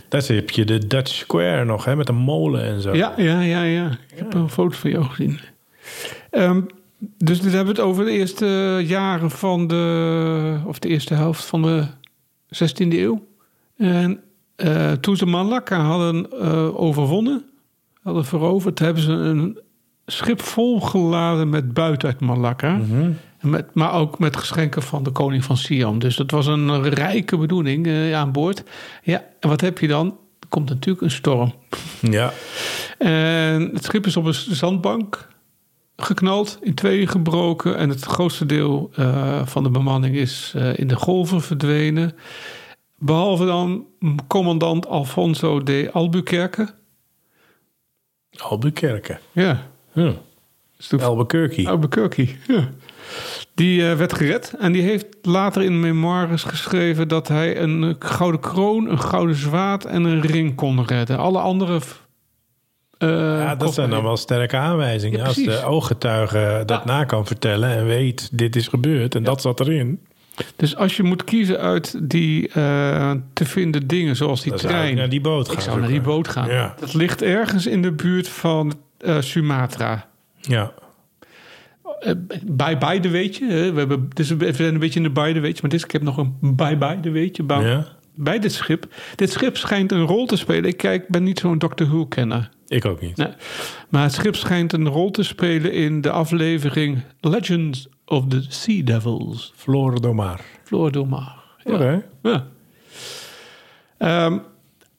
Daar 0.09 0.23
heb 0.27 0.49
je 0.49 0.65
de 0.65 0.87
Dutch 0.87 1.13
Square 1.13 1.65
nog, 1.65 1.85
hè, 1.85 1.95
met 1.95 2.09
een 2.09 2.15
molen 2.15 2.63
en 2.63 2.81
zo. 2.81 2.95
Ja, 2.95 3.13
ja, 3.17 3.41
ja, 3.41 3.63
ja. 3.63 3.91
Ik 3.91 4.17
heb 4.17 4.33
een 4.33 4.49
foto 4.49 4.77
van 4.77 4.89
jou 4.91 5.03
gezien. 5.05 5.39
Ehm, 6.29 6.61
dus 6.99 7.41
dit 7.41 7.53
hebben 7.53 7.75
we 7.75 7.81
het 7.81 7.89
over 7.89 8.05
de 8.05 8.11
eerste 8.11 8.81
jaren 8.85 9.31
van 9.31 9.67
de... 9.67 10.59
of 10.65 10.79
de 10.79 10.87
eerste 10.87 11.13
helft 11.13 11.45
van 11.45 11.61
de 11.61 11.85
16e 12.55 12.87
eeuw. 12.87 13.27
En 13.77 14.19
eh, 14.55 14.91
toen 14.91 15.17
ze 15.17 15.25
Malakka 15.25 15.79
hadden 15.79 16.31
eh, 16.31 16.79
overwonnen, 16.79 17.45
hadden 18.01 18.25
veroverd, 18.25 18.79
hebben 18.79 19.03
ze 19.03 19.11
een 19.11 19.59
schip 20.05 20.41
volgeladen 20.41 21.49
met 21.49 21.73
buit 21.73 22.03
uit 22.03 22.19
Malakka. 22.19 22.75
Mhm. 22.75 23.11
Met, 23.41 23.73
maar 23.73 23.93
ook 23.93 24.19
met 24.19 24.37
geschenken 24.37 24.81
van 24.81 25.03
de 25.03 25.11
koning 25.11 25.43
van 25.43 25.57
Siam. 25.57 25.99
Dus 25.99 26.15
dat 26.15 26.31
was 26.31 26.47
een 26.47 26.89
rijke 26.89 27.37
bedoeling 27.37 27.87
eh, 27.87 28.13
aan 28.13 28.31
boord. 28.31 28.63
Ja, 29.03 29.23
en 29.39 29.49
wat 29.49 29.61
heb 29.61 29.79
je 29.79 29.87
dan? 29.87 30.07
Er 30.39 30.47
komt 30.49 30.69
natuurlijk 30.69 31.01
een 31.01 31.11
storm. 31.11 31.53
Ja. 32.01 32.33
En 32.97 33.69
het 33.73 33.83
schip 33.83 34.05
is 34.05 34.17
op 34.17 34.25
een 34.25 34.33
zandbank 34.33 35.27
geknald, 36.03 36.57
in 36.61 36.73
tweeën 36.73 37.07
gebroken. 37.07 37.77
En 37.77 37.89
het 37.89 38.03
grootste 38.03 38.45
deel 38.45 38.89
eh, 38.95 39.45
van 39.45 39.63
de 39.63 39.69
bemanning 39.69 40.15
is 40.15 40.53
eh, 40.55 40.77
in 40.77 40.87
de 40.87 40.95
golven 40.95 41.41
verdwenen. 41.41 42.15
Behalve 42.97 43.45
dan 43.45 43.85
commandant 44.27 44.87
Alfonso 44.87 45.63
de 45.63 45.89
Albuquerque. 45.93 46.73
Albuquerque. 48.37 49.19
Ja, 49.31 49.67
Hm. 49.91 50.11
is 50.77 50.87
de 50.87 51.01
Albuquerque. 51.01 51.67
Albuquerque, 51.69 52.27
ja. 52.47 52.69
Die 53.53 53.89
eh, 53.89 53.97
werd 53.97 54.13
gered 54.13 54.53
en 54.59 54.71
die 54.71 54.81
heeft 54.81 55.05
later 55.21 55.61
in 55.61 55.79
memoires 55.79 56.43
geschreven 56.43 57.07
dat 57.07 57.27
hij 57.27 57.61
een 57.61 57.95
gouden 57.99 58.39
kroon, 58.39 58.89
een 58.89 58.99
gouden 59.01 59.35
zwaard 59.35 59.85
en 59.85 60.03
een 60.03 60.21
ring 60.21 60.55
kon 60.55 60.85
redden. 60.85 61.17
Alle 61.17 61.39
andere. 61.39 61.79
Eh, 62.99 63.09
Ja, 63.39 63.55
dat 63.55 63.73
zijn 63.73 63.89
dan 63.89 64.03
wel 64.03 64.17
sterke 64.17 64.57
aanwijzingen. 64.57 65.19
Ja, 65.19 65.25
Als 65.25 65.35
de 65.35 65.63
ooggetuige 65.63 66.63
dat 66.65 66.85
na 66.85 67.03
kan 67.03 67.25
vertellen 67.25 67.69
en 67.69 67.85
weet 67.85 68.29
dit 68.31 68.55
is 68.55 68.67
gebeurd 68.67 69.15
en 69.15 69.23
dat 69.23 69.41
zat 69.41 69.59
erin. 69.59 69.99
Dus 70.55 70.75
als 70.75 70.97
je 70.97 71.03
moet 71.03 71.23
kiezen 71.23 71.59
uit 71.59 72.09
die 72.09 72.47
eh, 72.47 73.11
te 73.33 73.45
vinden 73.45 73.87
dingen, 73.87 74.15
zoals 74.15 74.41
die 74.41 74.53
trein. 74.53 74.95
naar 74.95 75.09
die 75.09 75.21
boot 75.21 75.47
gaan. 75.47 75.57
ik 75.57 75.61
zou 75.63 75.79
naar 75.79 75.89
die 75.89 76.01
boot 76.01 76.27
gaan. 76.27 76.49
Ja. 76.49 76.75
Dat 76.79 76.93
ligt 76.93 77.21
ergens 77.21 77.65
in 77.65 77.81
de 77.81 77.91
buurt 77.91 78.27
van 78.27 78.73
eh, 78.97 79.21
Sumatra. 79.21 80.07
Ja. 80.41 80.71
Bij 82.45 82.77
beide 82.77 83.09
weet 83.09 83.35
je. 83.35 83.45
hè. 83.45 83.71
We, 83.71 83.79
hebben, 83.79 84.09
dus 84.13 84.29
we 84.29 84.53
zijn 84.53 84.73
een 84.73 84.79
beetje 84.79 84.99
in 84.99 85.05
de 85.05 85.11
beide 85.11 85.39
weet 85.39 85.55
je. 85.55 85.61
Maar 85.61 85.71
dit, 85.71 85.83
ik 85.83 85.91
heb 85.91 86.01
nog 86.01 86.17
een 86.17 86.37
bij 86.41 86.77
beide 86.77 87.09
weet 87.09 87.35
je. 87.35 87.43
Bij, 87.43 87.61
ja, 87.61 87.87
bij 88.15 88.39
dit 88.39 88.53
schip. 88.53 88.85
Dit 89.15 89.31
schip 89.31 89.57
schijnt 89.57 89.91
een 89.91 90.05
rol 90.05 90.25
te 90.25 90.35
spelen. 90.35 90.69
Ik 90.69 90.77
kijk, 90.77 91.07
ben 91.07 91.23
niet 91.23 91.39
zo'n 91.39 91.57
Doctor 91.57 91.87
Who 91.87 92.05
kenner. 92.05 92.49
Ik 92.69 92.85
ook 92.85 93.01
niet. 93.01 93.17
Nee. 93.17 93.27
Maar 93.89 94.03
het 94.03 94.13
schip 94.13 94.35
schijnt 94.35 94.73
een 94.73 94.87
rol 94.87 95.11
te 95.11 95.23
spelen 95.23 95.73
in 95.73 96.01
de 96.01 96.11
aflevering 96.11 97.01
Legends 97.19 97.87
of 98.05 98.27
the 98.27 98.45
Sea 98.47 98.83
Devils. 98.83 99.53
Floor 99.55 100.01
Domar. 100.01 100.41
Domar. 100.91 101.35
Ja. 101.63 101.73
Oké. 101.73 102.05
Ja. 102.21 102.47
Ehm, 103.97 104.37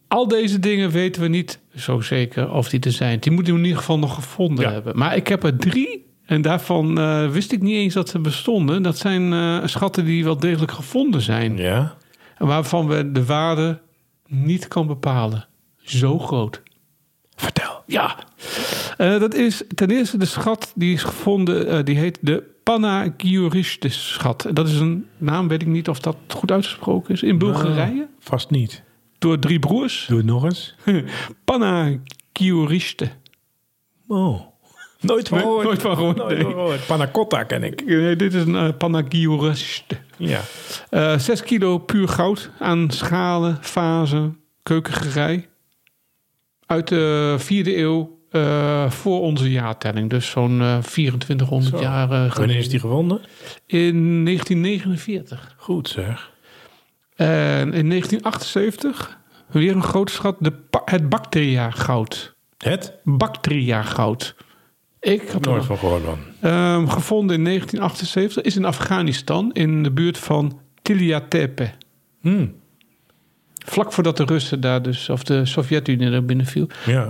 al 0.08 0.28
deze 0.28 0.58
dingen 0.58 0.90
weten 0.90 1.22
we 1.22 1.28
niet 1.28 1.58
zo 1.76 2.00
zeker 2.00 2.52
of 2.52 2.68
die 2.68 2.80
er 2.80 2.92
zijn. 2.92 3.20
Die 3.20 3.32
moeten 3.32 3.52
we 3.52 3.58
in 3.58 3.64
ieder 3.64 3.80
geval 3.80 3.98
nog 3.98 4.14
gevonden 4.14 4.64
Ja. 4.64 4.72
hebben. 4.72 4.98
Maar 4.98 5.16
ik 5.16 5.28
heb 5.28 5.42
er 5.44 5.56
drie. 5.56 6.08
En 6.24 6.42
daarvan 6.42 6.98
eh, 6.98 7.28
wist 7.30 7.52
ik 7.52 7.62
niet 7.62 7.74
eens 7.76 7.94
dat 7.94 8.08
ze 8.08 8.18
bestonden. 8.18 8.82
Dat 8.82 8.98
zijn 8.98 9.32
eh, 9.32 9.66
schatten 9.66 10.04
die 10.04 10.24
wel 10.24 10.36
degelijk 10.36 10.72
gevonden 10.72 11.20
zijn. 11.20 11.56
Ja. 11.56 11.96
En 12.36 12.46
waarvan 12.46 12.86
we 12.88 13.12
de 13.12 13.24
waarde 13.24 13.80
niet 14.26 14.68
kan 14.68 14.86
bepalen. 14.86 15.46
Zo 15.82 16.18
groot. 16.18 16.62
Vertel. 17.40 17.82
Ja. 17.86 18.16
Eh, 18.96 19.20
dat 19.20 19.34
is 19.34 19.62
ten 19.74 19.90
eerste 19.90 20.18
de 20.18 20.24
schat 20.24 20.72
die 20.74 20.94
is 20.94 21.02
gevonden. 21.02 21.66
eh, 21.68 21.84
die 21.84 21.96
heet 21.98 22.18
de 22.20 22.42
Panagiouristes 22.62 24.12
schat. 24.12 24.46
Dat 24.52 24.68
is 24.68 24.78
een 24.78 25.06
naam, 25.18 25.48
weet 25.48 25.62
ik 25.62 25.68
niet 25.68 25.88
of 25.88 26.00
dat 26.00 26.16
goed 26.28 26.50
uitgesproken 26.50 27.14
is. 27.14 27.22
In 27.22 27.38
Bulgarije. 27.38 28.08
Vast 28.20 28.50
niet. 28.50 28.82
Door 29.18 29.38
drie 29.38 29.58
broers. 29.58 30.04
Doe 30.08 30.16
het 30.16 30.26
nog 30.26 30.44
eens. 30.44 30.74
Panagioriste. 31.44 33.08
Oh. 34.06 34.40
Nooit 35.00 35.28
van 35.28 35.38
gehoord. 35.38 35.64
nooit 35.64 35.80
van 35.82 35.96
gehoord, 35.96 36.16
Nooit 36.16 36.34
nee. 36.34 36.42
van 36.42 36.52
gehoord. 36.52 36.86
Panna 36.86 37.08
cotta 37.12 37.42
ken 37.44 37.62
ik. 37.62 37.84
Nee, 37.86 38.16
dit 38.16 38.34
is 38.34 38.42
een 38.42 38.54
uh, 38.54 38.68
Panagioriste. 38.78 39.96
Ja. 40.16 40.40
Eh, 40.90 41.18
Zes 41.18 41.42
kilo 41.42 41.78
puur 41.78 42.08
goud 42.08 42.50
aan 42.58 42.90
schalen, 42.90 43.58
vazen, 43.60 44.38
keukengerei. 44.62 45.48
Uit 46.70 46.88
de 46.88 47.34
vierde 47.38 47.78
eeuw 47.78 48.18
eh, 48.30 48.90
voor 48.90 49.20
onze 49.20 49.50
jaartelling. 49.50 50.10
Dus 50.10 50.30
zo'n 50.30 50.60
eh, 50.60 50.78
2400 50.78 51.76
Zo. 51.76 51.82
jaar 51.82 52.02
eh, 52.02 52.08
Wanneer 52.10 52.30
geleden. 52.30 52.56
is 52.56 52.68
die 52.68 52.80
gevonden? 52.80 53.20
In 53.66 54.24
1949. 54.24 55.54
Goed 55.56 55.88
zeg. 55.88 56.30
En 57.16 57.72
in 57.72 57.88
1978 57.88 59.18
weer 59.46 59.74
een 59.74 59.82
grote 59.82 60.12
schat. 60.12 60.36
De, 60.38 60.52
het 60.84 61.08
Bactria 61.08 61.70
goud. 61.70 62.34
Het? 62.58 62.92
Bactria 63.04 63.82
goud. 63.82 64.34
Ik 65.00 65.22
er 65.22 65.40
Nooit 65.40 65.64
van 65.64 65.78
gehoord 65.78 66.04
man. 66.04 66.18
Ehm, 66.40 66.86
gevonden 66.86 67.36
in 67.36 67.44
1978 67.44 68.42
is 68.42 68.56
in 68.56 68.64
Afghanistan 68.64 69.52
in 69.52 69.82
de 69.82 69.90
buurt 69.90 70.18
van 70.18 70.60
Tilia 70.82 71.20
Tepe. 71.28 71.70
Hmm. 72.20 72.54
Vlak 73.70 73.92
voordat 73.92 74.16
de 74.16 74.24
Russen 74.24 74.60
daar 74.60 74.82
dus, 74.82 75.08
of 75.08 75.22
de 75.24 75.44
Sovjet-Unie 75.46 76.10
er 76.10 76.24
binnen 76.24 76.46
viel. 76.46 76.66
Ja. 76.86 77.08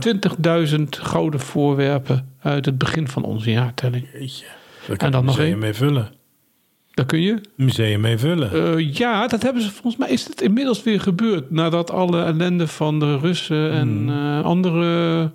20.000 0.76 0.82
gouden 0.90 1.40
voorwerpen 1.40 2.28
uit 2.42 2.64
het 2.66 2.78
begin 2.78 3.08
van 3.08 3.24
onze 3.24 3.50
jaartelling. 3.50 4.06
Jeetje. 4.12 4.44
Daar 4.86 4.96
kan 4.96 4.98
En 4.98 5.04
je 5.06 5.10
dan 5.12 5.20
een 5.20 5.24
nog 5.26 5.38
één. 5.38 5.58
mee 5.58 5.74
vullen. 5.74 6.08
Daar 6.90 7.06
kun 7.06 7.20
je. 7.20 7.40
Museum 7.56 8.00
mee 8.00 8.18
vullen. 8.18 8.76
Eh, 8.76 8.92
ja, 8.94 9.26
dat 9.26 9.42
hebben 9.42 9.62
ze 9.62 9.70
volgens 9.70 9.96
mij. 9.96 10.08
Is 10.10 10.24
het 10.26 10.40
inmiddels 10.40 10.82
weer 10.82 11.00
gebeurd 11.00 11.50
nadat 11.50 11.90
alle 11.90 12.22
ellende 12.24 12.66
van 12.66 12.98
de 12.98 13.18
Russen 13.18 13.70
en 13.72 14.04
eh, 14.08 14.42
andere 14.44 15.30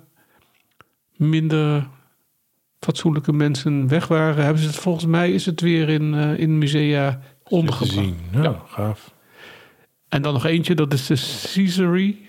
minder 1.16 1.86
fatsoenlijke 2.80 3.32
mensen 3.32 3.88
weg 3.88 4.06
waren, 4.08 4.44
hebben 4.44 4.62
ze 4.62 4.68
het 4.68 4.76
volgens 4.76 5.06
mij 5.06 5.32
is 5.32 5.46
het 5.46 5.60
weer 5.60 5.88
in, 5.88 6.14
eh, 6.14 6.38
in 6.38 6.58
musea 6.58 7.10
te 7.10 7.50
ondergebracht. 7.54 7.92
zien. 7.92 8.16
Ja, 8.32 8.42
Ja. 8.42 8.62
gaaf. 8.66 9.14
En 10.08 10.22
dan 10.22 10.32
nog 10.32 10.44
eentje, 10.44 10.74
dat 10.74 10.92
is 10.92 11.06
de 11.06 11.48
Caesari. 11.52 12.26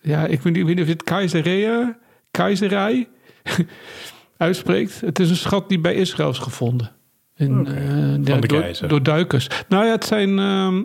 Ja, 0.00 0.26
ik 0.26 0.40
weet 0.40 0.44
niet, 0.44 0.56
ik 0.56 0.64
weet 0.64 0.74
niet 0.74 0.80
of 0.80 0.86
je 0.86 0.92
het 0.92 1.02
Keizerea, 1.02 1.98
Keizerij 2.30 3.08
uitspreekt. 4.36 5.00
Het 5.00 5.18
is 5.18 5.30
een 5.30 5.36
schat 5.36 5.68
die 5.68 5.80
bij 5.80 5.94
Israël 5.94 6.30
is 6.30 6.38
gevonden. 6.38 6.92
In, 7.36 7.66
eh, 7.66 7.74
van 7.74 8.24
ja, 8.24 8.36
de 8.36 8.86
door, 8.86 9.02
duikers. 9.02 9.48
Nou 9.68 9.84
ja, 9.84 9.90
het 9.90 10.04
zijn 10.04 10.38
ehm, 10.38 10.82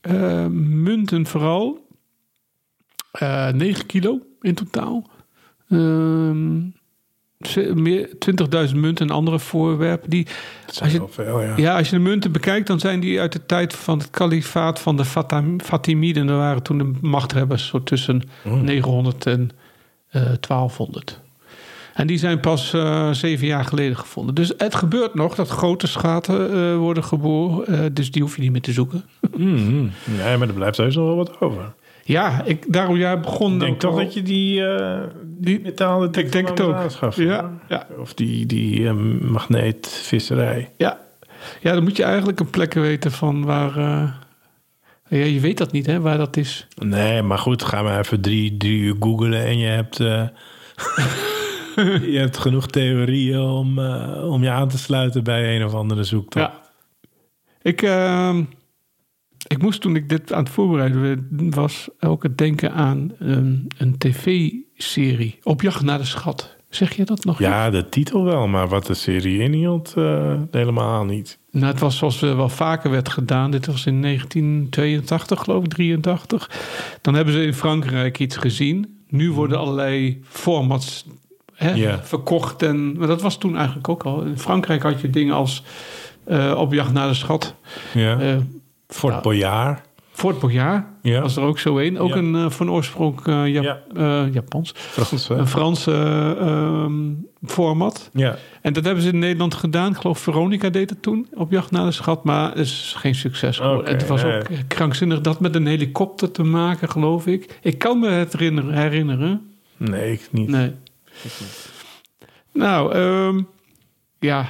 eh, 0.00 0.46
munten 0.46 1.26
vooral. 1.26 1.88
Eh 3.12 3.48
9 3.48 3.86
kilo 3.86 4.20
in 4.40 4.54
totaal. 4.54 5.10
Ehm, 5.68 6.58
20.000 7.46 8.74
munten 8.76 9.08
en 9.08 9.14
andere 9.14 9.38
voorwerpen. 9.38 10.10
Die, 10.10 10.26
Als 10.80 10.92
je- 10.92 11.04
veel, 11.08 11.42
ja. 11.42 11.56
ja, 11.56 11.76
als 11.76 11.90
je 11.90 11.96
de 11.96 12.02
munten 12.02 12.32
bekijkt, 12.32 12.66
dan 12.66 12.80
zijn 12.80 13.00
die 13.00 13.20
uit 13.20 13.32
de 13.32 13.46
tijd 13.46 13.74
van 13.74 13.98
het 13.98 14.10
kalifaat 14.10 14.80
van 14.80 14.96
de 14.96 15.04
Fatim- 15.04 15.60
Fatimiden. 15.60 16.26
Dat 16.26 16.36
waren 16.36 16.62
toen 16.62 16.78
de 16.78 16.90
machthebbers 17.00 17.66
zo 17.66 17.82
tussen 17.82 18.22
Hmm. 18.42 18.64
900 18.64 19.26
en 19.26 19.50
eh 20.10 20.22
1200. 20.40 21.20
En 21.94 22.06
die 22.06 22.18
zijn 22.18 22.40
pas 22.40 22.72
eh, 22.72 23.10
zeven 23.10 23.46
jaar 23.46 23.64
geleden 23.64 23.96
gevonden. 23.96 24.34
Dus 24.34 24.52
het 24.56 24.74
gebeurt 24.74 25.14
nog 25.14 25.34
dat 25.34 25.48
grote 25.48 25.86
schatten 25.86 26.52
eh, 26.52 26.76
worden 26.76 27.04
geboren. 27.04 27.66
eh, 27.66 27.90
dus 27.92 28.10
die 28.10 28.22
hoef 28.22 28.36
je 28.36 28.42
niet 28.42 28.52
meer 28.52 28.60
te 28.60 28.72
zoeken. 28.72 29.04
Mhm. 29.36 29.86
Nee, 30.04 30.36
maar 30.36 30.48
er 30.48 30.54
blijft 30.54 30.76
heus 30.76 30.94
nog 30.96 31.06
wel 31.06 31.16
wat 31.16 31.40
over. 31.40 31.72
Ja, 32.10 32.44
ik, 32.44 32.72
daarom 32.72 32.96
jij 32.96 33.20
begon. 33.20 33.52
Ik 33.54 33.60
denk 33.60 33.80
toch 33.80 33.90
al- 33.92 33.96
dat 33.98 34.14
je 34.14 34.22
die, 34.22 34.66
eh 34.66 35.00
die 35.24 35.60
metalen 35.60 36.12
Ik 36.12 36.32
denk 36.32 36.48
het 36.48 36.60
ook. 36.60 37.14
Ja, 37.14 37.50
ja, 37.68 37.86
Of 37.98 38.14
die, 38.14 38.46
die 38.46 38.86
eh, 38.88 38.94
magneetvisserij. 39.20 40.70
ja. 40.76 40.98
ja, 41.60 41.72
dan 41.74 41.82
moet 41.82 41.96
je 41.96 42.02
eigenlijk 42.02 42.40
een 42.40 42.50
plek 42.50 42.74
weten 42.74 43.12
van 43.12 43.44
waar. 43.44 43.76
eh, 43.76 44.12
ja, 45.08 45.24
je 45.24 45.40
weet 45.40 45.58
dat 45.58 45.72
niet, 45.72 45.86
hè, 45.86 46.00
waar 46.00 46.18
dat 46.18 46.36
is. 46.36 46.66
Nee, 46.78 47.22
maar 47.22 47.38
goed, 47.38 47.62
ga 47.62 47.82
maar 47.82 47.98
even 47.98 48.20
drie, 48.20 48.56
drie 48.56 48.78
uur 48.80 48.96
googlen 49.00 49.44
en 49.44 49.58
je 49.58 49.66
hebt, 49.66 50.00
eh, 50.00 50.22
je 52.12 52.18
hebt 52.18 52.38
genoeg 52.38 52.66
theorieën 52.66 53.40
om, 53.40 53.78
om 54.22 54.42
je 54.42 54.50
aan 54.50 54.68
te 54.68 54.78
sluiten 54.78 55.24
bij 55.24 55.56
een 55.56 55.64
of 55.64 55.74
andere 55.74 56.04
zoektocht. 56.04 56.44
Ja. 56.46 56.60
Ik, 57.62 57.82
ehm, 57.82 58.42
ik 59.50 59.62
moest 59.62 59.80
toen 59.80 59.96
ik 59.96 60.08
dit 60.08 60.32
aan 60.32 60.42
het 60.42 60.52
voorbereiden 60.52 61.26
was 61.50 61.88
ook 62.00 62.22
het 62.22 62.38
denken 62.38 62.72
aan 62.72 63.12
een, 63.18 63.68
een 63.78 63.98
tv-serie. 63.98 65.38
Op 65.42 65.62
jacht 65.62 65.82
naar 65.82 65.98
de 65.98 66.04
schat. 66.04 66.56
Zeg 66.68 66.96
je 66.96 67.04
dat 67.04 67.24
nog? 67.24 67.38
Ja, 67.38 67.70
de 67.70 67.88
titel 67.88 68.24
wel, 68.24 68.46
maar 68.46 68.68
wat 68.68 68.86
de 68.86 68.94
serie 68.94 69.40
inhield, 69.40 69.92
eh, 69.96 70.34
helemaal 70.50 71.04
niet. 71.04 71.38
Nou, 71.50 71.66
het 71.66 71.80
was 71.80 71.96
zoals 71.96 72.22
eh, 72.22 72.36
wel 72.36 72.48
vaker 72.48 72.90
werd 72.90 73.08
gedaan. 73.08 73.50
Dit 73.50 73.66
was 73.66 73.86
in 73.86 74.02
1982, 74.02 75.40
geloof 75.40 75.64
ik, 75.64 75.70
83. 75.70 76.50
Dan 77.00 77.14
hebben 77.14 77.34
ze 77.34 77.44
in 77.44 77.54
Frankrijk 77.54 78.18
iets 78.18 78.36
gezien. 78.36 78.98
Nu 79.08 79.30
worden 79.30 79.58
allerlei 79.58 80.20
formats 80.24 81.06
hè, 81.54 81.98
verkocht. 82.02 82.62
En, 82.62 82.98
maar 82.98 83.06
dat 83.08 83.22
was 83.22 83.38
toen 83.38 83.56
eigenlijk 83.56 83.88
ook 83.88 84.02
al. 84.02 84.22
In 84.22 84.38
Frankrijk 84.38 84.82
had 84.82 85.00
je 85.00 85.10
dingen 85.10 85.34
als 85.34 85.62
eh, 86.24 86.54
Op 86.56 86.72
jacht 86.72 86.92
naar 86.92 87.08
de 87.08 87.14
schat. 87.14 87.54
Ja. 87.94 88.20
eh, 88.20 88.36
Fort 88.90 89.14
ja. 89.14 89.20
Boyard. 89.20 89.88
Fort 90.12 90.38
Boyard 90.38 90.84
Ja. 91.02 91.20
was 91.20 91.36
er 91.36 91.42
ook 91.42 91.58
zo 91.58 91.78
een. 91.78 91.98
Ook 91.98 92.08
Ja. 92.08 92.16
een 92.16 92.34
eh, 92.34 92.50
van 92.50 92.70
oorsprong 92.70 93.20
Jap- 93.24 93.64
Ja. 93.64 93.80
eh, 93.94 94.32
Japans. 94.34 94.72
Frans? 94.74 95.28
Een 95.28 95.46
Franse 95.48 95.92
eh, 95.92 96.30
ehm, 96.48 96.94
format. 97.44 98.10
Ja. 98.12 98.36
En 98.62 98.72
dat 98.72 98.84
hebben 98.84 99.02
ze 99.02 99.08
in 99.08 99.18
Nederland 99.18 99.54
gedaan. 99.54 99.90
Ik 99.90 99.96
geloof 99.96 100.18
Veronica 100.18 100.68
deed 100.68 100.90
het 100.90 101.02
toen 101.02 101.26
op 101.34 101.50
jacht 101.50 101.70
naar 101.70 101.84
de 101.84 101.92
schat. 101.92 102.24
Maar 102.24 102.48
het 102.48 102.58
is 102.58 102.94
geen 102.98 103.14
succes 103.14 103.56
geworden. 103.58 103.92
Het 103.92 104.06
was 104.06 104.24
ook 104.24 104.42
krankzinnig 104.68 105.20
dat 105.20 105.40
met 105.40 105.54
een 105.54 105.66
helikopter 105.66 106.30
te 106.30 106.42
maken, 106.42 106.88
geloof 106.88 107.26
ik. 107.26 107.58
Ik 107.62 107.78
kan 107.78 107.98
me 107.98 108.08
het 108.08 108.32
herinneren. 108.38 109.50
Nee, 109.76 110.12
ik 110.12 110.28
niet. 110.32 110.48
Nee. 110.48 110.72
Nou, 112.52 112.92
ehm, 112.92 113.42
ja. 114.18 114.46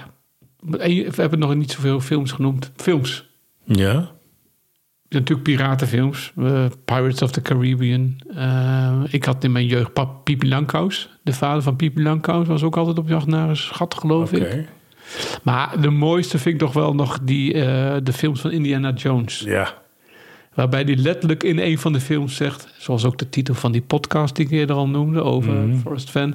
We 0.60 1.10
hebben 1.16 1.38
nog 1.38 1.54
niet 1.54 1.70
zoveel 1.72 2.00
films 2.00 2.32
genoemd. 2.32 2.72
Films. 2.76 3.28
Ja? 3.64 4.10
Natuurlijk 5.10 5.42
piratenfilms. 5.42 6.32
eh, 6.36 6.64
Pirates 6.84 7.22
of 7.22 7.30
the 7.30 7.42
Caribbean. 7.42 8.20
Eh, 8.34 9.00
ik 9.08 9.24
had 9.24 9.44
in 9.44 9.52
mijn 9.52 9.66
jeugd 9.66 9.90
Pipi 10.24 10.48
Langkous. 10.48 11.08
De 11.22 11.32
vader 11.32 11.62
van 11.62 11.76
Pipi 11.76 12.02
Langkous 12.02 12.46
was 12.46 12.62
ook 12.62 12.76
altijd 12.76 12.98
op 12.98 13.08
jacht 13.08 13.26
naar 13.26 13.48
een 13.48 13.56
schat, 13.56 13.94
geloof 13.94 14.32
ik. 14.32 14.68
Maar 15.42 15.80
de 15.80 15.90
mooiste 15.90 16.38
vind 16.38 16.54
ik 16.54 16.60
toch 16.60 16.72
wel 16.72 16.94
nog 16.94 17.18
die, 17.22 17.54
eh, 17.54 17.96
de 18.02 18.12
films 18.12 18.40
van 18.40 18.50
Indiana 18.50 18.92
Jones. 18.92 19.40
Ja. 19.46 19.74
Waarbij 20.54 20.84
die 20.84 20.96
letterlijk 20.96 21.42
in 21.42 21.58
een 21.58 21.78
van 21.78 21.92
de 21.92 22.00
films 22.00 22.36
zegt... 22.36 22.68
zoals 22.78 23.04
ook 23.04 23.18
de 23.18 23.28
titel 23.28 23.54
van 23.54 23.72
die 23.72 23.82
podcast 23.82 24.36
die 24.36 24.44
ik 24.44 24.50
eerder 24.50 24.76
al 24.76 24.88
noemde... 24.88 25.22
over 25.22 25.52
Mhm. 25.52 25.76
Forrest 25.78 26.10
Fan... 26.10 26.34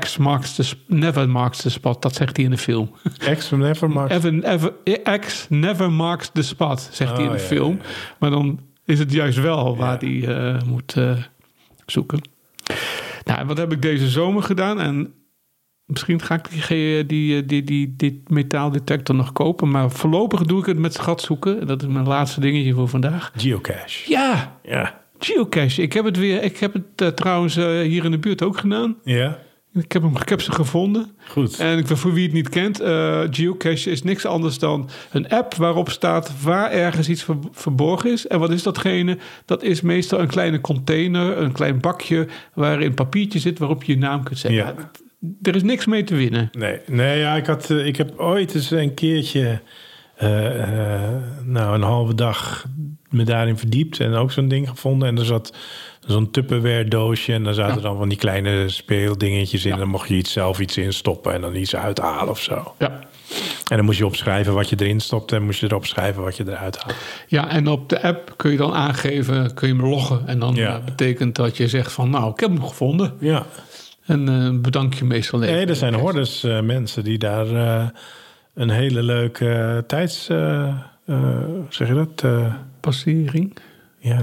X 0.00 0.16
marks 0.16 0.54
the, 0.54 0.72
never 0.86 1.28
marks 1.28 1.60
the 1.62 1.70
spot. 1.70 2.02
Dat 2.02 2.14
zegt 2.14 2.36
hij 2.36 2.44
in 2.44 2.50
de 2.50 2.58
film. 2.58 2.90
From 3.38 3.58
Never 3.58 3.90
Mark. 3.90 4.10
Ever, 4.10 4.42
ever, 4.44 4.72
X 5.20 5.46
never 5.48 5.92
marks 5.92 6.30
the 6.32 6.42
spot, 6.42 6.88
zegt 6.92 7.12
hij 7.12 7.20
in 7.22 7.28
Oh, 7.30 7.34
de 7.36 7.40
ja, 7.40 7.46
film. 7.46 7.78
ja, 7.82 7.88
Maar 8.18 8.30
dan 8.30 8.60
is 8.84 8.98
het 8.98 9.12
juist 9.12 9.40
wel 9.40 9.76
waar 9.76 9.98
hij 9.98 10.28
eh, 10.28 10.62
moet 10.62 10.96
eh, 10.96 11.16
zoeken. 11.86 12.20
Nou, 13.24 13.38
en 13.40 13.46
wat 13.46 13.56
heb 13.58 13.72
ik 13.72 13.82
deze 13.82 14.08
zomer 14.08 14.42
gedaan? 14.42 14.80
En 14.80 15.12
misschien 15.84 16.20
ga 16.22 16.34
ik 16.34 16.68
die, 16.68 17.06
die, 17.06 17.44
die, 17.46 17.62
die, 17.64 17.94
die 17.96 18.22
metaaldetector 18.26 19.14
nog 19.14 19.32
kopen. 19.32 19.70
Maar 19.70 19.90
voorlopig 19.90 20.42
doe 20.42 20.60
ik 20.60 20.66
het 20.66 20.78
met 20.78 20.94
schat 20.94 21.20
zoeken. 21.20 21.60
En 21.60 21.66
Dat 21.66 21.82
is 21.82 21.88
mijn 21.88 22.06
laatste 22.06 22.40
dingetje 22.40 22.72
voor 22.74 22.88
vandaag. 22.88 23.32
Geocache. 23.36 24.10
Ja, 24.10 24.58
Ja. 24.62 25.00
geocache. 25.18 25.82
Ik 25.82 25.92
heb 25.92 26.04
het 26.04 26.16
weer. 26.18 26.42
Ik 26.42 26.56
heb 26.56 26.72
het 26.72 26.84
eh, 26.96 27.08
trouwens 27.08 27.56
eh, 27.56 27.64
hier 27.80 28.04
in 28.04 28.10
de 28.10 28.18
buurt 28.18 28.42
ook 28.42 28.58
gedaan. 28.58 28.96
Ja. 29.04 29.38
Ik 29.82 29.92
heb, 29.92 30.02
hem, 30.02 30.16
ik 30.16 30.28
heb 30.28 30.40
ze 30.40 30.52
gevonden. 30.52 31.10
Goed. 31.28 31.58
En 31.58 31.78
ik- 31.78 31.86
voor 31.86 32.12
wie 32.12 32.22
het 32.24 32.32
niet 32.32 32.48
kent, 32.48 32.80
eh, 32.80 33.20
geocache 33.30 33.90
is 33.90 34.02
niks 34.02 34.24
anders 34.26 34.58
dan 34.58 34.88
een 35.10 35.28
app 35.28 35.54
waarop 35.54 35.90
staat 35.90 36.42
waar 36.42 36.70
ergens 36.70 37.08
iets 37.08 37.22
ver- 37.22 37.36
verborgen 37.52 38.12
is. 38.12 38.26
En 38.26 38.38
wat 38.38 38.50
is 38.50 38.62
datgene? 38.62 39.18
Dat 39.44 39.62
is 39.62 39.80
meestal 39.80 40.20
een 40.20 40.26
kleine 40.26 40.60
container, 40.60 41.38
een 41.38 41.52
klein 41.52 41.80
bakje 41.80 42.26
waarin 42.54 42.94
papiertje 42.94 43.38
zit 43.38 43.58
waarop 43.58 43.82
je 43.84 43.92
je 43.92 43.98
naam 43.98 44.22
kunt 44.22 44.38
zetten. 44.38 44.60
Ja. 44.60 44.74
Er 45.42 45.54
is 45.56 45.62
niks 45.62 45.86
mee 45.86 46.04
te 46.04 46.14
winnen. 46.14 46.48
Nee, 46.52 46.78
nee 46.86 47.18
ja, 47.18 47.34
ik, 47.36 47.46
had, 47.46 47.70
eh, 47.70 47.86
ik 47.86 47.96
heb 47.96 48.18
ooit 48.18 48.54
eens 48.54 48.70
een 48.70 48.94
keertje, 48.94 49.60
eh, 50.16 50.28
nou 51.44 51.74
een 51.74 51.82
halve 51.82 52.14
dag 52.14 52.66
me 53.10 53.24
daarin 53.24 53.56
verdiept 53.58 54.00
en 54.00 54.12
ook 54.14 54.32
zo'n 54.32 54.48
ding 54.48 54.68
gevonden. 54.68 55.08
En 55.08 55.18
er 55.18 55.24
zat 55.24 55.56
zo'n 56.06 56.30
Tupperware 56.30 56.84
doosje 56.88 57.32
en 57.32 57.44
daar 57.44 57.54
zaten 57.54 57.74
Ja. 57.76 57.80
dan 57.82 57.96
van 57.96 58.08
die 58.08 58.18
kleine 58.18 58.68
speeldingetjes 58.68 59.64
in. 59.64 59.76
Dan 59.76 59.88
mocht 59.88 60.08
je 60.08 60.14
iets 60.14 60.32
zelf 60.32 60.60
iets 60.60 60.76
instoppen 60.76 61.32
en 61.32 61.40
dan 61.40 61.54
iets 61.54 61.76
uithalen 61.76 62.28
of 62.28 62.40
zo. 62.40 62.74
Ja. 62.78 62.98
En 63.70 63.76
dan 63.76 63.84
moest 63.84 63.98
je 63.98 64.06
opschrijven 64.06 64.54
wat 64.54 64.68
je 64.68 64.76
erin 64.78 65.00
stopt 65.00 65.32
en 65.32 65.42
moest 65.42 65.60
je 65.60 65.66
erop 65.66 65.86
schrijven 65.86 66.22
wat 66.22 66.36
je 66.36 66.44
eruit 66.46 66.76
haalt. 66.82 66.94
ja, 67.26 67.48
en 67.48 67.68
op 67.68 67.88
de 67.88 68.02
app 68.02 68.32
kun 68.36 68.50
je 68.50 68.56
dan 68.56 68.72
aangeven, 68.74 69.54
kun 69.54 69.68
je 69.68 69.74
hem 69.74 69.86
loggen. 69.86 70.26
En 70.26 70.38
dan 70.38 70.54
Ja. 70.54 70.76
eh, 70.76 70.84
betekent 70.84 71.34
dat 71.36 71.56
je 71.56 71.68
zegt 71.68 71.92
van 71.92 72.10
nou, 72.10 72.30
ik 72.30 72.40
heb 72.40 72.50
hem 72.50 72.62
gevonden. 72.64 73.12
Ja. 73.20 73.46
En 74.04 74.28
eh, 74.28 74.60
bedank 74.60 74.94
je 74.94 75.04
meestal 75.04 75.42
even. 75.42 75.54
Nee, 75.54 75.66
er 75.66 75.76
zijn 75.76 75.94
hordes 75.94 76.44
eh, 76.44 76.60
mensen 76.60 77.04
die 77.04 77.18
daar 77.18 77.46
een 78.54 78.70
hele 78.70 79.02
leuke 79.02 79.84
tijds... 79.86 80.24
zeg 81.68 81.88
je 81.88 81.94
dat? 81.94 82.24
Passering, 82.80 83.56
ja, 83.98 84.20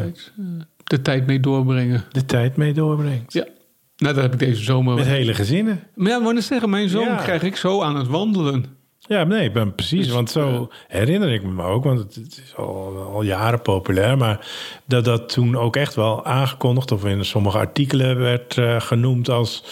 de 0.96 1.02
tijd 1.02 1.26
mee 1.26 1.40
doorbrengen. 1.40 2.04
de 2.12 2.26
tijd 2.26 2.56
mee 2.58 2.74
doorbrengt. 2.74 3.34
Ja. 3.34 3.46
Nou, 3.98 4.14
dat 4.14 4.24
heb 4.24 4.34
ik 4.34 4.40
deze 4.40 4.64
zomer. 4.64 4.96
Met 4.96 5.06
hele 5.06 5.34
gezinnen. 5.34 5.84
Maar 5.96 6.10
ja, 6.12 6.20
maar 6.20 6.42
zeggen, 6.42 6.70
mijn 6.70 6.90
zoon 6.90 7.04
Ja. 7.08 7.16
krijg 7.16 7.44
ik 7.44 7.56
zo 7.56 7.82
aan 7.82 7.96
het 7.96 8.08
wandelen. 8.08 8.66
Ja, 9.00 9.24
nee, 9.24 9.44
ik 9.46 9.54
ben 9.54 9.76
precies. 9.76 10.06
Dus, 10.06 10.14
want 10.14 10.30
zo 10.32 10.70
herinner 10.88 11.34
ik 11.34 11.44
me 11.44 11.64
ook, 11.64 11.84
want 11.84 12.00
het, 12.00 12.16
is 12.46 12.54
al, 12.56 12.98
al 13.14 13.22
jaren 13.24 13.62
populair. 13.62 14.18
Maar 14.18 14.48
dat 14.86 15.06
dat 15.06 15.30
toen 15.30 15.58
ook 15.58 15.76
echt 15.76 15.96
wel 15.96 16.26
aangekondigd, 16.26 16.92
of 16.92 17.06
in 17.06 17.26
sommige 17.26 17.58
artikelen 17.58 18.20
werd 18.20 18.58
eh, 18.58 18.82
genoemd 18.82 19.30
als. 19.30 19.64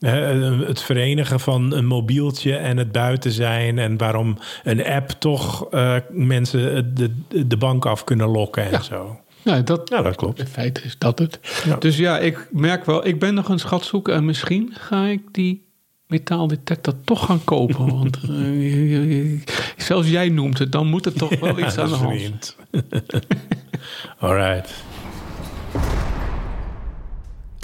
het 0.00 0.82
verenigen 0.82 1.40
van 1.40 1.72
een 1.72 1.86
mobieltje 1.86 2.56
en 2.56 2.76
het 2.76 2.92
buiten 2.92 3.32
zijn. 3.32 3.78
En 3.78 3.96
waarom 3.96 4.38
een 4.64 4.84
app 4.86 5.10
toch 5.10 5.68
eh, 5.70 5.96
mensen 6.10 6.94
de, 6.94 7.10
de 7.46 7.56
bank 7.56 7.86
af 7.86 8.04
kunnen 8.04 8.28
lokken 8.28 8.64
en 8.64 8.70
Ja. 8.70 8.80
zo. 8.82 9.16
Nou, 9.44 9.62
dat, 9.62 9.88
Ja, 9.88 10.02
dat 10.02 10.16
klopt. 10.16 10.38
in 10.38 10.46
feite 10.46 10.82
is 10.82 10.98
dat 10.98 11.18
het. 11.18 11.38
Ja. 11.64 11.76
Dus 11.76 11.96
ja, 11.96 12.18
ik 12.18 12.48
merk 12.50 12.84
wel, 12.84 13.06
ik 13.06 13.18
ben 13.18 13.34
nog 13.34 13.48
een 13.48 13.58
schat 13.58 13.84
zoeken. 13.84 14.14
En 14.14 14.24
misschien 14.24 14.70
ga 14.78 15.04
ik 15.04 15.22
die 15.32 15.66
metaaldetector 16.06 16.94
toch 17.04 17.24
gaan 17.26 17.44
kopen. 17.44 17.88
Want 17.98 18.16
eh, 18.28 19.40
zelfs 19.76 20.08
jij 20.08 20.28
noemt 20.28 20.58
het, 20.58 20.72
dan 20.72 20.86
moet 20.86 21.06
er 21.06 21.12
toch 21.12 21.38
wel 21.40 21.58
iets 21.58 21.78
aan 21.78 21.88
de 21.88 21.94
hand. 21.94 22.56
All 24.18 24.34
right. 24.34 24.74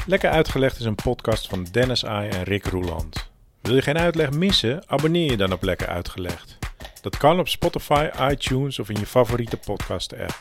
Lekker 0.06 0.30
Uitgelegd 0.30 0.78
is 0.78 0.84
een 0.84 0.94
podcast 0.94 1.48
van 1.48 1.66
Dennis 1.70 2.04
Ai 2.04 2.28
en 2.28 2.42
Rick 2.42 2.64
Roeland. 2.66 3.30
Wil 3.60 3.74
je 3.74 3.82
geen 3.82 3.98
uitleg 3.98 4.30
missen? 4.30 4.82
Abonneer 4.86 5.30
je 5.30 5.36
dan 5.36 5.52
op 5.52 5.62
Lekker 5.62 5.86
Uitgelegd. 5.86 6.58
Dat 7.00 7.16
kan 7.16 7.38
op 7.38 7.48
Spotify, 7.48 8.08
iTunes 8.30 8.78
of 8.78 8.88
in 8.90 8.98
je 9.00 9.06
favoriete 9.06 9.56
podcast-app. 9.56 10.40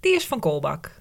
die 0.00 0.14
is 0.14 0.26
van 0.26 0.40
Kolbak. 0.40 0.97